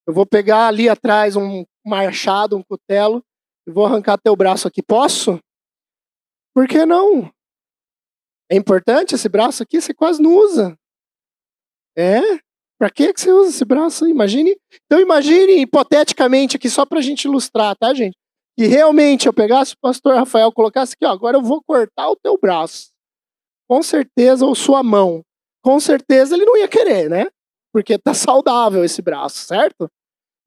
Eu 0.07 0.13
vou 0.13 0.25
pegar 0.25 0.67
ali 0.67 0.87
atrás 0.87 1.35
um 1.35 1.65
machado, 1.85 2.55
um 2.55 2.63
cutelo, 2.63 3.21
e 3.67 3.71
vou 3.71 3.85
arrancar 3.85 4.17
teu 4.17 4.35
braço 4.37 4.69
aqui. 4.69 4.81
Posso? 4.81 5.37
Por 6.55 6.65
que 6.65 6.85
não? 6.85 7.29
É 8.49 8.55
importante 8.55 9.15
esse 9.15 9.27
braço 9.27 9.61
aqui? 9.61 9.81
Você 9.81 9.93
quase 9.93 10.21
não 10.21 10.33
usa. 10.33 10.78
É? 11.99 12.21
Para 12.79 12.89
que 12.89 13.11
você 13.13 13.29
usa 13.29 13.49
esse 13.49 13.65
braço? 13.65 14.07
Imagine. 14.07 14.55
Então 14.85 15.01
imagine 15.01 15.61
hipoteticamente 15.61 16.55
aqui 16.55 16.69
só 16.69 16.85
para 16.85 16.99
a 16.99 17.01
gente 17.01 17.25
ilustrar, 17.25 17.75
tá, 17.75 17.93
gente? 17.93 18.15
Que 18.57 18.67
realmente 18.67 19.27
eu 19.27 19.33
pegasse 19.33 19.73
o 19.73 19.79
pastor 19.81 20.15
Rafael, 20.15 20.49
colocasse 20.53 20.93
aqui, 20.93 21.05
ó, 21.05 21.11
agora 21.11 21.35
eu 21.35 21.41
vou 21.41 21.61
cortar 21.61 22.09
o 22.09 22.15
teu 22.15 22.37
braço. 22.37 22.91
Com 23.67 23.83
certeza, 23.83 24.45
ou 24.45 24.55
sua 24.55 24.81
mão. 24.81 25.21
Com 25.61 25.77
certeza 25.77 26.35
ele 26.35 26.45
não 26.45 26.55
ia 26.55 26.69
querer, 26.69 27.09
né? 27.09 27.27
Porque 27.73 27.97
tá 27.99 28.13
saudável 28.13 28.83
esse 28.85 29.01
braço, 29.01 29.45
certo? 29.45 29.91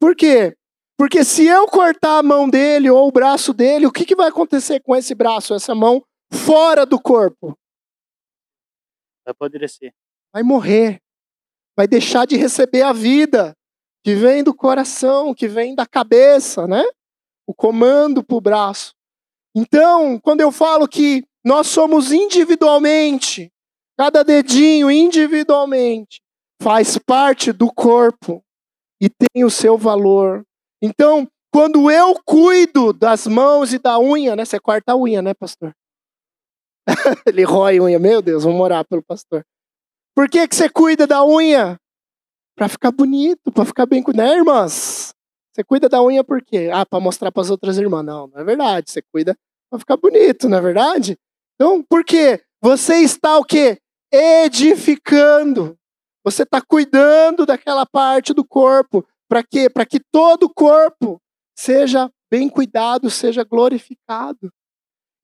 Por 0.01 0.17
quê? 0.17 0.57
Porque 0.99 1.23
se 1.23 1.47
eu 1.47 1.67
cortar 1.67 2.19
a 2.19 2.23
mão 2.23 2.49
dele 2.49 2.89
ou 2.89 3.09
o 3.09 3.13
braço 3.13 3.53
dele, 3.53 3.87
o 3.87 3.93
que, 3.93 4.07
que 4.07 4.17
vai 4.17 4.29
acontecer 4.29 4.81
com 4.81 4.97
esse 4.97 5.15
braço, 5.15 5.53
essa 5.53 5.75
mão, 5.75 6.03
fora 6.33 6.87
do 6.87 6.99
corpo? 6.99 7.55
Vai 9.25 9.33
apodrecer. 9.33 9.93
Vai 10.33 10.43
morrer. 10.43 11.03
Vai 11.77 11.87
deixar 11.87 12.27
de 12.27 12.37
receber 12.37 12.83
a 12.83 12.93
vida 12.93 13.57
que 14.05 14.15
vem 14.15 14.43
do 14.43 14.55
coração, 14.55 15.35
que 15.35 15.49
vem 15.49 15.75
da 15.75 15.87
cabeça, 15.87 16.67
né? 16.67 16.85
O 17.47 17.55
comando 17.55 18.23
para 18.23 18.37
o 18.37 18.41
braço. 18.41 18.95
Então, 19.55 20.19
quando 20.19 20.41
eu 20.41 20.51
falo 20.51 20.89
que 20.89 21.25
nós 21.45 21.67
somos 21.67 22.13
individualmente, 22.13 23.53
cada 23.99 24.23
dedinho 24.23 24.91
individualmente, 24.91 26.21
faz 26.61 26.97
parte 26.99 27.53
do 27.53 27.73
corpo 27.73 28.43
e 29.01 29.09
tem 29.11 29.45
o 29.45 29.51
seu 29.51 29.77
valor. 29.77 30.45
Então, 30.81 31.29
quando 31.53 31.91
eu 31.91 32.15
cuido 32.25 32.93
das 32.93 33.27
mãos 33.27 33.73
e 33.73 33.79
da 33.79 33.99
unha, 33.99 34.35
né? 34.35 34.45
Você 34.45 34.59
corta 34.59 34.93
a 34.93 34.97
unha, 34.97 35.21
né, 35.21 35.35
pastor? 35.35 35.75
Ele 37.27 37.45
rói 37.45 37.79
a 37.79 37.83
unha. 37.83 37.99
Meu 37.99 38.23
Deus, 38.23 38.45
vamos 38.45 38.61
orar 38.61 38.87
pelo 38.87 39.03
pastor. 39.03 39.45
Por 40.15 40.29
que, 40.29 40.47
que 40.47 40.55
você 40.55 40.69
cuida 40.69 41.07
da 41.07 41.25
unha? 41.25 41.79
Para 42.55 42.69
ficar 42.69 42.93
bonito, 42.93 43.51
para 43.51 43.65
ficar 43.65 43.87
bem 43.87 44.03
cuidado, 44.03 44.29
né, 44.29 44.37
irmãs? 44.37 45.15
Você 45.53 45.65
cuida 45.65 45.89
da 45.89 46.03
unha 46.03 46.23
por 46.23 46.43
quê? 46.43 46.71
Ah, 46.73 46.85
para 46.85 47.01
mostrar 47.01 47.31
para 47.33 47.43
as 47.43 47.51
outras 47.51 47.79
irmãs. 47.79 48.05
Não, 48.05 48.27
não 48.27 48.41
é 48.41 48.45
verdade. 48.45 48.91
Você 48.91 49.03
cuida 49.03 49.37
para 49.71 49.79
ficar 49.79 49.97
bonito, 49.97 50.49
não 50.49 50.59
é 50.59 50.61
verdade? 50.61 51.19
Então, 51.55 51.83
por 51.83 52.05
quê? 52.05 52.43
Você 52.61 52.97
está 52.97 53.39
o 53.39 53.45
quê? 53.45 53.79
Edificando. 54.11 55.79
Você 56.25 56.43
está 56.43 56.61
cuidando 56.61 57.45
daquela 57.45 57.85
parte 57.85 58.33
do 58.33 58.45
corpo. 58.45 59.07
Para 59.29 59.43
quê? 59.43 59.69
Para 59.69 59.87
que 59.87 59.99
todo 59.99 60.45
o 60.45 60.53
corpo 60.55 61.21
seja 61.57 62.11
bem 62.31 62.49
cuidado, 62.49 63.11
seja 63.11 63.45
glorificado. 63.45 64.53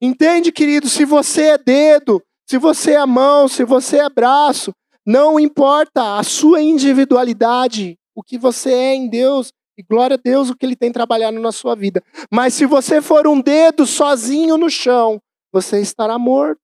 Entende, 0.00 0.52
querido? 0.52 0.88
Se 0.88 1.04
você 1.04 1.48
é 1.48 1.58
dedo, 1.58 2.22
se 2.48 2.56
você 2.56 2.92
é 2.92 3.04
mão, 3.04 3.46
se 3.46 3.62
você 3.62 3.98
é 3.98 4.08
braço, 4.08 4.72
não 5.04 5.38
importa 5.38 6.18
a 6.18 6.22
sua 6.22 6.62
individualidade, 6.62 7.98
o 8.14 8.22
que 8.22 8.38
você 8.38 8.72
é 8.72 8.94
em 8.94 9.08
Deus, 9.08 9.52
e 9.76 9.82
glória 9.82 10.14
a 10.14 10.20
Deus 10.22 10.48
o 10.48 10.56
que 10.56 10.64
Ele 10.64 10.74
tem 10.74 10.90
trabalhado 10.90 11.38
na 11.38 11.52
sua 11.52 11.76
vida. 11.76 12.02
Mas 12.32 12.54
se 12.54 12.64
você 12.64 13.02
for 13.02 13.26
um 13.26 13.40
dedo 13.40 13.86
sozinho 13.86 14.56
no 14.56 14.70
chão, 14.70 15.20
você 15.52 15.80
estará 15.80 16.18
morto, 16.18 16.60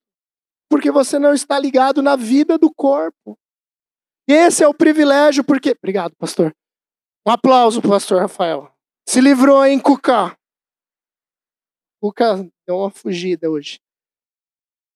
porque 0.70 0.90
você 0.90 1.18
não 1.18 1.34
está 1.34 1.58
ligado 1.58 2.02
na 2.02 2.16
vida 2.16 2.56
do 2.56 2.72
corpo. 2.72 3.38
Esse 4.26 4.64
é 4.64 4.68
o 4.68 4.74
privilégio, 4.74 5.44
porque. 5.44 5.76
Obrigado, 5.78 6.14
pastor. 6.16 6.54
Um 7.26 7.30
aplauso 7.30 7.82
pastor 7.82 8.22
Rafael. 8.22 8.70
Se 9.06 9.20
livrou, 9.20 9.64
hein, 9.64 9.78
Cuca? 9.78 10.36
Cuca 12.02 12.36
deu 12.66 12.78
uma 12.78 12.90
fugida 12.90 13.50
hoje. 13.50 13.83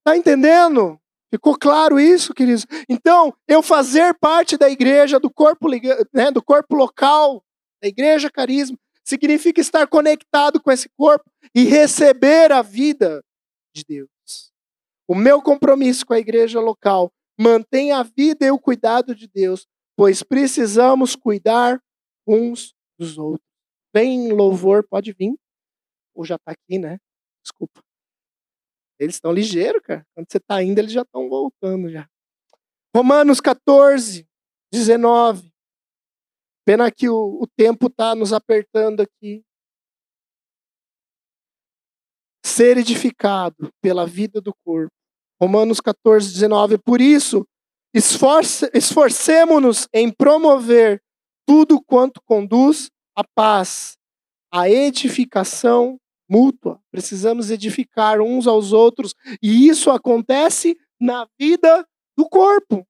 Tá 0.09 0.17
entendendo? 0.17 0.99
Ficou 1.31 1.55
claro 1.59 2.01
isso, 2.01 2.33
queridos? 2.33 2.67
Então, 2.89 3.35
eu 3.47 3.63
fazer 3.63 4.15
parte 4.15 4.57
da 4.57 4.71
igreja, 4.71 5.21
do 5.21 5.31
corpo, 5.31 5.69
né, 6.15 6.31
do 6.31 6.43
corpo 6.43 6.75
local, 6.75 7.45
da 7.83 7.89
igreja 7.89 8.31
carisma, 8.31 8.79
significa 9.05 9.61
estar 9.61 9.87
conectado 9.87 10.63
com 10.63 10.73
esse 10.73 10.89
corpo 10.97 11.31
e 11.55 11.65
receber 11.65 12.51
a 12.53 12.63
vida 12.63 13.23
de 13.75 13.85
Deus. 13.87 14.09
O 15.07 15.15
meu 15.15 15.43
compromisso 15.43 16.07
com 16.07 16.15
a 16.15 16.19
igreja 16.19 16.59
local 16.59 17.13
Mantenha 17.41 17.99
a 17.99 18.03
vida 18.03 18.47
e 18.47 18.51
o 18.51 18.59
cuidado 18.59 19.15
de 19.15 19.29
Deus, 19.29 19.65
pois 19.97 20.25
precisamos 20.25 21.15
cuidar 21.15 21.81
uns 22.27 22.75
dos 22.99 23.17
outros. 23.17 23.47
Vem 23.95 24.33
louvor, 24.33 24.85
pode 24.89 25.13
vir. 25.13 25.37
Ou 26.17 26.25
já 26.25 26.35
está 26.35 26.51
aqui, 26.51 26.79
né? 26.81 26.99
Desculpa. 27.45 27.81
Eles 28.99 29.17
estão 29.17 29.33
ligeiros, 29.33 29.83
cara. 29.83 30.07
Quando 30.15 30.27
você 30.31 30.39
está 30.39 30.63
indo, 30.63 30.79
eles 30.79 30.93
já 30.93 31.03
estão 31.03 31.29
voltando 31.29 31.91
já. 31.91 32.09
Romanos 32.95 33.41
14, 33.41 34.27
19. 34.73 35.53
Pena 36.67 36.91
que 36.91 37.09
o, 37.09 37.41
o 37.41 37.47
tempo 37.47 37.87
está 37.87 38.15
nos 38.15 38.33
apertando 38.33 39.01
aqui. 39.01 39.45
Ser 42.45 42.79
edificado 42.79 43.73
pela 43.81 44.07
vida 44.07 44.41
do 44.41 44.55
corpo 44.65 44.99
Romanos 45.41 45.81
14, 45.81 46.33
19. 46.33 46.79
Por 46.79 47.01
isso, 47.01 47.47
esforce, 47.95 48.69
esforcemos-nos 48.75 49.89
em 49.93 50.11
promover 50.11 51.01
tudo 51.47 51.81
quanto 51.81 52.21
conduz 52.23 52.91
à 53.17 53.23
paz 53.25 53.97
a 54.53 54.69
edificação 54.69 55.99
mútua. 56.29 56.81
Precisamos 56.91 57.51
edificar 57.51 58.21
uns 58.21 58.47
aos 58.47 58.73
outros 58.73 59.15
e 59.43 59.69
isso 59.69 59.91
acontece 59.91 60.77
na 61.01 61.27
vida 61.39 61.87
do 62.17 62.29
corpo. 62.29 62.87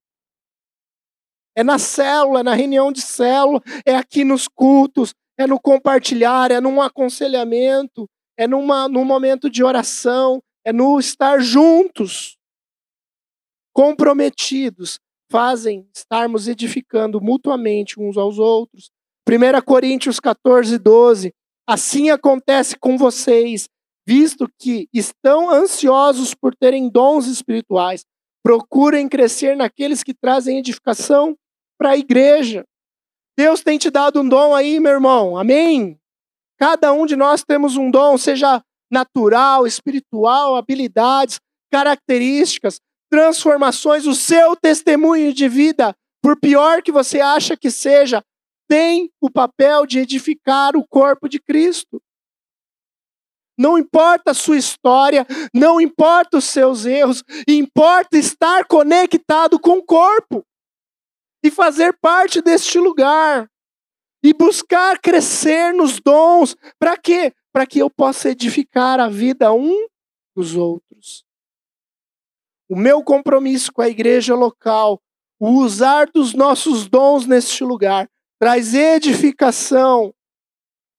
É 1.56 1.62
na 1.62 1.78
célula, 1.78 2.40
é 2.40 2.42
na 2.42 2.54
reunião 2.54 2.92
de 2.92 3.00
célula, 3.00 3.60
é 3.84 3.94
aqui 3.94 4.24
nos 4.24 4.46
cultos, 4.48 5.14
é 5.36 5.46
no 5.46 5.60
compartilhar, 5.60 6.50
é 6.50 6.60
num 6.60 6.80
aconselhamento, 6.80 8.08
é 8.36 8.46
numa, 8.46 8.88
num 8.88 9.04
momento 9.04 9.50
de 9.50 9.64
oração, 9.64 10.40
é 10.64 10.72
no 10.72 10.98
estar 10.98 11.40
juntos, 11.40 12.36
comprometidos, 13.72 14.98
fazem 15.30 15.88
estarmos 15.94 16.48
edificando 16.48 17.20
mutuamente 17.20 18.00
uns 18.00 18.16
aos 18.16 18.38
outros. 18.38 18.90
1 19.28 19.60
Coríntios 19.64 20.18
14, 20.18 20.78
12. 20.78 21.34
Assim 21.68 22.08
acontece 22.08 22.78
com 22.78 22.96
vocês, 22.96 23.68
visto 24.06 24.48
que 24.58 24.88
estão 24.90 25.50
ansiosos 25.50 26.32
por 26.32 26.56
terem 26.56 26.88
dons 26.88 27.26
espirituais. 27.26 28.06
Procurem 28.42 29.06
crescer 29.06 29.54
naqueles 29.54 30.02
que 30.02 30.14
trazem 30.14 30.56
edificação 30.56 31.36
para 31.78 31.90
a 31.90 31.96
igreja. 31.98 32.64
Deus 33.38 33.62
tem 33.62 33.76
te 33.76 33.90
dado 33.90 34.22
um 34.22 34.26
dom 34.26 34.54
aí, 34.54 34.80
meu 34.80 34.92
irmão. 34.92 35.36
Amém? 35.36 36.00
Cada 36.58 36.90
um 36.90 37.04
de 37.04 37.16
nós 37.16 37.44
temos 37.44 37.76
um 37.76 37.90
dom, 37.90 38.16
seja 38.16 38.62
natural, 38.90 39.66
espiritual, 39.66 40.56
habilidades, 40.56 41.38
características, 41.70 42.80
transformações. 43.10 44.06
O 44.06 44.14
seu 44.14 44.56
testemunho 44.56 45.34
de 45.34 45.46
vida, 45.46 45.94
por 46.22 46.40
pior 46.40 46.80
que 46.82 46.90
você 46.90 47.20
acha 47.20 47.58
que 47.58 47.70
seja, 47.70 48.24
tem 48.68 49.10
o 49.20 49.30
papel 49.30 49.86
de 49.86 49.98
edificar 49.98 50.76
o 50.76 50.86
corpo 50.86 51.28
de 51.28 51.40
Cristo. 51.40 52.00
Não 53.58 53.76
importa 53.76 54.30
a 54.30 54.34
sua 54.34 54.56
história, 54.56 55.26
não 55.52 55.80
importa 55.80 56.36
os 56.36 56.44
seus 56.44 56.84
erros, 56.84 57.24
importa 57.48 58.16
estar 58.16 58.64
conectado 58.66 59.58
com 59.58 59.78
o 59.78 59.84
corpo 59.84 60.46
e 61.42 61.50
fazer 61.50 61.96
parte 61.98 62.40
deste 62.40 62.78
lugar 62.78 63.50
e 64.22 64.32
buscar 64.32 65.00
crescer 65.00 65.72
nos 65.72 65.98
dons. 65.98 66.56
Para 66.78 66.96
quê? 66.96 67.32
Para 67.52 67.66
que 67.66 67.80
eu 67.80 67.90
possa 67.90 68.30
edificar 68.30 69.00
a 69.00 69.08
vida 69.08 69.52
um 69.52 69.88
dos 70.36 70.54
outros. 70.54 71.24
O 72.68 72.76
meu 72.76 73.02
compromisso 73.02 73.72
com 73.72 73.82
a 73.82 73.88
igreja 73.88 74.34
local, 74.34 75.00
o 75.40 75.50
usar 75.62 76.10
dos 76.12 76.34
nossos 76.34 76.86
dons 76.86 77.26
neste 77.26 77.64
lugar, 77.64 78.08
traz 78.38 78.74
edificação, 78.74 80.14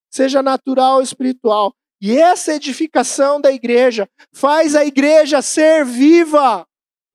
seja 0.10 0.44
natural 0.44 0.98
ou 0.98 1.02
espiritual. 1.02 1.74
E 2.02 2.18
essa 2.18 2.54
edificação 2.54 3.42
da 3.42 3.52
igreja 3.52 4.10
faz 4.32 4.76
a 4.76 4.86
igreja 4.86 5.42
ser 5.42 5.86
viva. 5.86 6.66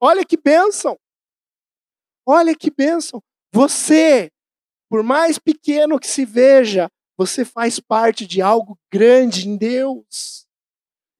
Olha 0.00 0.24
que 0.24 0.36
bênção! 0.36 0.98
Olha 2.26 2.54
que 2.54 2.70
bênção. 2.70 3.22
Você, 3.52 4.30
por 4.88 5.02
mais 5.02 5.38
pequeno 5.38 5.98
que 5.98 6.06
se 6.06 6.24
veja, 6.24 6.90
você 7.16 7.44
faz 7.44 7.78
parte 7.78 8.26
de 8.26 8.42
algo 8.42 8.78
grande 8.90 9.48
em 9.48 9.56
Deus. 9.56 10.46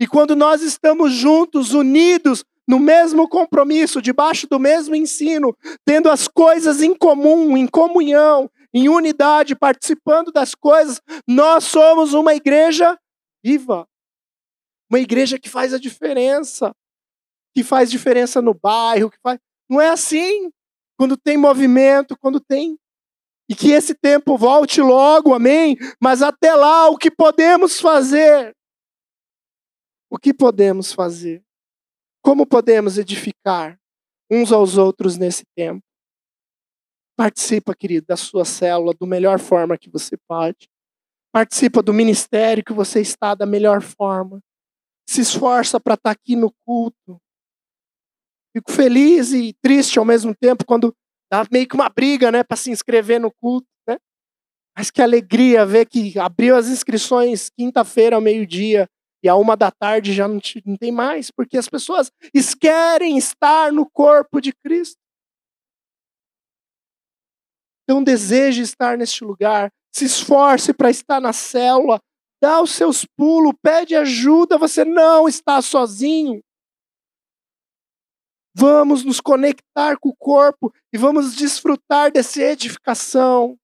E 0.01 0.07
quando 0.07 0.35
nós 0.35 0.63
estamos 0.63 1.13
juntos, 1.13 1.73
unidos, 1.73 2.45
no 2.67 2.79
mesmo 2.79 3.29
compromisso, 3.29 4.01
debaixo 4.01 4.47
do 4.49 4.59
mesmo 4.59 4.97
ensino, 4.97 5.57
tendo 5.85 6.11
as 6.11 6.27
coisas 6.27 6.83
em 6.83 6.95
comum, 6.95 7.57
em 7.57 7.67
comunhão, 7.67 8.51
em 8.75 8.89
unidade, 8.89 9.55
participando 9.55 10.33
das 10.33 10.53
coisas, 10.53 11.01
nós 11.29 11.62
somos 11.62 12.12
uma 12.12 12.35
igreja 12.35 12.99
viva. 13.43 13.87
Uma 14.91 14.99
igreja 14.99 15.39
que 15.39 15.49
faz 15.49 15.72
a 15.72 15.79
diferença, 15.79 16.75
que 17.55 17.62
faz 17.62 17.89
diferença 17.89 18.43
no 18.43 18.53
bairro, 18.53 19.11
que 19.11 19.18
faz... 19.22 19.39
não 19.70 19.81
é 19.81 19.91
assim 19.91 20.51
quando 20.99 21.16
tem 21.16 21.37
movimento, 21.37 22.18
quando 22.18 22.41
tem. 22.41 22.77
E 23.49 23.55
que 23.55 23.70
esse 23.70 23.95
tempo 23.95 24.37
volte 24.37 24.81
logo, 24.81 25.35
amém? 25.35 25.77
Mas 26.01 26.22
até 26.22 26.55
lá, 26.55 26.89
o 26.89 26.97
que 26.97 27.11
podemos 27.11 27.81
fazer? 27.81 28.55
O 30.11 30.18
que 30.18 30.35
podemos 30.35 30.93
fazer? 30.93 31.43
Como 32.22 32.47
podemos 32.47 32.99
edificar 32.99 33.79
uns 34.31 34.51
aos 34.51 34.79
outros 34.79 35.16
nesse 35.16 35.45
tempo? 35.55 35.85
Participa, 37.17 37.75
querido, 37.75 38.07
da 38.07 38.17
sua 38.17 38.45
célula 38.45 38.93
da 38.99 39.07
melhor 39.07 39.39
forma 39.39 39.79
que 39.79 39.89
você 39.89 40.17
pode. 40.29 40.69
Participa 41.33 41.83
do 41.83 41.93
ministério 41.93 42.65
que 42.65 42.73
você 42.73 43.01
está 43.01 43.35
da 43.35 43.47
melhor 43.47 43.83
forma. 43.83 44.41
Se 45.09 45.21
esforça 45.21 45.79
para 45.79 45.95
estar 45.95 46.11
aqui 46.11 46.35
no 46.35 46.53
culto. 46.65 47.21
Fico 48.57 48.71
feliz 48.73 49.33
e 49.33 49.53
triste 49.61 49.99
ao 49.99 50.05
mesmo 50.05 50.35
tempo 50.35 50.65
quando 50.65 50.95
dá 51.31 51.45
meio 51.51 51.69
que 51.69 51.75
uma 51.75 51.89
briga, 51.89 52.31
né, 52.31 52.45
para 52.45 52.57
se 52.57 52.71
inscrever 52.71 53.21
no 53.21 53.33
culto, 53.33 53.67
né? 53.87 53.99
Mas 54.77 54.91
que 54.91 55.03
alegria 55.03 55.67
ver 55.67 55.87
que 55.87 56.19
abriu 56.19 56.57
as 56.57 56.69
inscrições 56.69 57.51
quinta-feira 57.51 58.17
ao 58.17 58.23
meio-dia 58.23 58.89
e 59.25 59.29
a 59.29 59.35
uma 59.35 59.57
da 59.57 59.71
tarde 59.71 60.12
já 60.12 60.29
não, 60.29 60.39
te, 60.39 60.62
não 60.67 60.77
tem 60.77 60.93
mais, 60.93 61.31
porque 61.31 61.57
as 61.57 61.69
pessoas 61.69 62.12
querem 62.61 63.17
estar 63.17 63.73
no 63.73 63.89
corpo 63.91 64.41
de 64.41 64.53
Cristo. 64.53 65.04
Então 67.85 68.03
deseje 68.03 68.62
estar 68.62 68.97
neste 68.97 69.24
lugar, 69.24 69.70
se 69.95 70.07
esforce 70.07 70.72
para 70.72 70.91
estar 70.91 71.20
na 71.20 71.32
célula, 71.32 72.01
dá 72.43 72.61
os 72.61 72.72
seus 72.72 73.05
pulos, 73.05 73.53
pede 73.62 73.95
ajuda, 73.95 74.59
você 74.59 74.85
não 74.85 75.28
está 75.28 75.62
sozinho. 75.62 76.43
Vamos 78.57 79.05
nos 79.05 79.20
conectar 79.20 79.99
com 79.99 80.11
o 80.11 80.16
corpo 80.16 80.72
e 80.93 80.99
vamos 80.99 81.35
desfrutar 81.35 82.12
dessa 82.12 82.41
edificação. 82.41 83.57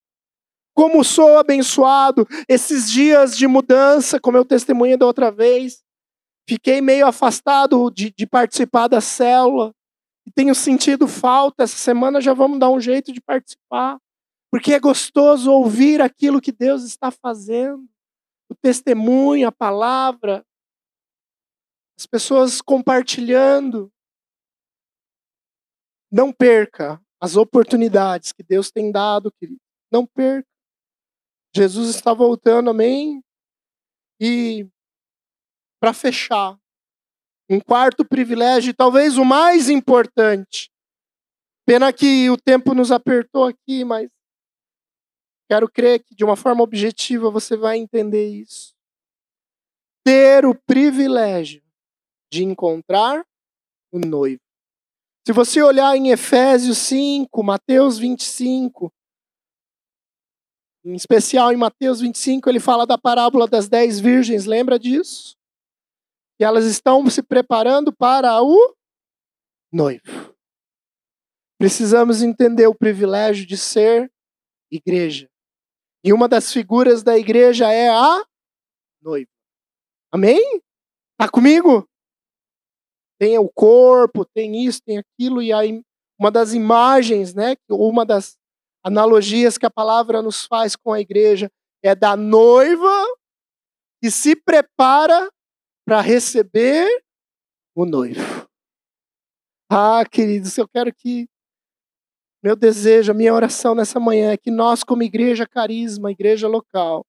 Como 0.74 1.04
sou 1.04 1.38
abençoado 1.38 2.26
esses 2.48 2.90
dias 2.90 3.36
de 3.36 3.46
mudança, 3.46 4.18
como 4.20 4.36
eu 4.36 4.44
testemunhei 4.44 4.96
da 4.96 5.06
outra 5.06 5.30
vez. 5.30 5.82
Fiquei 6.48 6.80
meio 6.80 7.06
afastado 7.06 7.90
de, 7.90 8.10
de 8.10 8.26
participar 8.26 8.88
da 8.88 9.00
célula. 9.00 9.72
Tenho 10.34 10.54
sentido 10.54 11.06
falta. 11.06 11.62
Essa 11.64 11.76
semana 11.76 12.20
já 12.20 12.34
vamos 12.34 12.58
dar 12.58 12.70
um 12.70 12.80
jeito 12.80 13.12
de 13.12 13.20
participar. 13.20 13.98
Porque 14.50 14.74
é 14.74 14.80
gostoso 14.80 15.52
ouvir 15.52 16.00
aquilo 16.00 16.40
que 16.40 16.50
Deus 16.50 16.82
está 16.82 17.10
fazendo. 17.10 17.88
O 18.48 18.54
testemunho, 18.54 19.46
a 19.46 19.52
palavra. 19.52 20.44
As 21.98 22.06
pessoas 22.06 22.60
compartilhando. 22.60 23.92
Não 26.10 26.32
perca 26.32 27.00
as 27.20 27.36
oportunidades 27.36 28.32
que 28.32 28.42
Deus 28.42 28.70
tem 28.70 28.90
dado, 28.90 29.30
querido. 29.32 29.60
Não 29.92 30.04
perca. 30.04 30.48
Jesus 31.54 31.94
está 31.94 32.12
voltando, 32.12 32.70
amém? 32.70 33.22
E 34.20 34.68
para 35.80 35.92
fechar, 35.94 36.58
um 37.48 37.58
quarto 37.58 38.04
privilégio, 38.04 38.74
talvez 38.74 39.16
o 39.16 39.24
mais 39.24 39.68
importante. 39.68 40.70
Pena 41.66 41.92
que 41.92 42.28
o 42.30 42.36
tempo 42.36 42.74
nos 42.74 42.92
apertou 42.92 43.44
aqui, 43.44 43.84
mas 43.84 44.10
quero 45.50 45.68
crer 45.68 46.04
que 46.04 46.14
de 46.14 46.22
uma 46.22 46.36
forma 46.36 46.62
objetiva 46.62 47.28
você 47.28 47.56
vai 47.56 47.76
entender 47.76 48.28
isso. 48.28 48.72
Ter 50.04 50.46
o 50.46 50.54
privilégio 50.54 51.60
de 52.32 52.44
encontrar 52.44 53.26
o 53.90 53.98
noivo. 53.98 54.40
Se 55.26 55.32
você 55.32 55.60
olhar 55.60 55.96
em 55.96 56.10
Efésios 56.10 56.78
5, 56.78 57.42
Mateus 57.42 57.98
25, 57.98 58.92
em 60.84 60.94
especial 60.94 61.52
em 61.52 61.56
Mateus 61.56 62.00
25, 62.00 62.48
ele 62.48 62.60
fala 62.60 62.86
da 62.86 62.96
parábola 62.96 63.48
das 63.48 63.68
dez 63.68 63.98
virgens, 63.98 64.46
lembra 64.46 64.78
disso? 64.78 65.36
E 66.38 66.44
elas 66.44 66.64
estão 66.64 67.10
se 67.10 67.24
preparando 67.24 67.92
para 67.92 68.40
o 68.40 68.76
noivo. 69.72 70.32
Precisamos 71.58 72.22
entender 72.22 72.68
o 72.68 72.74
privilégio 72.74 73.44
de 73.44 73.58
ser 73.58 74.10
igreja. 74.70 75.29
E 76.04 76.12
uma 76.12 76.28
das 76.28 76.52
figuras 76.52 77.02
da 77.02 77.18
igreja 77.18 77.70
é 77.70 77.88
a 77.88 78.24
noiva. 79.02 79.30
Amém? 80.12 80.60
Tá 81.18 81.28
comigo? 81.28 81.86
tem 83.20 83.36
o 83.36 83.50
corpo, 83.50 84.24
tem 84.24 84.64
isso, 84.64 84.80
tem 84.82 84.96
aquilo, 84.96 85.42
e 85.42 85.52
aí 85.52 85.82
uma 86.18 86.30
das 86.30 86.54
imagens, 86.54 87.34
né, 87.34 87.54
ou 87.68 87.90
uma 87.90 88.04
das 88.04 88.38
analogias 88.82 89.58
que 89.58 89.66
a 89.66 89.70
palavra 89.70 90.22
nos 90.22 90.46
faz 90.46 90.74
com 90.74 90.90
a 90.90 91.00
igreja 91.00 91.50
é 91.82 91.94
da 91.94 92.16
noiva 92.16 93.06
que 94.02 94.10
se 94.10 94.34
prepara 94.34 95.30
para 95.86 96.00
receber 96.00 96.88
o 97.74 97.84
noivo. 97.84 98.48
Ah, 99.70 100.02
queridos, 100.10 100.56
eu 100.56 100.66
quero 100.66 100.92
que 100.94 101.28
meu 102.42 102.56
desejo, 102.56 103.12
a 103.12 103.14
minha 103.14 103.34
oração 103.34 103.74
nessa 103.74 104.00
manhã 104.00 104.32
é 104.32 104.36
que 104.36 104.50
nós, 104.50 104.82
como 104.82 105.02
igreja 105.02 105.46
carisma, 105.46 106.10
igreja 106.10 106.48
local, 106.48 107.04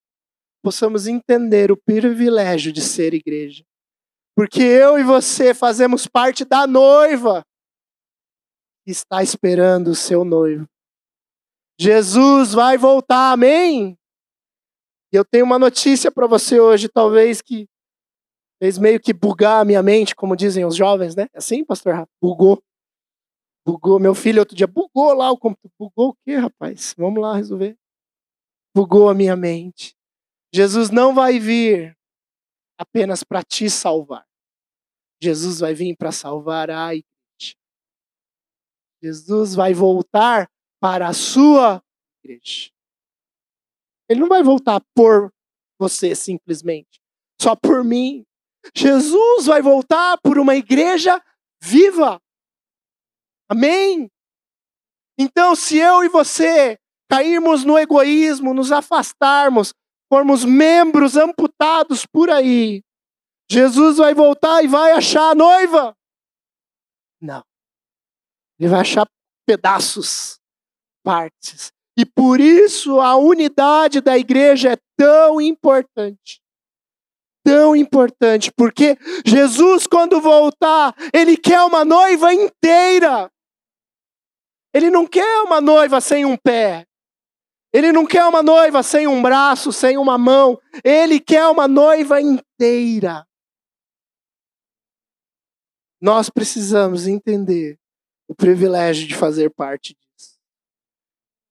possamos 0.62 1.08
entender 1.08 1.72
o 1.72 1.78
privilégio 1.78 2.72
de 2.72 2.82
ser 2.82 3.14
igreja. 3.14 3.64
Porque 4.36 4.62
eu 4.62 5.00
e 5.00 5.04
você 5.04 5.54
fazemos 5.54 6.08
parte 6.08 6.44
da 6.46 6.68
noiva 6.68 7.46
que 8.86 8.92
está 8.92 9.24
esperando 9.24 9.90
o 9.90 9.96
seu 9.96 10.24
noivo. 10.24 10.68
Jesus 11.80 12.54
vai 12.54 12.78
voltar, 12.78 13.32
amém? 13.32 13.98
E 15.14 15.16
eu 15.16 15.26
tenho 15.26 15.46
uma 15.46 15.60
notícia 15.60 16.12
para 16.12 16.28
você 16.28 16.60
hoje, 16.60 16.88
talvez 16.88 17.42
que 17.42 17.68
fez 18.62 18.78
meio 18.78 19.00
que 19.00 19.14
bugar 19.14 19.62
a 19.62 19.66
minha 19.66 19.82
mente, 19.82 20.16
como 20.16 20.36
dizem 20.36 20.64
os 20.66 20.76
jovens, 20.76 21.16
né? 21.16 21.28
É 21.34 21.40
assim, 21.40 21.66
pastor? 21.66 22.08
Bugou. 22.22 22.62
Bugou. 23.66 24.00
Meu 24.00 24.16
filho 24.16 24.40
outro 24.40 24.56
dia 24.56 24.68
bugou 24.68 25.14
lá 25.14 25.32
o 25.32 25.38
computador. 25.38 25.72
Bugou 25.80 26.10
o 26.10 26.16
quê, 26.26 26.36
rapaz? 26.36 26.94
Vamos 26.98 27.22
lá 27.22 27.36
resolver. 27.36 27.78
Bugou 28.76 29.10
a 29.10 29.14
minha 29.14 29.36
mente. 29.36 29.96
Jesus 30.54 30.90
não 30.90 31.14
vai 31.14 31.40
vir 31.40 31.98
apenas 32.78 33.24
para 33.24 33.44
te 33.44 33.70
salvar. 33.70 34.26
Jesus 35.22 35.60
vai 35.60 35.74
vir 35.74 35.96
para 35.96 36.12
salvar 36.12 36.70
a 36.72 36.96
igreja. 36.96 37.56
Jesus 39.02 39.54
vai 39.56 39.74
voltar 39.74 40.50
para 40.80 41.08
a 41.08 41.14
sua 41.14 41.84
igreja. 42.24 42.72
Ele 44.10 44.20
não 44.20 44.28
vai 44.28 44.44
voltar 44.44 44.82
por 44.96 45.32
você 45.80 46.16
simplesmente, 46.16 47.00
só 47.40 47.56
por 47.56 47.84
mim. 47.84 48.26
Jesus 48.76 49.46
vai 49.46 49.62
voltar 49.62 50.20
por 50.20 50.38
uma 50.38 50.56
igreja 50.56 51.22
viva. 51.62 52.22
Amém? 53.52 54.10
Então, 55.18 55.58
se 55.58 55.78
eu 55.78 56.06
e 56.06 56.08
você 56.08 56.80
cairmos 57.10 57.66
no 57.66 57.78
egoísmo, 57.78 58.54
nos 58.54 58.72
afastarmos, 58.72 59.74
formos 60.08 60.46
membros 60.46 61.18
amputados 61.18 62.06
por 62.06 62.30
aí, 62.30 62.82
Jesus 63.52 63.98
vai 63.98 64.14
voltar 64.14 64.64
e 64.64 64.70
vai 64.70 64.94
achar 64.94 65.32
a 65.32 65.36
noiva? 65.36 65.94
Não. 67.20 67.44
Ele 68.58 68.70
vai 68.70 68.80
achar 68.80 69.06
pedaços, 69.46 70.40
partes. 71.04 71.74
E 71.98 72.06
por 72.06 72.40
isso 72.40 73.02
a 73.02 73.18
unidade 73.18 74.00
da 74.00 74.18
igreja 74.18 74.72
é 74.72 74.78
tão 74.98 75.42
importante. 75.42 76.42
Tão 77.44 77.76
importante, 77.76 78.50
porque 78.56 78.98
Jesus, 79.26 79.88
quando 79.88 80.22
voltar, 80.22 80.96
ele 81.14 81.36
quer 81.36 81.62
uma 81.64 81.84
noiva 81.84 82.34
inteira. 82.34 83.30
Ele 84.74 84.90
não 84.90 85.06
quer 85.08 85.42
uma 85.42 85.60
noiva 85.60 86.00
sem 86.00 86.26
um 86.26 86.38
pé. 86.38 86.86
Ele 87.74 87.92
não 87.92 88.06
quer 88.06 88.26
uma 88.26 88.44
noiva 88.44 88.84
sem 88.84 89.08
um 89.08 89.22
braço, 89.22 89.72
sem 89.72 89.98
uma 89.98 90.18
mão. 90.18 90.60
Ele 90.84 91.20
quer 91.20 91.46
uma 91.48 91.68
noiva 91.68 92.22
inteira. 92.22 93.26
Nós 96.02 96.30
precisamos 96.30 97.08
entender 97.08 97.78
o 98.28 98.36
privilégio 98.36 99.08
de 99.08 99.16
fazer 99.16 99.50
parte 99.52 99.96
disso. 99.96 100.38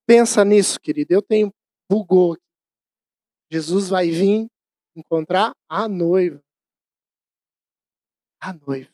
Pensa 0.07 0.45
nisso, 0.45 0.81
querido. 0.81 1.15
Eu 1.15 1.23
tenho 1.23 1.53
bugou. 1.91 2.37
Jesus 3.51 3.89
vai 3.89 4.11
vir 4.11 4.47
encontrar 4.97 5.53
a 5.69 5.89
noiva. 5.89 6.43
A 8.41 8.53
noiva. 8.53 8.91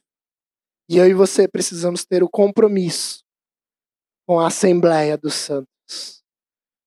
E 0.88 0.96
eu 0.96 1.06
e 1.06 1.14
você 1.14 1.48
precisamos 1.48 2.04
ter 2.04 2.22
o 2.22 2.28
compromisso 2.28 3.25
com 4.26 4.40
a 4.40 4.48
Assembleia 4.48 5.16
dos 5.16 5.34
Santos, 5.34 6.22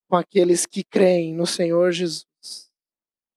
com 0.10 0.18
aqueles 0.18 0.66
que 0.66 0.84
creem 0.84 1.34
no 1.34 1.48
Senhor 1.48 1.92
Jesus. 1.92 2.26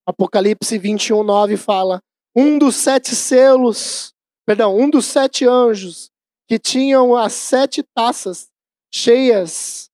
Apocalipse 0.06 0.76
21, 0.76 1.22
9 1.22 1.56
fala: 1.56 2.02
um 2.34 2.58
dos 2.58 2.76
sete 2.76 3.14
selos, 3.14 4.14
perdão, 4.46 4.76
um 4.76 4.88
dos 4.88 5.04
sete 5.04 5.46
anjos 5.46 6.10
que 6.48 6.58
tinham 6.58 7.14
as 7.14 7.34
sete 7.34 7.82
taças 7.94 8.48
cheias 8.92 9.90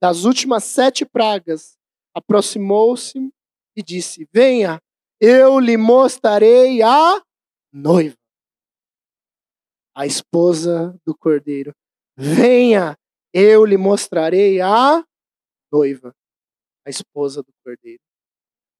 das 0.00 0.24
últimas 0.24 0.64
sete 0.64 1.04
pragas, 1.04 1.76
aproximou-se 2.14 3.30
e 3.76 3.82
disse: 3.82 4.26
Venha, 4.32 4.80
eu 5.20 5.58
lhe 5.60 5.76
mostrarei 5.76 6.82
a 6.82 7.22
noiva, 7.72 8.16
a 9.94 10.06
esposa 10.06 10.98
do 11.06 11.14
cordeiro. 11.16 11.72
Venha, 12.16 12.96
eu 13.38 13.66
lhe 13.66 13.76
mostrarei 13.76 14.62
a 14.62 15.04
noiva, 15.70 16.16
a 16.86 16.88
esposa 16.88 17.42
do 17.42 17.52
cordeiro. 17.62 18.00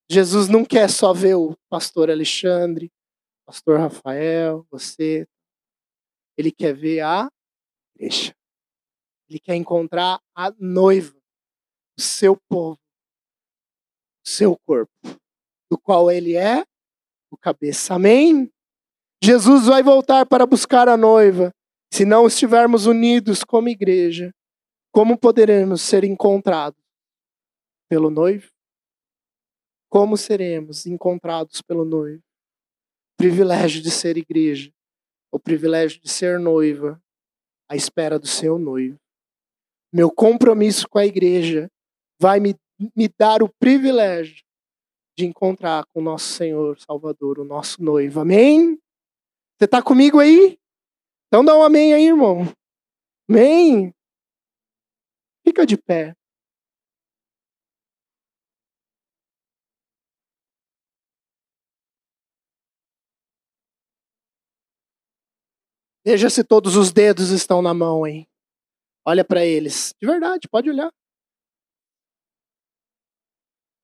Jesus 0.09 0.47
não 0.47 0.65
quer 0.65 0.89
só 0.89 1.13
ver 1.13 1.35
o 1.35 1.55
pastor 1.69 2.09
Alexandre, 2.09 2.91
pastor 3.45 3.79
Rafael, 3.79 4.65
você. 4.71 5.27
Ele 6.35 6.51
quer 6.51 6.73
ver 6.73 7.01
a 7.01 7.29
igreja. 7.95 8.35
Ele 9.29 9.39
quer 9.39 9.55
encontrar 9.55 10.19
a 10.33 10.51
noiva, 10.57 11.15
o 11.95 12.01
seu 12.01 12.35
povo, 12.49 12.79
o 14.25 14.27
seu 14.27 14.57
corpo, 14.65 14.91
do 15.69 15.77
qual 15.77 16.09
ele 16.09 16.35
é 16.35 16.65
o 17.29 17.37
cabeça. 17.37 17.93
Amém? 17.93 18.51
Jesus 19.23 19.67
vai 19.67 19.83
voltar 19.83 20.25
para 20.25 20.47
buscar 20.47 20.89
a 20.89 20.97
noiva. 20.97 21.53
Se 21.93 22.05
não 22.05 22.25
estivermos 22.25 22.87
unidos 22.87 23.43
como 23.43 23.69
igreja, 23.69 24.33
como 24.97 25.15
poderemos 25.15 25.83
ser 25.83 26.03
encontrados 26.03 26.81
pelo 27.87 28.09
noivo? 28.09 28.49
Como 29.91 30.17
seremos 30.17 30.87
encontrados 30.87 31.61
pelo 31.61 31.85
noivo? 31.85 32.23
Privilégio 33.15 33.79
de 33.79 33.91
ser 33.91 34.17
igreja, 34.17 34.73
o 35.31 35.39
privilégio 35.39 36.01
de 36.01 36.09
ser 36.09 36.39
noiva, 36.39 36.99
à 37.69 37.75
espera 37.75 38.17
do 38.17 38.25
seu 38.25 38.57
noivo. 38.57 38.97
Meu 39.93 40.09
compromisso 40.09 40.89
com 40.89 40.97
a 40.97 41.05
igreja 41.05 41.69
vai 42.19 42.39
me, 42.39 42.55
me 42.95 43.07
dar 43.07 43.43
o 43.43 43.53
privilégio 43.59 44.43
de 45.15 45.27
encontrar 45.27 45.85
com 45.93 45.99
o 45.99 46.03
nosso 46.03 46.33
Senhor 46.33 46.79
Salvador, 46.79 47.37
o 47.37 47.45
nosso 47.45 47.83
noivo. 47.83 48.21
Amém? 48.21 48.79
Você 49.59 49.65
está 49.65 49.79
comigo 49.79 50.17
aí? 50.17 50.57
Então 51.27 51.45
dá 51.45 51.55
um 51.55 51.61
amém 51.61 51.93
aí, 51.93 52.07
irmão. 52.07 52.51
Amém? 53.29 53.93
Fica 55.47 55.65
de 55.65 55.77
pé. 55.77 56.13
Veja 66.05 66.29
se 66.29 66.43
todos 66.43 66.75
os 66.75 66.91
dedos 66.91 67.29
estão 67.29 67.61
na 67.61 67.73
mão, 67.73 68.05
hein? 68.05 68.27
Olha 69.05 69.23
para 69.23 69.45
eles. 69.45 69.93
De 70.01 70.05
verdade, 70.05 70.49
pode 70.49 70.69
olhar. 70.69 70.91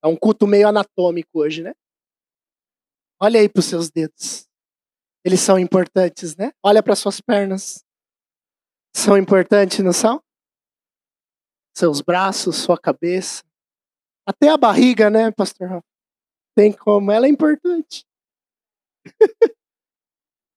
É 0.03 0.07
um 0.07 0.17
culto 0.17 0.45
meio 0.45 0.67
anatômico 0.67 1.39
hoje, 1.39 1.63
né? 1.63 1.73
Olha 3.21 3.39
aí 3.39 3.47
para 3.47 3.61
os 3.61 3.65
seus 3.67 3.89
dedos. 3.89 4.49
Eles 5.23 5.39
são 5.39 5.57
importantes, 5.57 6.35
né? 6.35 6.51
Olha 6.61 6.83
para 6.83 6.93
suas 6.93 7.21
pernas. 7.21 7.85
São 8.93 9.17
importantes, 9.17 9.79
não 9.79 9.93
são? 9.93 10.21
Seus 11.73 12.01
braços, 12.01 12.57
sua 12.57 12.77
cabeça, 12.77 13.43
até 14.25 14.49
a 14.49 14.57
barriga, 14.57 15.09
né, 15.09 15.31
pastor? 15.31 15.83
Tem 16.55 16.71
como, 16.71 17.11
ela 17.11 17.25
é 17.25 17.29
importante. 17.29 18.05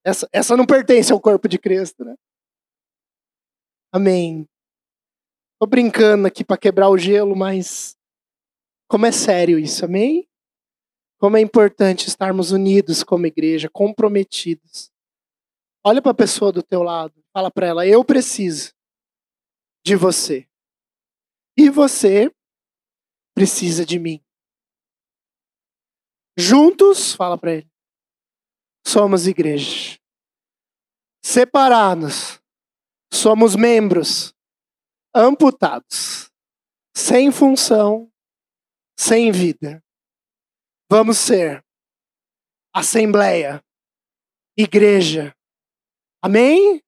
essa, 0.04 0.28
essa 0.32 0.56
não 0.56 0.66
pertence 0.66 1.12
ao 1.12 1.20
corpo 1.20 1.48
de 1.48 1.58
Cristo, 1.58 2.04
né? 2.04 2.14
Amém. 3.92 4.46
Tô 5.58 5.66
brincando 5.66 6.26
aqui 6.26 6.44
para 6.44 6.58
quebrar 6.58 6.90
o 6.90 6.98
gelo, 6.98 7.34
mas 7.34 7.96
como 8.88 9.06
é 9.06 9.12
sério 9.12 9.58
isso, 9.58 9.84
amém? 9.84 10.28
Como 11.18 11.36
é 11.36 11.40
importante 11.40 12.08
estarmos 12.08 12.52
unidos 12.52 13.02
como 13.02 13.26
igreja, 13.26 13.70
comprometidos. 13.70 14.92
Olha 15.82 16.02
para 16.02 16.12
a 16.12 16.14
pessoa 16.14 16.52
do 16.52 16.62
teu 16.62 16.82
lado, 16.82 17.14
fala 17.32 17.50
para 17.50 17.66
ela: 17.66 17.86
eu 17.86 18.04
preciso 18.04 18.74
de 19.84 19.96
você. 19.96 20.46
E 21.58 21.70
você 21.70 22.30
precisa 23.34 23.84
de 23.84 23.98
mim. 23.98 24.22
Juntos, 26.38 27.14
fala 27.14 27.38
para 27.38 27.54
ele, 27.54 27.70
somos 28.86 29.26
igreja. 29.26 29.98
Separados, 31.24 32.40
somos 33.12 33.56
membros 33.56 34.34
amputados, 35.14 36.30
sem 36.94 37.32
função, 37.32 38.12
sem 38.98 39.32
vida. 39.32 39.82
Vamos 40.90 41.16
ser 41.16 41.64
assembleia, 42.74 43.64
igreja. 44.58 45.34
Amém? 46.22 46.82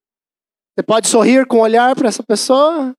Você 0.74 0.82
pode 0.86 1.08
sorrir 1.08 1.46
com 1.46 1.56
o 1.56 1.62
olhar 1.62 1.96
para 1.96 2.08
essa 2.08 2.22
pessoa? 2.22 2.94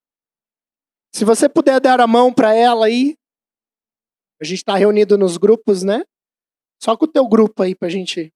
Se 1.13 1.25
você 1.25 1.49
puder 1.49 1.79
dar 1.79 1.99
a 1.99 2.07
mão 2.07 2.33
para 2.33 2.53
ela 2.53 2.85
aí, 2.85 3.15
a 4.41 4.45
gente 4.45 4.59
está 4.59 4.75
reunido 4.75 5.17
nos 5.17 5.37
grupos, 5.37 5.83
né? 5.83 6.03
Só 6.81 6.95
com 6.95 7.05
o 7.05 7.11
teu 7.11 7.27
grupo 7.27 7.61
aí 7.63 7.75
pra 7.75 7.89
gente 7.89 8.33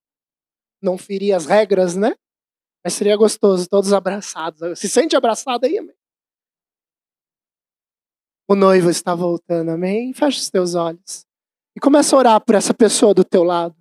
não 0.82 0.98
ferir 0.98 1.34
as 1.34 1.46
regras, 1.46 1.96
né? 1.96 2.14
Mas 2.84 2.94
seria 2.94 3.16
gostoso, 3.16 3.68
todos 3.70 3.94
abraçados. 3.94 4.78
Se 4.78 4.90
sente 4.90 5.16
abraçado 5.16 5.66
aí, 5.66 5.78
amém? 5.78 5.96
O 8.50 8.56
noivo 8.56 8.90
está 8.90 9.16
voltando, 9.16 9.72
amém? 9.72 10.14
Fecha 10.14 10.38
os 10.38 10.50
teus 10.50 10.76
olhos. 10.76 11.26
E 11.76 11.80
começa 11.80 12.16
a 12.16 12.20
orar 12.20 12.42
por 12.42 12.56
essa 12.56 12.74
pessoa 12.74 13.14
do 13.14 13.24
teu 13.24 13.44
lado. 13.44 13.76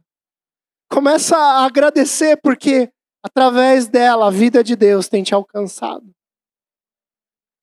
Começa 0.88 1.36
a 1.36 1.64
agradecer 1.64 2.40
porque 2.40 2.93
através 3.24 3.88
dela 3.88 4.28
a 4.28 4.30
vida 4.30 4.62
de 4.62 4.76
Deus 4.76 5.09
tem 5.09 5.22
te 5.24 5.34
alcançado. 5.34 6.14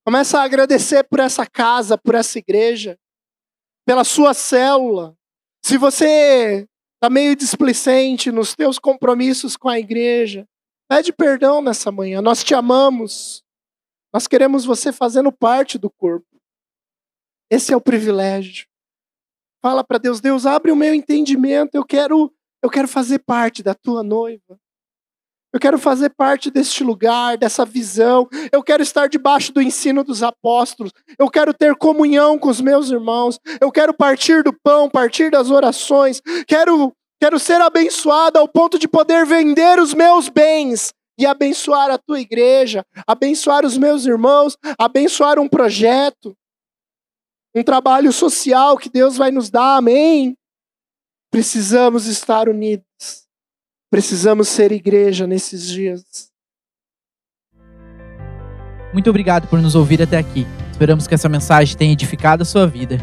Começa 0.05 0.39
a 0.39 0.43
agradecer 0.43 1.03
por 1.03 1.19
essa 1.19 1.45
casa, 1.45 1.97
por 1.97 2.15
essa 2.15 2.39
igreja, 2.39 2.97
pela 3.85 4.03
sua 4.03 4.33
célula. 4.33 5.15
Se 5.63 5.77
você 5.77 6.67
está 6.95 7.09
meio 7.09 7.35
displicente 7.35 8.31
nos 8.31 8.55
teus 8.55 8.79
compromissos 8.79 9.55
com 9.55 9.69
a 9.69 9.79
igreja, 9.79 10.47
pede 10.89 11.13
perdão 11.13 11.61
nessa 11.61 11.91
manhã. 11.91 12.21
Nós 12.21 12.43
te 12.43 12.53
amamos. 12.53 13.43
Nós 14.13 14.27
queremos 14.27 14.65
você 14.65 14.91
fazendo 14.91 15.31
parte 15.31 15.77
do 15.77 15.89
corpo. 15.89 16.25
Esse 17.49 17.73
é 17.73 17.77
o 17.77 17.81
privilégio. 17.81 18.67
Fala 19.61 19.83
para 19.83 19.97
Deus, 19.97 20.21
Deus, 20.21 20.45
abre 20.45 20.71
o 20.71 20.75
meu 20.75 20.93
entendimento. 20.93 21.75
Eu 21.75 21.85
quero, 21.85 22.33
eu 22.63 22.69
quero 22.69 22.87
fazer 22.87 23.19
parte 23.19 23.61
da 23.61 23.73
tua 23.73 24.03
noiva. 24.03 24.59
Eu 25.51 25.59
quero 25.59 25.79
fazer 25.79 26.09
parte 26.11 26.51
deste 26.51 26.83
lugar, 26.83 27.37
dessa 27.37 27.65
visão. 27.65 28.27
Eu 28.51 28.61
quero 28.61 28.83
estar 28.83 29.07
debaixo 29.07 29.51
do 29.51 29.61
ensino 29.61 30.03
dos 30.03 30.21
apóstolos. 30.21 30.91
Eu 31.17 31.29
quero 31.29 31.53
ter 31.53 31.75
comunhão 31.75 32.37
com 32.37 32.49
os 32.49 32.61
meus 32.61 32.91
irmãos. 32.91 33.39
Eu 33.59 33.71
quero 33.71 33.93
partir 33.93 34.43
do 34.43 34.53
pão, 34.53 34.89
partir 34.89 35.31
das 35.31 35.49
orações. 35.49 36.21
Quero, 36.47 36.93
quero 37.19 37.39
ser 37.39 37.59
abençoado 37.61 38.37
ao 38.37 38.47
ponto 38.47 38.77
de 38.77 38.87
poder 38.87 39.25
vender 39.25 39.79
os 39.79 39.93
meus 39.93 40.29
bens 40.29 40.93
e 41.17 41.25
abençoar 41.25 41.89
a 41.89 41.97
tua 41.97 42.21
igreja, 42.21 42.85
abençoar 43.05 43.65
os 43.65 43.77
meus 43.77 44.05
irmãos, 44.05 44.55
abençoar 44.77 45.37
um 45.37 45.49
projeto, 45.49 46.33
um 47.53 47.63
trabalho 47.63 48.13
social 48.13 48.77
que 48.77 48.89
Deus 48.89 49.17
vai 49.17 49.31
nos 49.31 49.49
dar. 49.49 49.77
Amém. 49.77 50.37
Precisamos 51.31 52.05
estar 52.05 52.47
unidos. 52.47 53.28
Precisamos 53.91 54.47
ser 54.47 54.71
igreja 54.71 55.25
nesses 55.25 55.67
dias. 55.67 56.29
Muito 58.93 59.09
obrigado 59.09 59.47
por 59.47 59.59
nos 59.59 59.75
ouvir 59.75 60.01
até 60.01 60.17
aqui. 60.17 60.45
Esperamos 60.71 61.07
que 61.07 61.15
essa 61.15 61.27
mensagem 61.27 61.75
tenha 61.75 61.93
edificado 61.93 62.43
a 62.43 62.45
sua 62.45 62.67
vida. 62.67 62.97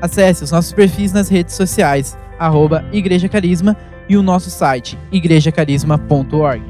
Acesse 0.00 0.44
os 0.44 0.50
nossos 0.50 0.72
perfis 0.72 1.12
nas 1.12 1.28
redes 1.28 1.54
sociais, 1.54 2.16
arroba 2.38 2.84
Igreja 2.92 3.28
Carisma 3.28 3.76
e 4.08 4.16
o 4.16 4.22
nosso 4.22 4.50
site, 4.50 4.98
igrejacarisma.org. 5.10 6.62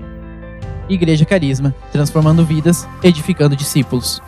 Igreja 0.89 1.25
Carisma, 1.25 1.75
transformando 1.91 2.45
vidas, 2.45 2.87
edificando 3.03 3.57
discípulos. 3.57 4.21